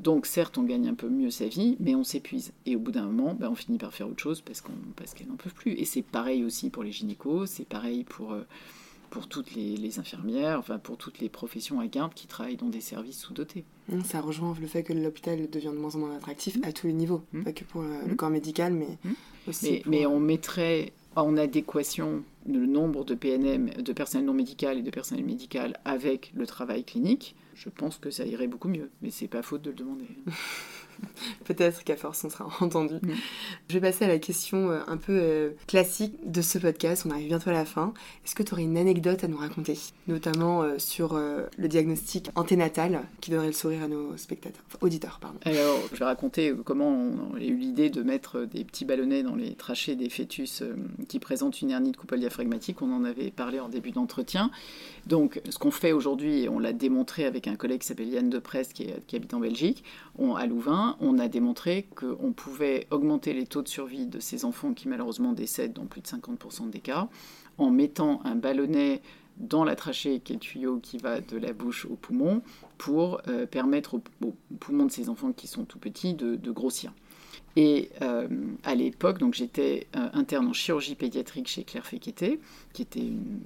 Donc 0.00 0.26
certes, 0.26 0.58
on 0.58 0.64
gagne 0.64 0.88
un 0.88 0.94
peu 0.94 1.08
mieux 1.08 1.30
sa 1.30 1.46
vie, 1.46 1.76
mais 1.80 1.94
on 1.94 2.04
s'épuise. 2.04 2.52
Et 2.66 2.76
au 2.76 2.78
bout 2.80 2.90
d'un 2.90 3.06
moment, 3.06 3.34
ben, 3.34 3.48
on 3.48 3.54
finit 3.54 3.78
par 3.78 3.92
faire 3.92 4.08
autre 4.08 4.22
chose 4.22 4.40
parce 4.40 4.60
qu'on 4.60 4.72
parce 4.96 5.14
n'en 5.26 5.36
peuvent 5.36 5.54
plus. 5.54 5.72
Et 5.72 5.84
c'est 5.84 6.02
pareil 6.02 6.44
aussi 6.44 6.70
pour 6.70 6.82
les 6.82 6.92
gynécos, 6.92 7.48
c'est 7.50 7.66
pareil 7.66 8.04
pour, 8.04 8.32
euh, 8.32 8.42
pour 9.10 9.28
toutes 9.28 9.54
les, 9.54 9.76
les 9.76 9.98
infirmières, 10.00 10.58
enfin 10.58 10.78
pour 10.78 10.96
toutes 10.96 11.20
les 11.20 11.28
professions 11.28 11.78
à 11.78 11.86
garde 11.86 12.12
qui 12.12 12.26
travaillent 12.26 12.56
dans 12.56 12.68
des 12.68 12.80
services 12.80 13.18
sous-dotés. 13.18 13.64
hein, 13.92 14.02
ça 14.04 14.20
rejoint 14.20 14.54
le 14.60 14.66
fait 14.66 14.82
que 14.82 14.92
l'hôpital 14.92 15.48
devient 15.48 15.70
de 15.72 15.78
moins 15.78 15.94
en 15.94 15.98
moins 16.00 16.16
attractif 16.16 16.58
à 16.64 16.72
tous 16.72 16.88
les 16.88 16.92
niveaux. 16.92 17.22
Mm. 17.32 17.42
Pas 17.44 17.52
que 17.52 17.64
pour 17.64 17.82
euh, 17.82 18.02
le 18.06 18.14
corps 18.16 18.30
médical, 18.30 18.72
mais 18.72 18.98
aussi 19.46 19.70
Mais, 19.70 19.80
pour, 19.80 19.90
mais 19.90 20.06
euh, 20.06 20.10
on 20.10 20.20
mettrait 20.20 20.92
en 21.16 21.36
adéquation 21.36 22.22
le 22.46 22.66
nombre 22.66 23.04
de 23.04 23.14
PNM, 23.14 23.70
de 23.70 23.92
personnel 23.92 24.26
non 24.26 24.34
médical 24.34 24.78
et 24.78 24.82
de 24.82 24.90
personnel 24.90 25.24
médical 25.24 25.78
avec 25.84 26.32
le 26.34 26.46
travail 26.46 26.84
clinique, 26.84 27.36
je 27.54 27.68
pense 27.68 27.98
que 27.98 28.10
ça 28.10 28.24
irait 28.24 28.48
beaucoup 28.48 28.68
mieux. 28.68 28.90
Mais 29.02 29.10
c'est 29.10 29.28
pas 29.28 29.42
faute 29.42 29.62
de 29.62 29.70
le 29.70 29.76
demander. 29.76 30.08
Peut-être 31.44 31.84
qu'à 31.84 31.96
force, 31.96 32.24
on 32.24 32.30
sera 32.30 32.48
entendu. 32.60 32.94
Mm. 32.94 33.12
Je 33.68 33.74
vais 33.74 33.80
passer 33.80 34.04
à 34.04 34.08
la 34.08 34.18
question 34.18 34.70
euh, 34.70 34.80
un 34.86 34.96
peu 34.96 35.12
euh, 35.12 35.50
classique 35.66 36.14
de 36.30 36.42
ce 36.42 36.58
podcast. 36.58 37.04
On 37.06 37.10
arrive 37.10 37.28
bientôt 37.28 37.50
à 37.50 37.54
la 37.54 37.64
fin. 37.64 37.92
Est-ce 38.24 38.34
que 38.34 38.42
tu 38.42 38.52
aurais 38.52 38.62
une 38.62 38.76
anecdote 38.76 39.24
à 39.24 39.28
nous 39.28 39.36
raconter? 39.36 39.78
Notamment 40.08 40.62
euh, 40.62 40.78
sur 40.78 41.14
le 41.14 41.68
diagnostic 41.68 42.30
anténatal 42.34 43.02
qui 43.20 43.30
donnerait 43.30 43.46
le 43.48 43.52
sourire 43.52 43.82
à 43.84 43.88
nos 43.88 44.16
spectateurs, 44.16 44.62
enfin, 44.68 44.78
auditeurs, 44.80 45.18
pardon. 45.20 45.38
Alors, 45.44 45.78
je 45.92 45.98
vais 45.98 46.04
raconter 46.04 46.52
comment 46.64 46.88
on 46.88 47.36
a 47.36 47.40
eu 47.40 47.54
l'idée 47.56 47.90
de 47.90 48.02
mettre 48.02 48.40
des 48.44 48.64
petits 48.64 48.84
ballonnets 48.84 49.22
dans 49.22 49.34
les 49.34 49.54
trachées 49.54 49.96
des 49.96 50.08
fœtus 50.08 50.62
qui 51.08 51.18
présentent 51.18 51.60
une 51.62 51.70
hernie 51.70 51.92
de 51.92 51.96
coupole 51.96 52.20
diaphragmatique. 52.20 52.82
On 52.82 52.92
en 52.92 53.04
avait 53.04 53.30
parlé 53.30 53.60
en 53.60 53.68
début 53.68 53.90
d'entretien. 53.92 54.50
Donc, 55.06 55.40
ce 55.48 55.58
qu'on 55.58 55.70
fait 55.70 55.92
aujourd'hui, 55.92 56.42
et 56.44 56.48
on 56.48 56.58
l'a 56.58 56.72
démontré 56.72 57.24
avec 57.26 57.46
un 57.48 57.56
collègue 57.56 57.80
qui 57.80 57.86
s'appelle 57.88 58.08
Yann 58.08 58.28
Deprest, 58.30 58.72
qui, 58.72 58.84
est- 58.84 59.04
qui 59.06 59.16
habite 59.16 59.34
en 59.34 59.40
Belgique, 59.40 59.84
on, 60.18 60.34
à 60.34 60.46
Louvain, 60.46 60.83
2020, 60.84 60.96
on 61.00 61.18
a 61.18 61.28
démontré 61.28 61.86
qu'on 61.94 62.32
pouvait 62.32 62.86
augmenter 62.90 63.32
les 63.32 63.46
taux 63.46 63.62
de 63.62 63.68
survie 63.68 64.06
de 64.06 64.20
ces 64.20 64.44
enfants 64.44 64.74
qui 64.74 64.88
malheureusement 64.88 65.32
décèdent 65.32 65.72
dans 65.72 65.86
plus 65.86 66.00
de 66.00 66.06
50% 66.06 66.70
des 66.70 66.80
cas 66.80 67.08
en 67.58 67.70
mettant 67.70 68.20
un 68.24 68.34
ballonnet 68.34 69.00
dans 69.36 69.64
la 69.64 69.74
trachée, 69.74 70.20
qui 70.20 70.32
est 70.32 70.36
le 70.36 70.40
tuyau 70.40 70.78
qui 70.78 70.98
va 70.98 71.20
de 71.20 71.36
la 71.36 71.52
bouche 71.52 71.86
au 71.86 71.96
poumon, 71.96 72.42
pour 72.78 73.20
euh, 73.28 73.46
permettre 73.46 73.94
aux, 73.94 74.34
poumons 74.60 74.86
de 74.86 74.92
ces 74.92 75.08
enfants 75.08 75.32
qui 75.32 75.46
sont 75.46 75.64
tout 75.64 75.78
petits 75.78 76.14
de, 76.14 76.50
grossir. 76.50 76.92
Et 77.56 77.90
euh, 78.02 78.28
à 78.62 78.74
l'époque, 78.74 79.18
donc 79.18 79.34
j'étais 79.34 79.86
euh, 79.96 80.08
interne 80.12 80.46
en 80.46 80.52
chirurgie 80.52 80.94
pédiatrique 80.94 81.48
chez 81.48 81.64
Claire 81.64 81.86
Féqueté, 81.86 82.40
qui 82.72 82.82
était 82.82 83.00
une 83.00 83.40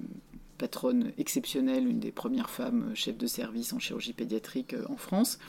patronne 0.57 1.11
exceptionnelle, 1.17 1.87
une 1.87 1.99
des 1.99 2.11
premières 2.11 2.49
femmes 2.49 2.91
chefs 2.93 3.17
de 3.17 3.27
service 3.27 3.73
en 3.73 3.79
chirurgie 3.79 4.13
pédiatrique 4.13 4.75
en 4.89 4.97
France, 4.97 5.39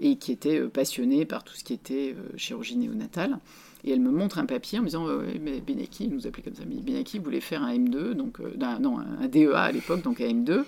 et 0.00 0.16
qui 0.16 0.32
était 0.32 0.60
passionnée 0.62 1.24
par 1.24 1.44
tout 1.44 1.54
ce 1.54 1.64
qui 1.64 1.72
était 1.72 2.16
chirurgie 2.36 2.76
néonatale. 2.76 3.38
Et 3.84 3.92
elle 3.92 4.00
me 4.00 4.10
montre 4.10 4.38
un 4.38 4.46
papier 4.46 4.78
en 4.78 4.82
me 4.82 4.86
disant 4.86 5.06
mais 5.40 5.60
Benaki, 5.60 6.04
il 6.04 6.10
nous 6.10 6.26
appelait 6.26 6.42
comme 6.42 6.54
ça, 6.54 6.62
mais 6.66 6.76
Benaki 6.76 7.18
voulait 7.18 7.40
faire 7.40 7.62
un 7.62 7.74
M2, 7.74 8.12
donc, 8.12 8.40
euh, 8.40 8.56
non, 8.80 8.98
un 8.98 9.28
DEA 9.28 9.54
à 9.54 9.72
l'époque, 9.72 10.02
donc 10.02 10.20
un 10.20 10.28
M2. 10.28 10.64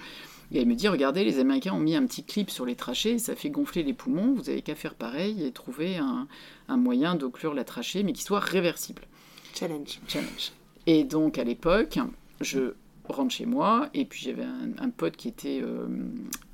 Et 0.53 0.61
elle 0.61 0.67
me 0.67 0.75
dit 0.75 0.87
regardez, 0.87 1.25
les 1.25 1.39
Américains 1.41 1.73
ont 1.73 1.81
mis 1.81 1.97
un 1.97 2.07
petit 2.07 2.23
clip 2.23 2.51
sur 2.51 2.67
les 2.67 2.77
trachées, 2.77 3.19
ça 3.19 3.35
fait 3.35 3.51
gonfler 3.51 3.83
les 3.83 3.95
poumons, 3.95 4.35
vous 4.35 4.49
avez 4.49 4.63
qu'à 4.63 4.75
faire 4.75 4.95
pareil 4.95 5.45
et 5.45 5.51
trouver 5.51 5.97
un, 5.97 6.29
un 6.69 6.77
moyen 6.77 7.15
d'occlure 7.17 7.55
la 7.55 7.65
trachée, 7.65 8.03
mais 8.03 8.13
qui 8.13 8.23
soit 8.23 8.39
réversible. 8.39 9.03
Challenge. 9.55 9.99
Challenge. 10.07 10.53
Et 10.87 11.03
donc 11.03 11.39
à 11.39 11.45
l'époque, 11.45 11.99
je 12.41 12.75
rentre 13.09 13.35
chez 13.35 13.47
moi 13.47 13.89
et 13.95 14.05
puis 14.05 14.21
j'avais 14.23 14.45
un, 14.45 14.91
pote 14.91 15.17
qui 15.17 15.29
était 15.29 15.61
euh, 15.63 15.87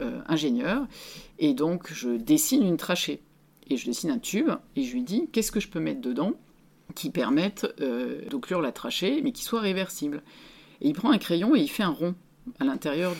euh, 0.00 0.20
ingénieur 0.26 0.86
et 1.38 1.54
donc 1.54 1.92
je 1.92 2.10
dessine 2.10 2.62
une 2.62 2.76
trachée 2.76 3.22
et 3.68 3.76
je 3.76 3.86
dessine 3.86 4.10
un 4.10 4.18
tube 4.18 4.50
et 4.76 4.82
je 4.82 4.92
lui 4.92 5.02
dis 5.02 5.28
qu'est-ce 5.32 5.52
que 5.52 5.60
je 5.60 5.68
peux 5.68 5.80
mettre 5.80 6.00
dedans 6.00 6.34
qui 6.94 7.10
permettent 7.10 7.66
euh, 7.80 8.28
d'occlure 8.28 8.60
la 8.60 8.72
trachée, 8.72 9.22
mais 9.22 9.32
qui 9.32 9.44
soit 9.44 9.60
réversible? 9.60 10.22
Et 10.82 10.88
il 10.88 10.94
prend 10.94 11.10
un 11.10 11.18
crayon 11.18 11.54
et 11.56 11.60
il 11.60 11.68
fait 11.68 11.84
un 11.84 11.90
rond 11.90 12.14
à 12.58 12.64
l'intérieur 12.64 13.14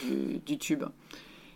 du, 0.44 0.58
tube. 0.58 0.84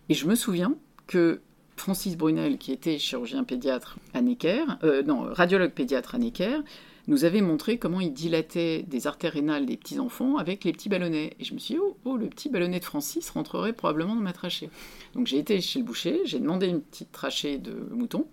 Et 0.09 0.15
je 0.15 0.27
me 0.27 0.35
souviens 0.35 0.75
que 1.09 1.41
Francis 1.77 2.17
Brunel, 2.17 2.57
qui 2.57 2.73
était 2.73 2.99
chirurgien 2.99 3.45
pédiatre 3.45 3.99
à 4.15 4.23
Necker, 4.23 4.65
non, 5.05 5.27
radiologue 5.31 5.73
pédiatre 5.73 6.15
à 6.15 6.19
Necker, 6.19 6.61
nous 7.09 7.25
avait 7.25 7.41
montré 7.41 7.79
comment 7.79 8.01
il 8.01 8.13
dilatait 8.13 8.85
des 8.87 9.07
artères 9.07 9.33
rénales 9.33 9.67
des 9.67 9.77
petits 9.77 9.99
enfants 9.99 10.37
avec 10.37 10.65
les 10.65 10.73
petits 10.73 10.89
ballonnets. 10.89 11.35
Et 11.39 11.45
je 11.45 11.55
me 11.55 11.59
suis 11.59 11.75
dit, 11.75 11.81
oh, 11.81 11.97
oh, 12.05 12.17
le 12.17 12.27
petit 12.27 12.49
ballonnet 12.49 12.81
de 12.81 12.85
Francis 12.85 13.31
rentrerait 13.31 13.73
probablement 13.73 14.15
dans 14.15 14.23
ma 14.23 14.33
trachée. 14.33 14.71
Donc 15.15 15.27
j'ai 15.27 15.39
été 15.39 15.61
chez 15.61 15.79
le 15.79 15.85
boucher, 15.85 16.21
j'ai 16.25 16.39
demandé 16.39 16.67
une 16.67 16.81
petite 16.81 17.13
trachée 17.13 17.59
de 17.59 17.73
mouton, 17.91 18.27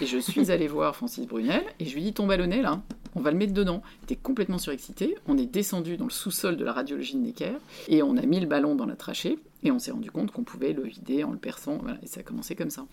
et 0.00 0.06
je 0.06 0.18
suis 0.18 0.50
allée 0.50 0.68
voir 0.68 0.96
Francis 0.96 1.26
Brunel, 1.26 1.64
et 1.78 1.84
je 1.84 1.94
lui 1.94 2.02
ai 2.02 2.04
dit, 2.06 2.12
ton 2.12 2.26
ballonnet 2.26 2.62
là, 2.62 2.82
on 3.14 3.20
va 3.20 3.30
le 3.30 3.36
mettre 3.36 3.52
dedans. 3.52 3.82
Il 4.00 4.04
était 4.04 4.16
complètement 4.16 4.58
surexcité, 4.58 5.16
on 5.26 5.36
est 5.36 5.46
descendu 5.46 5.96
dans 5.96 6.04
le 6.04 6.10
sous-sol 6.10 6.56
de 6.56 6.64
la 6.64 6.72
radiologie 6.72 7.16
de 7.16 7.20
Necker, 7.20 7.58
et 7.88 8.02
on 8.02 8.16
a 8.16 8.22
mis 8.22 8.40
le 8.40 8.46
ballon 8.46 8.74
dans 8.74 8.86
la 8.86 8.96
trachée, 8.96 9.38
et 9.62 9.70
on 9.70 9.78
s'est 9.78 9.90
rendu 9.90 10.10
compte 10.10 10.30
qu'on 10.30 10.44
pouvait 10.44 10.72
le 10.72 10.84
vider 10.84 11.24
en 11.24 11.32
le 11.32 11.38
perçant, 11.38 11.80
et 12.02 12.06
ça 12.06 12.20
a 12.20 12.22
commencé 12.22 12.54
comme 12.54 12.70
ça. 12.70 12.86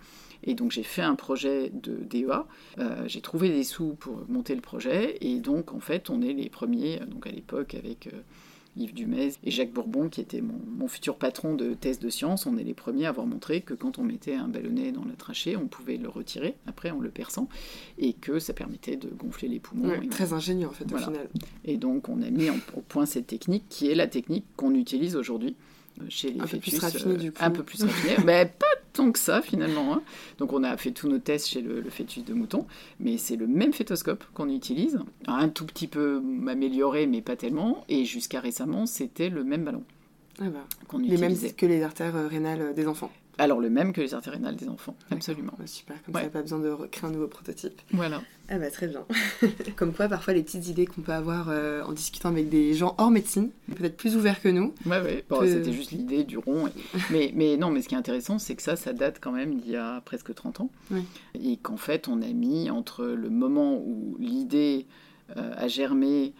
Et 0.43 0.53
donc 0.53 0.71
j'ai 0.71 0.83
fait 0.83 1.01
un 1.01 1.15
projet 1.15 1.71
de 1.73 1.95
DEA, 1.95 2.45
euh, 2.79 3.03
j'ai 3.07 3.21
trouvé 3.21 3.49
des 3.49 3.63
sous 3.63 3.95
pour 3.95 4.23
monter 4.27 4.55
le 4.55 4.61
projet, 4.61 5.17
et 5.21 5.39
donc 5.39 5.73
en 5.73 5.79
fait 5.79 6.09
on 6.09 6.21
est 6.21 6.33
les 6.33 6.49
premiers, 6.49 6.99
donc 7.07 7.27
à 7.27 7.31
l'époque 7.31 7.75
avec 7.75 8.07
euh, 8.07 8.21
Yves 8.77 8.93
Dumez 8.93 9.33
et 9.43 9.51
Jacques 9.51 9.71
Bourbon, 9.71 10.09
qui 10.09 10.21
était 10.21 10.41
mon, 10.41 10.87
futur 10.87 11.17
patron 11.17 11.55
de 11.55 11.73
thèse 11.73 11.99
de 11.99 12.09
sciences, 12.09 12.45
on 12.45 12.57
est 12.57 12.63
les 12.63 12.73
premiers 12.73 13.07
à 13.07 13.09
avoir 13.09 13.27
montré 13.27 13.61
que 13.61 13.73
quand 13.73 13.99
on 13.99 14.03
mettait 14.03 14.35
un 14.35 14.47
ballonnet 14.47 14.93
dans 14.93 15.03
la 15.03 15.15
trachée, 15.15 15.57
on 15.57 15.67
pouvait 15.67 15.97
le 15.97 16.07
retirer 16.07 16.55
après 16.65 16.91
en 16.91 16.99
le 16.99 17.09
perçant, 17.09 17.49
et 17.97 18.13
que 18.13 18.39
ça 18.39 18.53
permettait 18.53 18.95
de 18.95 19.09
gonfler 19.09 19.49
les 19.49 19.59
poumons. 19.59 19.91
très 20.09 20.31
ingénieux 20.31 20.67
en 20.67 20.71
fait 20.71 20.85
au 20.93 20.97
final. 20.97 21.29
Et 21.65 21.77
donc 21.77 22.07
on 22.07 22.21
a 22.21 22.29
mis 22.29 22.49
au 22.49 22.81
point 22.81 23.05
cette 23.05 23.27
technique 23.27 23.65
qui 23.69 23.89
est 23.89 23.95
la 23.95 24.07
technique 24.07 24.45
qu'on 24.55 24.73
utilise 24.73 25.15
aujourd'hui 25.15 25.55
chez 26.09 26.31
les 26.31 26.41
un 26.41 26.45
Peu 26.47 26.59
plus 26.59 26.79
raffiné, 26.79 27.13
euh, 27.13 27.17
du 27.17 27.31
coup. 27.31 27.43
Un 27.43 27.51
peu 27.51 27.63
plus 27.63 27.83
raffiné, 27.83 28.15
mais 28.25 28.45
pas 28.45 28.66
tant 28.97 29.11
que 29.11 29.19
ça 29.19 29.41
finalement. 29.41 29.93
Hein. 29.93 30.01
Donc 30.39 30.53
on 30.53 30.63
a 30.63 30.75
fait 30.75 30.91
tous 30.91 31.07
nos 31.07 31.19
tests 31.19 31.47
chez 31.47 31.61
le, 31.61 31.83
fœtus 31.89 32.25
de 32.25 32.33
mouton, 32.33 32.65
mais 32.99 33.17
c'est 33.17 33.35
le 33.35 33.47
même 33.47 33.73
fétoscope 33.73 34.23
qu'on 34.33 34.49
utilise, 34.49 34.99
un 35.27 35.49
tout 35.49 35.65
petit 35.65 35.87
peu 35.87 36.21
amélioré, 36.47 37.05
mais 37.05 37.21
pas 37.21 37.35
tellement. 37.35 37.85
Et 37.89 38.05
jusqu'à 38.05 38.39
récemment, 38.39 38.85
c'était 38.85 39.29
le 39.29 39.43
même 39.43 39.63
ballon. 39.63 39.83
Ah 40.39 40.49
bah. 40.49 40.65
qu'on 40.87 40.99
les 40.99 41.17
mêmes 41.17 41.35
que 41.55 41.65
les 41.65 41.81
artères 41.81 42.15
euh, 42.15 42.27
rénales 42.27 42.61
euh, 42.61 42.73
des 42.73 42.87
enfants. 42.87 43.11
Alors 43.39 43.59
le 43.59 43.71
même 43.71 43.91
que 43.91 44.01
les 44.01 44.13
artères 44.13 44.33
rénales 44.33 44.55
des 44.55 44.69
enfants, 44.69 44.95
absolument. 45.11 45.53
Bah, 45.57 45.67
super, 45.67 46.01
comme 46.03 46.13
ça, 46.13 46.29
pas 46.29 46.41
besoin 46.41 46.59
de 46.59 46.75
créer 46.87 47.09
un 47.09 47.13
nouveau 47.13 47.27
prototype. 47.27 47.81
Voilà. 47.91 48.21
Ah 48.49 48.57
bah 48.59 48.71
très 48.71 48.87
bien. 48.87 49.05
comme 49.75 49.93
quoi, 49.93 50.07
parfois, 50.07 50.33
les 50.33 50.43
petites 50.43 50.67
idées 50.67 50.85
qu'on 50.85 51.01
peut 51.01 51.11
avoir 51.11 51.49
euh, 51.49 51.83
en 51.83 51.91
discutant 51.91 52.29
avec 52.29 52.49
des 52.49 52.73
gens 52.73 52.95
hors 52.97 53.11
médecine, 53.11 53.49
peut-être 53.75 53.97
plus 53.97 54.15
ouverts 54.15 54.41
que 54.41 54.47
nous. 54.47 54.73
Ouais, 54.85 55.01
ouais. 55.01 55.25
Bon, 55.29 55.41
C'était 55.45 55.73
juste 55.73 55.91
l'idée 55.91 56.23
du 56.23 56.37
rond. 56.37 56.69
mais, 57.11 57.31
mais 57.35 57.57
non, 57.57 57.71
mais 57.71 57.81
ce 57.81 57.89
qui 57.89 57.95
est 57.95 57.97
intéressant, 57.97 58.39
c'est 58.39 58.55
que 58.55 58.61
ça, 58.61 58.77
ça 58.77 58.93
date 58.93 59.17
quand 59.19 59.33
même 59.33 59.55
d'il 59.55 59.71
y 59.71 59.75
a 59.75 60.01
presque 60.01 60.33
30 60.33 60.61
ans. 60.61 60.69
Et 61.35 61.57
qu'en 61.57 61.77
fait, 61.77 62.07
on 62.07 62.21
a 62.21 62.27
mis 62.27 62.69
entre 62.69 63.05
le 63.05 63.29
moment 63.29 63.75
où 63.75 64.15
l'idée 64.17 64.87
euh, 65.35 65.51
a 65.57 65.67
germé 65.67 66.33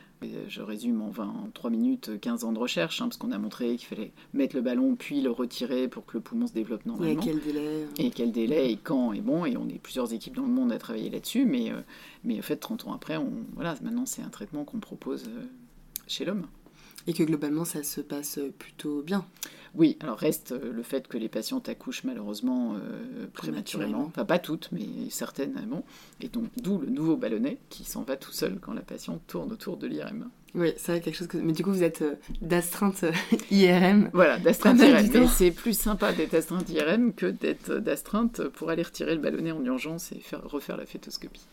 je 0.47 0.61
résume 0.61 1.01
en 1.01 1.09
20, 1.09 1.51
3 1.53 1.69
minutes, 1.69 2.19
15 2.19 2.43
ans 2.43 2.51
de 2.51 2.59
recherche, 2.59 3.01
hein, 3.01 3.05
parce 3.05 3.17
qu'on 3.17 3.31
a 3.31 3.37
montré 3.37 3.75
qu'il 3.75 3.87
fallait 3.87 4.11
mettre 4.33 4.55
le 4.55 4.61
ballon 4.61 4.95
puis 4.95 5.21
le 5.21 5.31
retirer 5.31 5.87
pour 5.87 6.05
que 6.05 6.17
le 6.17 6.21
poumon 6.21 6.47
se 6.47 6.53
développe 6.53 6.85
normalement. 6.85 7.21
Et 7.21 7.23
quel 7.23 7.39
délai 7.39 7.83
hein? 7.83 7.93
Et 7.97 8.09
quel 8.09 8.31
délai 8.31 8.71
et 8.71 8.77
quand 8.77 9.13
et 9.13 9.21
bon. 9.21 9.45
Et 9.45 9.57
on 9.57 9.67
est 9.69 9.79
plusieurs 9.79 10.13
équipes 10.13 10.35
dans 10.35 10.45
le 10.45 10.51
monde 10.51 10.71
à 10.71 10.77
travailler 10.77 11.09
là-dessus, 11.09 11.45
mais, 11.45 11.71
euh, 11.71 11.81
mais 12.23 12.39
en 12.39 12.43
fait, 12.43 12.57
30 12.57 12.87
ans 12.87 12.93
après, 12.93 13.17
on, 13.17 13.31
voilà, 13.53 13.75
maintenant 13.81 14.05
c'est 14.05 14.21
un 14.21 14.29
traitement 14.29 14.63
qu'on 14.63 14.79
propose 14.79 15.25
euh, 15.27 15.45
chez 16.07 16.25
l'homme. 16.25 16.47
Et 17.07 17.13
que 17.13 17.23
globalement, 17.23 17.65
ça 17.65 17.83
se 17.83 18.01
passe 18.01 18.39
plutôt 18.59 19.01
bien. 19.01 19.25
Oui, 19.77 19.95
alors 19.99 20.17
reste 20.17 20.53
euh, 20.53 20.71
le 20.73 20.83
fait 20.83 21.07
que 21.07 21.17
les 21.17 21.29
patientes 21.29 21.69
accouchent 21.69 22.03
malheureusement 22.03 22.75
euh, 22.75 23.27
prématurément. 23.33 24.05
Enfin, 24.07 24.25
pas 24.25 24.39
toutes, 24.39 24.69
mais 24.71 24.85
certaines, 25.09 25.53
bon. 25.69 25.83
Et 26.19 26.29
donc, 26.29 26.45
d'où 26.57 26.79
le 26.79 26.89
nouveau 26.89 27.15
ballonnet 27.15 27.59
qui 27.69 27.83
s'en 27.83 28.01
va 28.01 28.17
tout 28.17 28.31
seul 28.31 28.59
quand 28.59 28.73
la 28.73 28.81
patiente 28.81 29.21
tourne 29.27 29.51
autour 29.51 29.77
de 29.77 29.87
l'IRM. 29.87 30.29
Oui, 30.55 30.73
c'est 30.77 31.01
quelque 31.01 31.15
chose 31.15 31.27
que. 31.27 31.37
Mais 31.37 31.53
du 31.53 31.63
coup, 31.63 31.71
vous 31.71 31.83
êtes 31.83 32.01
euh, 32.01 32.15
d'astreinte 32.41 33.05
IRM. 33.51 34.09
Voilà, 34.13 34.39
d'astreinte 34.39 34.79
IRM. 34.79 35.07
Mais 35.13 35.27
c'est 35.27 35.51
plus 35.51 35.77
sympa 35.77 36.11
d'être 36.11 36.33
astreinte 36.33 36.67
IRM 36.69 37.13
que 37.13 37.27
d'être 37.27 37.75
d'astreinte 37.75 38.47
pour 38.49 38.69
aller 38.71 38.83
retirer 38.83 39.13
le 39.13 39.21
ballonnet 39.21 39.51
en 39.51 39.63
urgence 39.63 40.11
et 40.11 40.19
faire, 40.19 40.41
refaire 40.43 40.77
la 40.77 40.85
fétoscopie. 40.87 41.45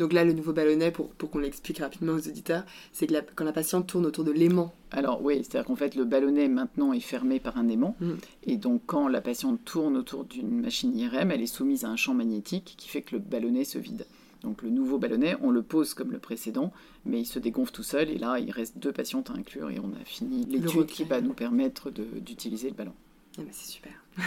Donc 0.00 0.14
là, 0.14 0.24
le 0.24 0.32
nouveau 0.32 0.54
ballonnet, 0.54 0.90
pour, 0.90 1.10
pour 1.10 1.28
qu'on 1.28 1.40
l'explique 1.40 1.78
rapidement 1.78 2.14
aux 2.14 2.26
auditeurs, 2.26 2.64
c'est 2.90 3.06
que 3.06 3.14
quand 3.34 3.44
la 3.44 3.52
patiente 3.52 3.86
tourne 3.86 4.06
autour 4.06 4.24
de 4.24 4.32
l'aimant. 4.32 4.72
Alors 4.92 5.22
oui, 5.22 5.36
c'est-à-dire 5.44 5.66
qu'en 5.66 5.76
fait, 5.76 5.94
le 5.94 6.06
ballonnet 6.06 6.48
maintenant 6.48 6.94
est 6.94 7.00
fermé 7.00 7.38
par 7.38 7.58
un 7.58 7.68
aimant. 7.68 7.96
Mm. 8.00 8.12
Et 8.44 8.56
donc 8.56 8.80
quand 8.86 9.08
la 9.08 9.20
patiente 9.20 9.62
tourne 9.62 9.98
autour 9.98 10.24
d'une 10.24 10.58
machine 10.58 10.96
IRM, 10.96 11.30
elle 11.30 11.42
est 11.42 11.46
soumise 11.46 11.84
à 11.84 11.90
un 11.90 11.96
champ 11.96 12.14
magnétique 12.14 12.74
qui 12.78 12.88
fait 12.88 13.02
que 13.02 13.14
le 13.14 13.20
ballonnet 13.20 13.64
se 13.64 13.76
vide. 13.76 14.06
Donc 14.42 14.62
le 14.62 14.70
nouveau 14.70 14.96
ballonnet, 14.96 15.36
on 15.42 15.50
le 15.50 15.60
pose 15.60 15.92
comme 15.92 16.12
le 16.12 16.18
précédent, 16.18 16.72
mais 17.04 17.20
il 17.20 17.26
se 17.26 17.38
dégonfle 17.38 17.72
tout 17.72 17.82
seul. 17.82 18.08
Et 18.08 18.16
là, 18.16 18.38
il 18.38 18.50
reste 18.50 18.78
deux 18.78 18.92
patientes 18.92 19.28
à 19.28 19.34
inclure 19.34 19.68
et 19.68 19.78
on 19.80 19.92
a 20.00 20.04
fini 20.06 20.46
l'étude 20.46 20.86
qui 20.86 21.04
va 21.04 21.20
nous 21.20 21.34
permettre 21.34 21.90
d'utiliser 21.90 22.70
le 22.70 22.74
ballon. 22.74 22.94
Ah 23.38 23.42
bah, 23.42 23.50
c'est 23.52 23.70
super. 23.70 23.92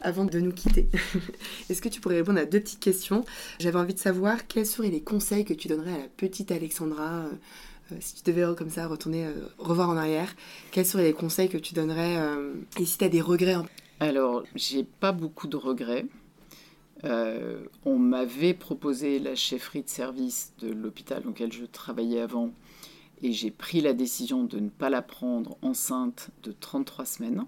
Avant 0.00 0.24
de 0.24 0.40
nous 0.40 0.52
quitter, 0.52 0.88
est-ce 1.70 1.80
que 1.80 1.88
tu 1.88 2.00
pourrais 2.00 2.16
répondre 2.16 2.38
à 2.38 2.44
deux 2.44 2.60
petites 2.60 2.80
questions? 2.80 3.24
J'avais 3.60 3.78
envie 3.78 3.94
de 3.94 3.98
savoir 3.98 4.46
quels 4.48 4.66
seraient 4.66 4.90
les 4.90 5.00
conseils 5.00 5.44
que 5.44 5.54
tu 5.54 5.68
donnerais 5.68 5.94
à 5.94 5.98
la 5.98 6.08
petite 6.08 6.50
Alexandra 6.50 7.26
euh, 7.26 7.30
euh, 7.92 7.96
si 8.00 8.16
tu 8.16 8.30
devais 8.30 8.54
comme 8.56 8.70
ça 8.70 8.88
retourner, 8.88 9.26
euh, 9.26 9.32
revoir 9.58 9.88
en 9.88 9.96
arrière. 9.96 10.34
Quels 10.72 10.84
seraient 10.84 11.04
les 11.04 11.12
conseils 11.12 11.48
que 11.48 11.58
tu 11.58 11.74
donnerais 11.74 12.18
Et 12.78 12.84
si 12.84 12.98
tu 12.98 13.04
as 13.04 13.08
des 13.08 13.20
regrets 13.20 13.56
Alors, 14.00 14.42
j'ai 14.56 14.82
pas 14.82 15.12
beaucoup 15.12 15.46
de 15.46 15.56
regrets. 15.56 16.06
on 17.04 17.98
m'avait 17.98 18.54
proposé 18.54 19.20
la 19.20 19.36
chefferie 19.36 19.84
de 19.84 19.88
service 19.88 20.52
de 20.58 20.72
l'hôpital 20.72 21.22
dans 21.22 21.30
lequel 21.30 21.52
je 21.52 21.64
travaillais 21.64 22.20
avant 22.20 22.52
et 23.22 23.32
j'ai 23.32 23.50
pris 23.50 23.80
la 23.80 23.94
décision 23.94 24.44
de 24.44 24.58
ne 24.58 24.68
pas 24.68 24.90
la 24.90 25.02
prendre 25.02 25.56
enceinte 25.62 26.30
de 26.42 26.52
33 26.52 27.04
semaines. 27.06 27.44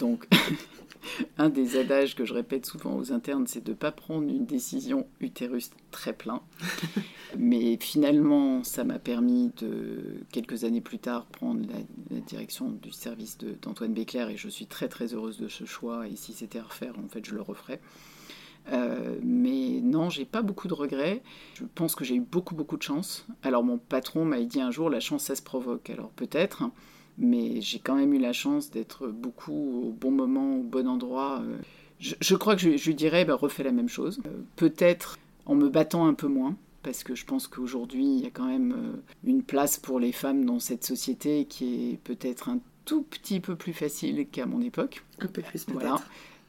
Donc, 0.00 0.26
un 1.38 1.48
des 1.48 1.76
adages 1.78 2.14
que 2.14 2.24
je 2.24 2.34
répète 2.34 2.66
souvent 2.66 2.96
aux 2.96 3.12
internes, 3.12 3.46
c'est 3.46 3.64
de 3.64 3.70
ne 3.70 3.76
pas 3.76 3.92
prendre 3.92 4.28
une 4.28 4.46
décision 4.46 5.06
utérus 5.20 5.70
très 5.90 6.12
plein. 6.12 6.40
Mais 7.38 7.76
finalement, 7.80 8.64
ça 8.64 8.84
m'a 8.84 8.98
permis 8.98 9.52
de, 9.58 10.20
quelques 10.32 10.64
années 10.64 10.80
plus 10.80 10.98
tard, 10.98 11.26
prendre 11.26 11.66
la, 11.68 12.20
direction 12.20 12.70
du 12.70 12.90
service 12.92 13.38
d'Antoine 13.62 13.92
Béclair 13.92 14.30
et 14.30 14.36
je 14.36 14.48
suis 14.48 14.66
très 14.66 14.88
très 14.88 15.14
heureuse 15.14 15.38
de 15.38 15.48
ce 15.48 15.64
choix. 15.64 16.08
Et 16.08 16.16
si 16.16 16.32
c'était 16.32 16.58
à 16.58 16.64
refaire, 16.64 16.94
en 16.98 17.08
fait, 17.08 17.24
je 17.24 17.34
le 17.34 17.42
referais. 17.42 17.80
Euh, 18.72 19.16
mais 19.22 19.80
non, 19.82 20.10
j'ai 20.10 20.24
pas 20.24 20.42
beaucoup 20.42 20.68
de 20.68 20.74
regrets. 20.74 21.22
Je 21.54 21.64
pense 21.74 21.94
que 21.94 22.04
j'ai 22.04 22.16
eu 22.16 22.20
beaucoup 22.20 22.54
beaucoup 22.54 22.76
de 22.76 22.82
chance. 22.82 23.26
Alors 23.42 23.62
mon 23.62 23.78
patron 23.78 24.24
m'a 24.24 24.40
dit 24.40 24.60
un 24.60 24.70
jour 24.70 24.90
la 24.90 25.00
chance 25.00 25.24
ça 25.24 25.36
se 25.36 25.42
provoque. 25.42 25.90
Alors 25.90 26.10
peut-être, 26.10 26.64
mais 27.18 27.60
j'ai 27.60 27.78
quand 27.78 27.94
même 27.94 28.12
eu 28.14 28.18
la 28.18 28.32
chance 28.32 28.70
d'être 28.70 29.08
beaucoup 29.08 29.82
au 29.84 29.92
bon 29.92 30.10
moment, 30.10 30.56
au 30.56 30.62
bon 30.62 30.86
endroit. 30.86 31.42
Euh. 31.42 31.56
Je, 31.98 32.34
crois 32.34 32.56
que 32.56 32.76
je, 32.76 32.86
lui 32.86 32.94
dirais, 32.94 33.24
bah, 33.24 33.34
refais 33.34 33.62
la 33.62 33.72
même 33.72 33.88
chose. 33.88 34.20
Euh, 34.26 34.30
peut-être 34.56 35.18
en 35.46 35.54
me 35.54 35.68
battant 35.68 36.06
un 36.06 36.14
peu 36.14 36.26
moins 36.26 36.56
parce 36.82 37.02
que 37.02 37.14
je 37.14 37.24
pense 37.24 37.48
qu'aujourd'hui, 37.48 38.04
il 38.04 38.22
y 38.22 38.26
a 38.26 38.30
quand 38.30 38.46
même 38.46 38.72
euh, 38.72 38.96
une 39.24 39.42
place 39.42 39.78
pour 39.78 39.98
les 39.98 40.12
femmes 40.12 40.44
dans 40.44 40.60
cette 40.60 40.84
société 40.84 41.46
qui 41.46 41.90
est 41.90 41.96
peut-être 41.96 42.48
un 42.48 42.60
tout 42.84 43.02
petit 43.02 43.40
peu 43.40 43.56
plus 43.56 43.72
facile 43.72 44.28
qu'à 44.30 44.46
mon 44.46 44.60
époque. 44.60 45.02
Un 45.20 45.26
peu 45.26 45.42
plus 45.42 45.64
peut-être. 45.64 45.80
Voilà. 45.80 46.00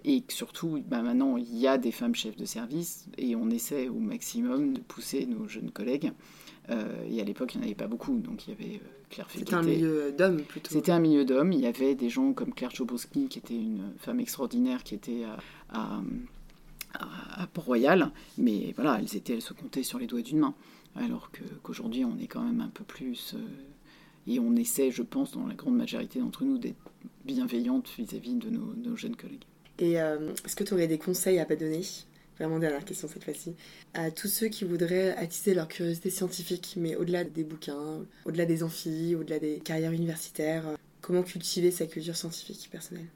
Et 0.06 0.24
surtout, 0.30 0.82
bah 0.88 1.02
maintenant, 1.02 1.38
il 1.38 1.58
y 1.58 1.68
a 1.68 1.78
des 1.78 1.92
femmes 1.92 2.14
chefs 2.14 2.38
de 2.38 2.46
service 2.46 3.08
et 3.18 3.36
on 3.36 3.50
essaie 3.50 3.90
au 3.90 4.00
maximum 4.00 4.74
de 4.74 4.80
pousser 4.80 5.26
nos 5.26 5.48
jeunes 5.48 5.72
collègues. 5.72 6.12
Euh, 6.70 7.04
et 7.10 7.20
à 7.20 7.24
l'époque, 7.24 7.56
il 7.56 7.58
n'y 7.58 7.64
en 7.64 7.68
avait 7.68 7.76
pas 7.76 7.88
beaucoup, 7.88 8.20
donc 8.20 8.48
il 8.48 8.52
y 8.52 8.54
avait 8.54 8.82
Claire 9.10 9.28
C'était 9.30 9.54
un 9.54 9.64
milieu 9.64 10.12
d'hommes 10.12 10.42
plutôt. 10.42 10.72
C'était 10.72 10.92
un 10.92 11.00
milieu 11.00 11.26
d'hommes. 11.26 11.54
Il 11.54 11.62
y 11.62 11.68
avait 11.68 11.96
des 11.96 12.10
gens 12.10 12.34
comme 12.34 12.54
Claire 12.54 12.72
Chobosky, 12.72 13.28
qui 13.28 13.40
était 13.40 13.56
une 13.56 13.94
femme 14.00 14.20
extraordinaire, 14.20 14.84
qui 14.84 14.96
était 14.96 15.24
à 15.70 16.02
à 17.00 17.48
Port-Royal, 17.48 18.12
mais 18.38 18.74
voilà, 18.76 18.98
elles 19.00 19.16
étaient, 19.16 19.34
elles 19.34 19.42
se 19.42 19.54
comptaient 19.54 19.84
sur 19.84 20.00
les 20.00 20.08
doigts 20.08 20.22
d'une 20.22 20.40
main. 20.40 20.54
Alors 20.96 21.30
qu'aujourd'hui, 21.32 22.06
on 22.06 22.18
est 22.18 22.28
quand 22.28 22.42
même 22.42 22.62
un 22.62 22.70
peu 22.70 22.84
plus. 22.84 23.36
Euh, 23.36 23.38
et 24.26 24.40
on 24.40 24.56
essaie, 24.56 24.92
je 24.92 25.04
pense, 25.04 25.32
dans 25.32 25.46
la 25.46 25.54
grande 25.54 25.78
majorité 25.78 26.20
d'entre 26.20 26.44
nous, 26.44 26.58
d'être 26.58 26.76
bienveillantes 27.26 27.90
vis-à-vis 27.98 28.36
de 28.36 28.50
nos, 28.50 28.96
jeunes 28.96 29.16
collègues. 29.16 29.44
Et 29.80 30.02
euh, 30.02 30.34
est-ce 30.44 30.56
que 30.56 30.64
tu 30.64 30.74
aurais 30.74 30.88
des 30.88 30.98
conseils 30.98 31.40
à 31.40 31.46
pas 31.46 31.56
donner? 31.56 31.82
Vraiment 32.40 32.60
dernière 32.60 32.86
question 32.86 33.08
cette 33.08 33.24
fois-ci. 33.24 33.56
À 33.94 34.12
tous 34.12 34.28
ceux 34.28 34.48
qui 34.48 34.64
voudraient 34.64 35.16
attiser 35.16 35.54
leur 35.56 35.68
curiosité 35.68 36.10
scientifique, 36.10 36.76
mais 36.78 36.96
au-delà 36.96 37.24
des 37.24 37.44
bouquins, 37.44 38.06
au-delà 38.26 38.46
des 38.46 38.64
amphis, 38.64 39.16
au-delà 39.16 39.40
des 39.40 39.60
carrières 39.60 39.92
universitaires, 39.92 40.64
comment 41.02 41.24
cultiver 41.24 41.72
sa 41.72 41.88
culture 41.88 42.16
scientifique 42.16 42.70
personnelle? 42.72 43.08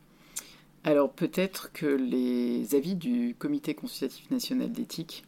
Alors 0.83 1.11
peut-être 1.11 1.71
que 1.71 1.85
les 1.85 2.73
avis 2.73 2.95
du 2.95 3.35
Comité 3.37 3.75
consultatif 3.75 4.31
national 4.31 4.71
d'éthique, 4.71 5.23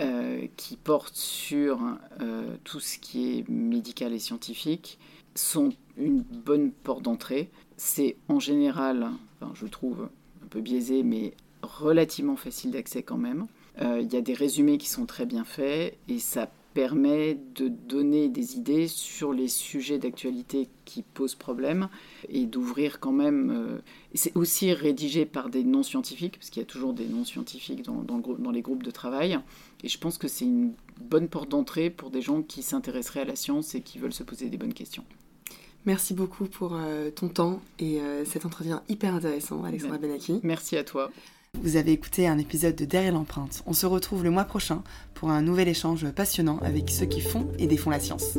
euh, 0.00 0.46
qui 0.56 0.76
portent 0.76 1.16
sur 1.16 1.80
euh, 2.20 2.56
tout 2.62 2.78
ce 2.78 2.98
qui 2.98 3.38
est 3.38 3.48
médical 3.48 4.12
et 4.12 4.20
scientifique, 4.20 4.98
sont 5.34 5.72
une 5.96 6.22
bonne 6.22 6.70
porte 6.70 7.02
d'entrée. 7.02 7.50
C'est 7.76 8.16
en 8.28 8.38
général, 8.38 9.10
je 9.54 9.66
trouve 9.66 10.08
un 10.44 10.46
peu 10.46 10.60
biaisé, 10.60 11.02
mais 11.02 11.34
relativement 11.68 12.36
facile 12.36 12.70
d'accès 12.72 13.02
quand 13.02 13.16
même. 13.16 13.46
Euh, 13.80 14.00
il 14.00 14.12
y 14.12 14.16
a 14.16 14.20
des 14.20 14.34
résumés 14.34 14.78
qui 14.78 14.88
sont 14.88 15.06
très 15.06 15.26
bien 15.26 15.44
faits 15.44 15.96
et 16.08 16.18
ça 16.18 16.50
permet 16.74 17.36
de 17.56 17.68
donner 17.68 18.28
des 18.28 18.56
idées 18.56 18.86
sur 18.86 19.32
les 19.32 19.48
sujets 19.48 19.98
d'actualité 19.98 20.68
qui 20.84 21.02
posent 21.02 21.34
problème 21.34 21.88
et 22.28 22.46
d'ouvrir 22.46 23.00
quand 23.00 23.12
même. 23.12 23.50
Euh, 23.50 23.78
c'est 24.14 24.36
aussi 24.36 24.72
rédigé 24.72 25.26
par 25.26 25.48
des 25.48 25.64
non-scientifiques, 25.64 26.38
parce 26.38 26.50
qu'il 26.50 26.60
y 26.60 26.64
a 26.64 26.66
toujours 26.66 26.92
des 26.92 27.06
non-scientifiques 27.06 27.82
dans, 27.82 28.02
dans, 28.02 28.50
les 28.50 28.62
groupes 28.62 28.82
de 28.84 28.90
travail. 28.90 29.38
Et 29.82 29.88
je 29.88 29.98
pense 29.98 30.18
que 30.18 30.28
c'est 30.28 30.44
une 30.44 30.72
bonne 31.00 31.28
porte 31.28 31.48
d'entrée 31.48 31.90
pour 31.90 32.10
des 32.10 32.22
gens 32.22 32.42
qui 32.42 32.62
s'intéresseraient 32.62 33.22
à 33.22 33.24
la 33.24 33.36
science 33.36 33.74
et 33.74 33.80
qui 33.80 33.98
veulent 33.98 34.12
se 34.12 34.22
poser 34.22 34.48
des 34.48 34.56
bonnes 34.56 34.74
questions. 34.74 35.04
Merci 35.84 36.14
beaucoup 36.14 36.44
pour 36.44 36.74
euh, 36.74 37.10
ton 37.10 37.28
temps 37.28 37.60
et 37.78 38.00
euh, 38.00 38.24
cet 38.24 38.44
entretien 38.46 38.82
hyper 38.88 39.14
intéressant, 39.14 39.64
Alexandra 39.64 39.98
Benaki. 39.98 40.40
Merci 40.42 40.76
à 40.76 40.84
toi. 40.84 41.10
Vous 41.54 41.76
avez 41.76 41.92
écouté 41.92 42.28
un 42.28 42.38
épisode 42.38 42.76
de 42.76 42.84
Derrière 42.84 43.12
l'empreinte. 43.12 43.62
On 43.66 43.72
se 43.72 43.86
retrouve 43.86 44.22
le 44.22 44.30
mois 44.30 44.44
prochain 44.44 44.82
pour 45.14 45.30
un 45.30 45.42
nouvel 45.42 45.68
échange 45.68 46.08
passionnant 46.10 46.58
avec 46.58 46.90
ceux 46.90 47.06
qui 47.06 47.20
font 47.20 47.48
et 47.58 47.66
défont 47.66 47.90
la 47.90 48.00
science. 48.00 48.38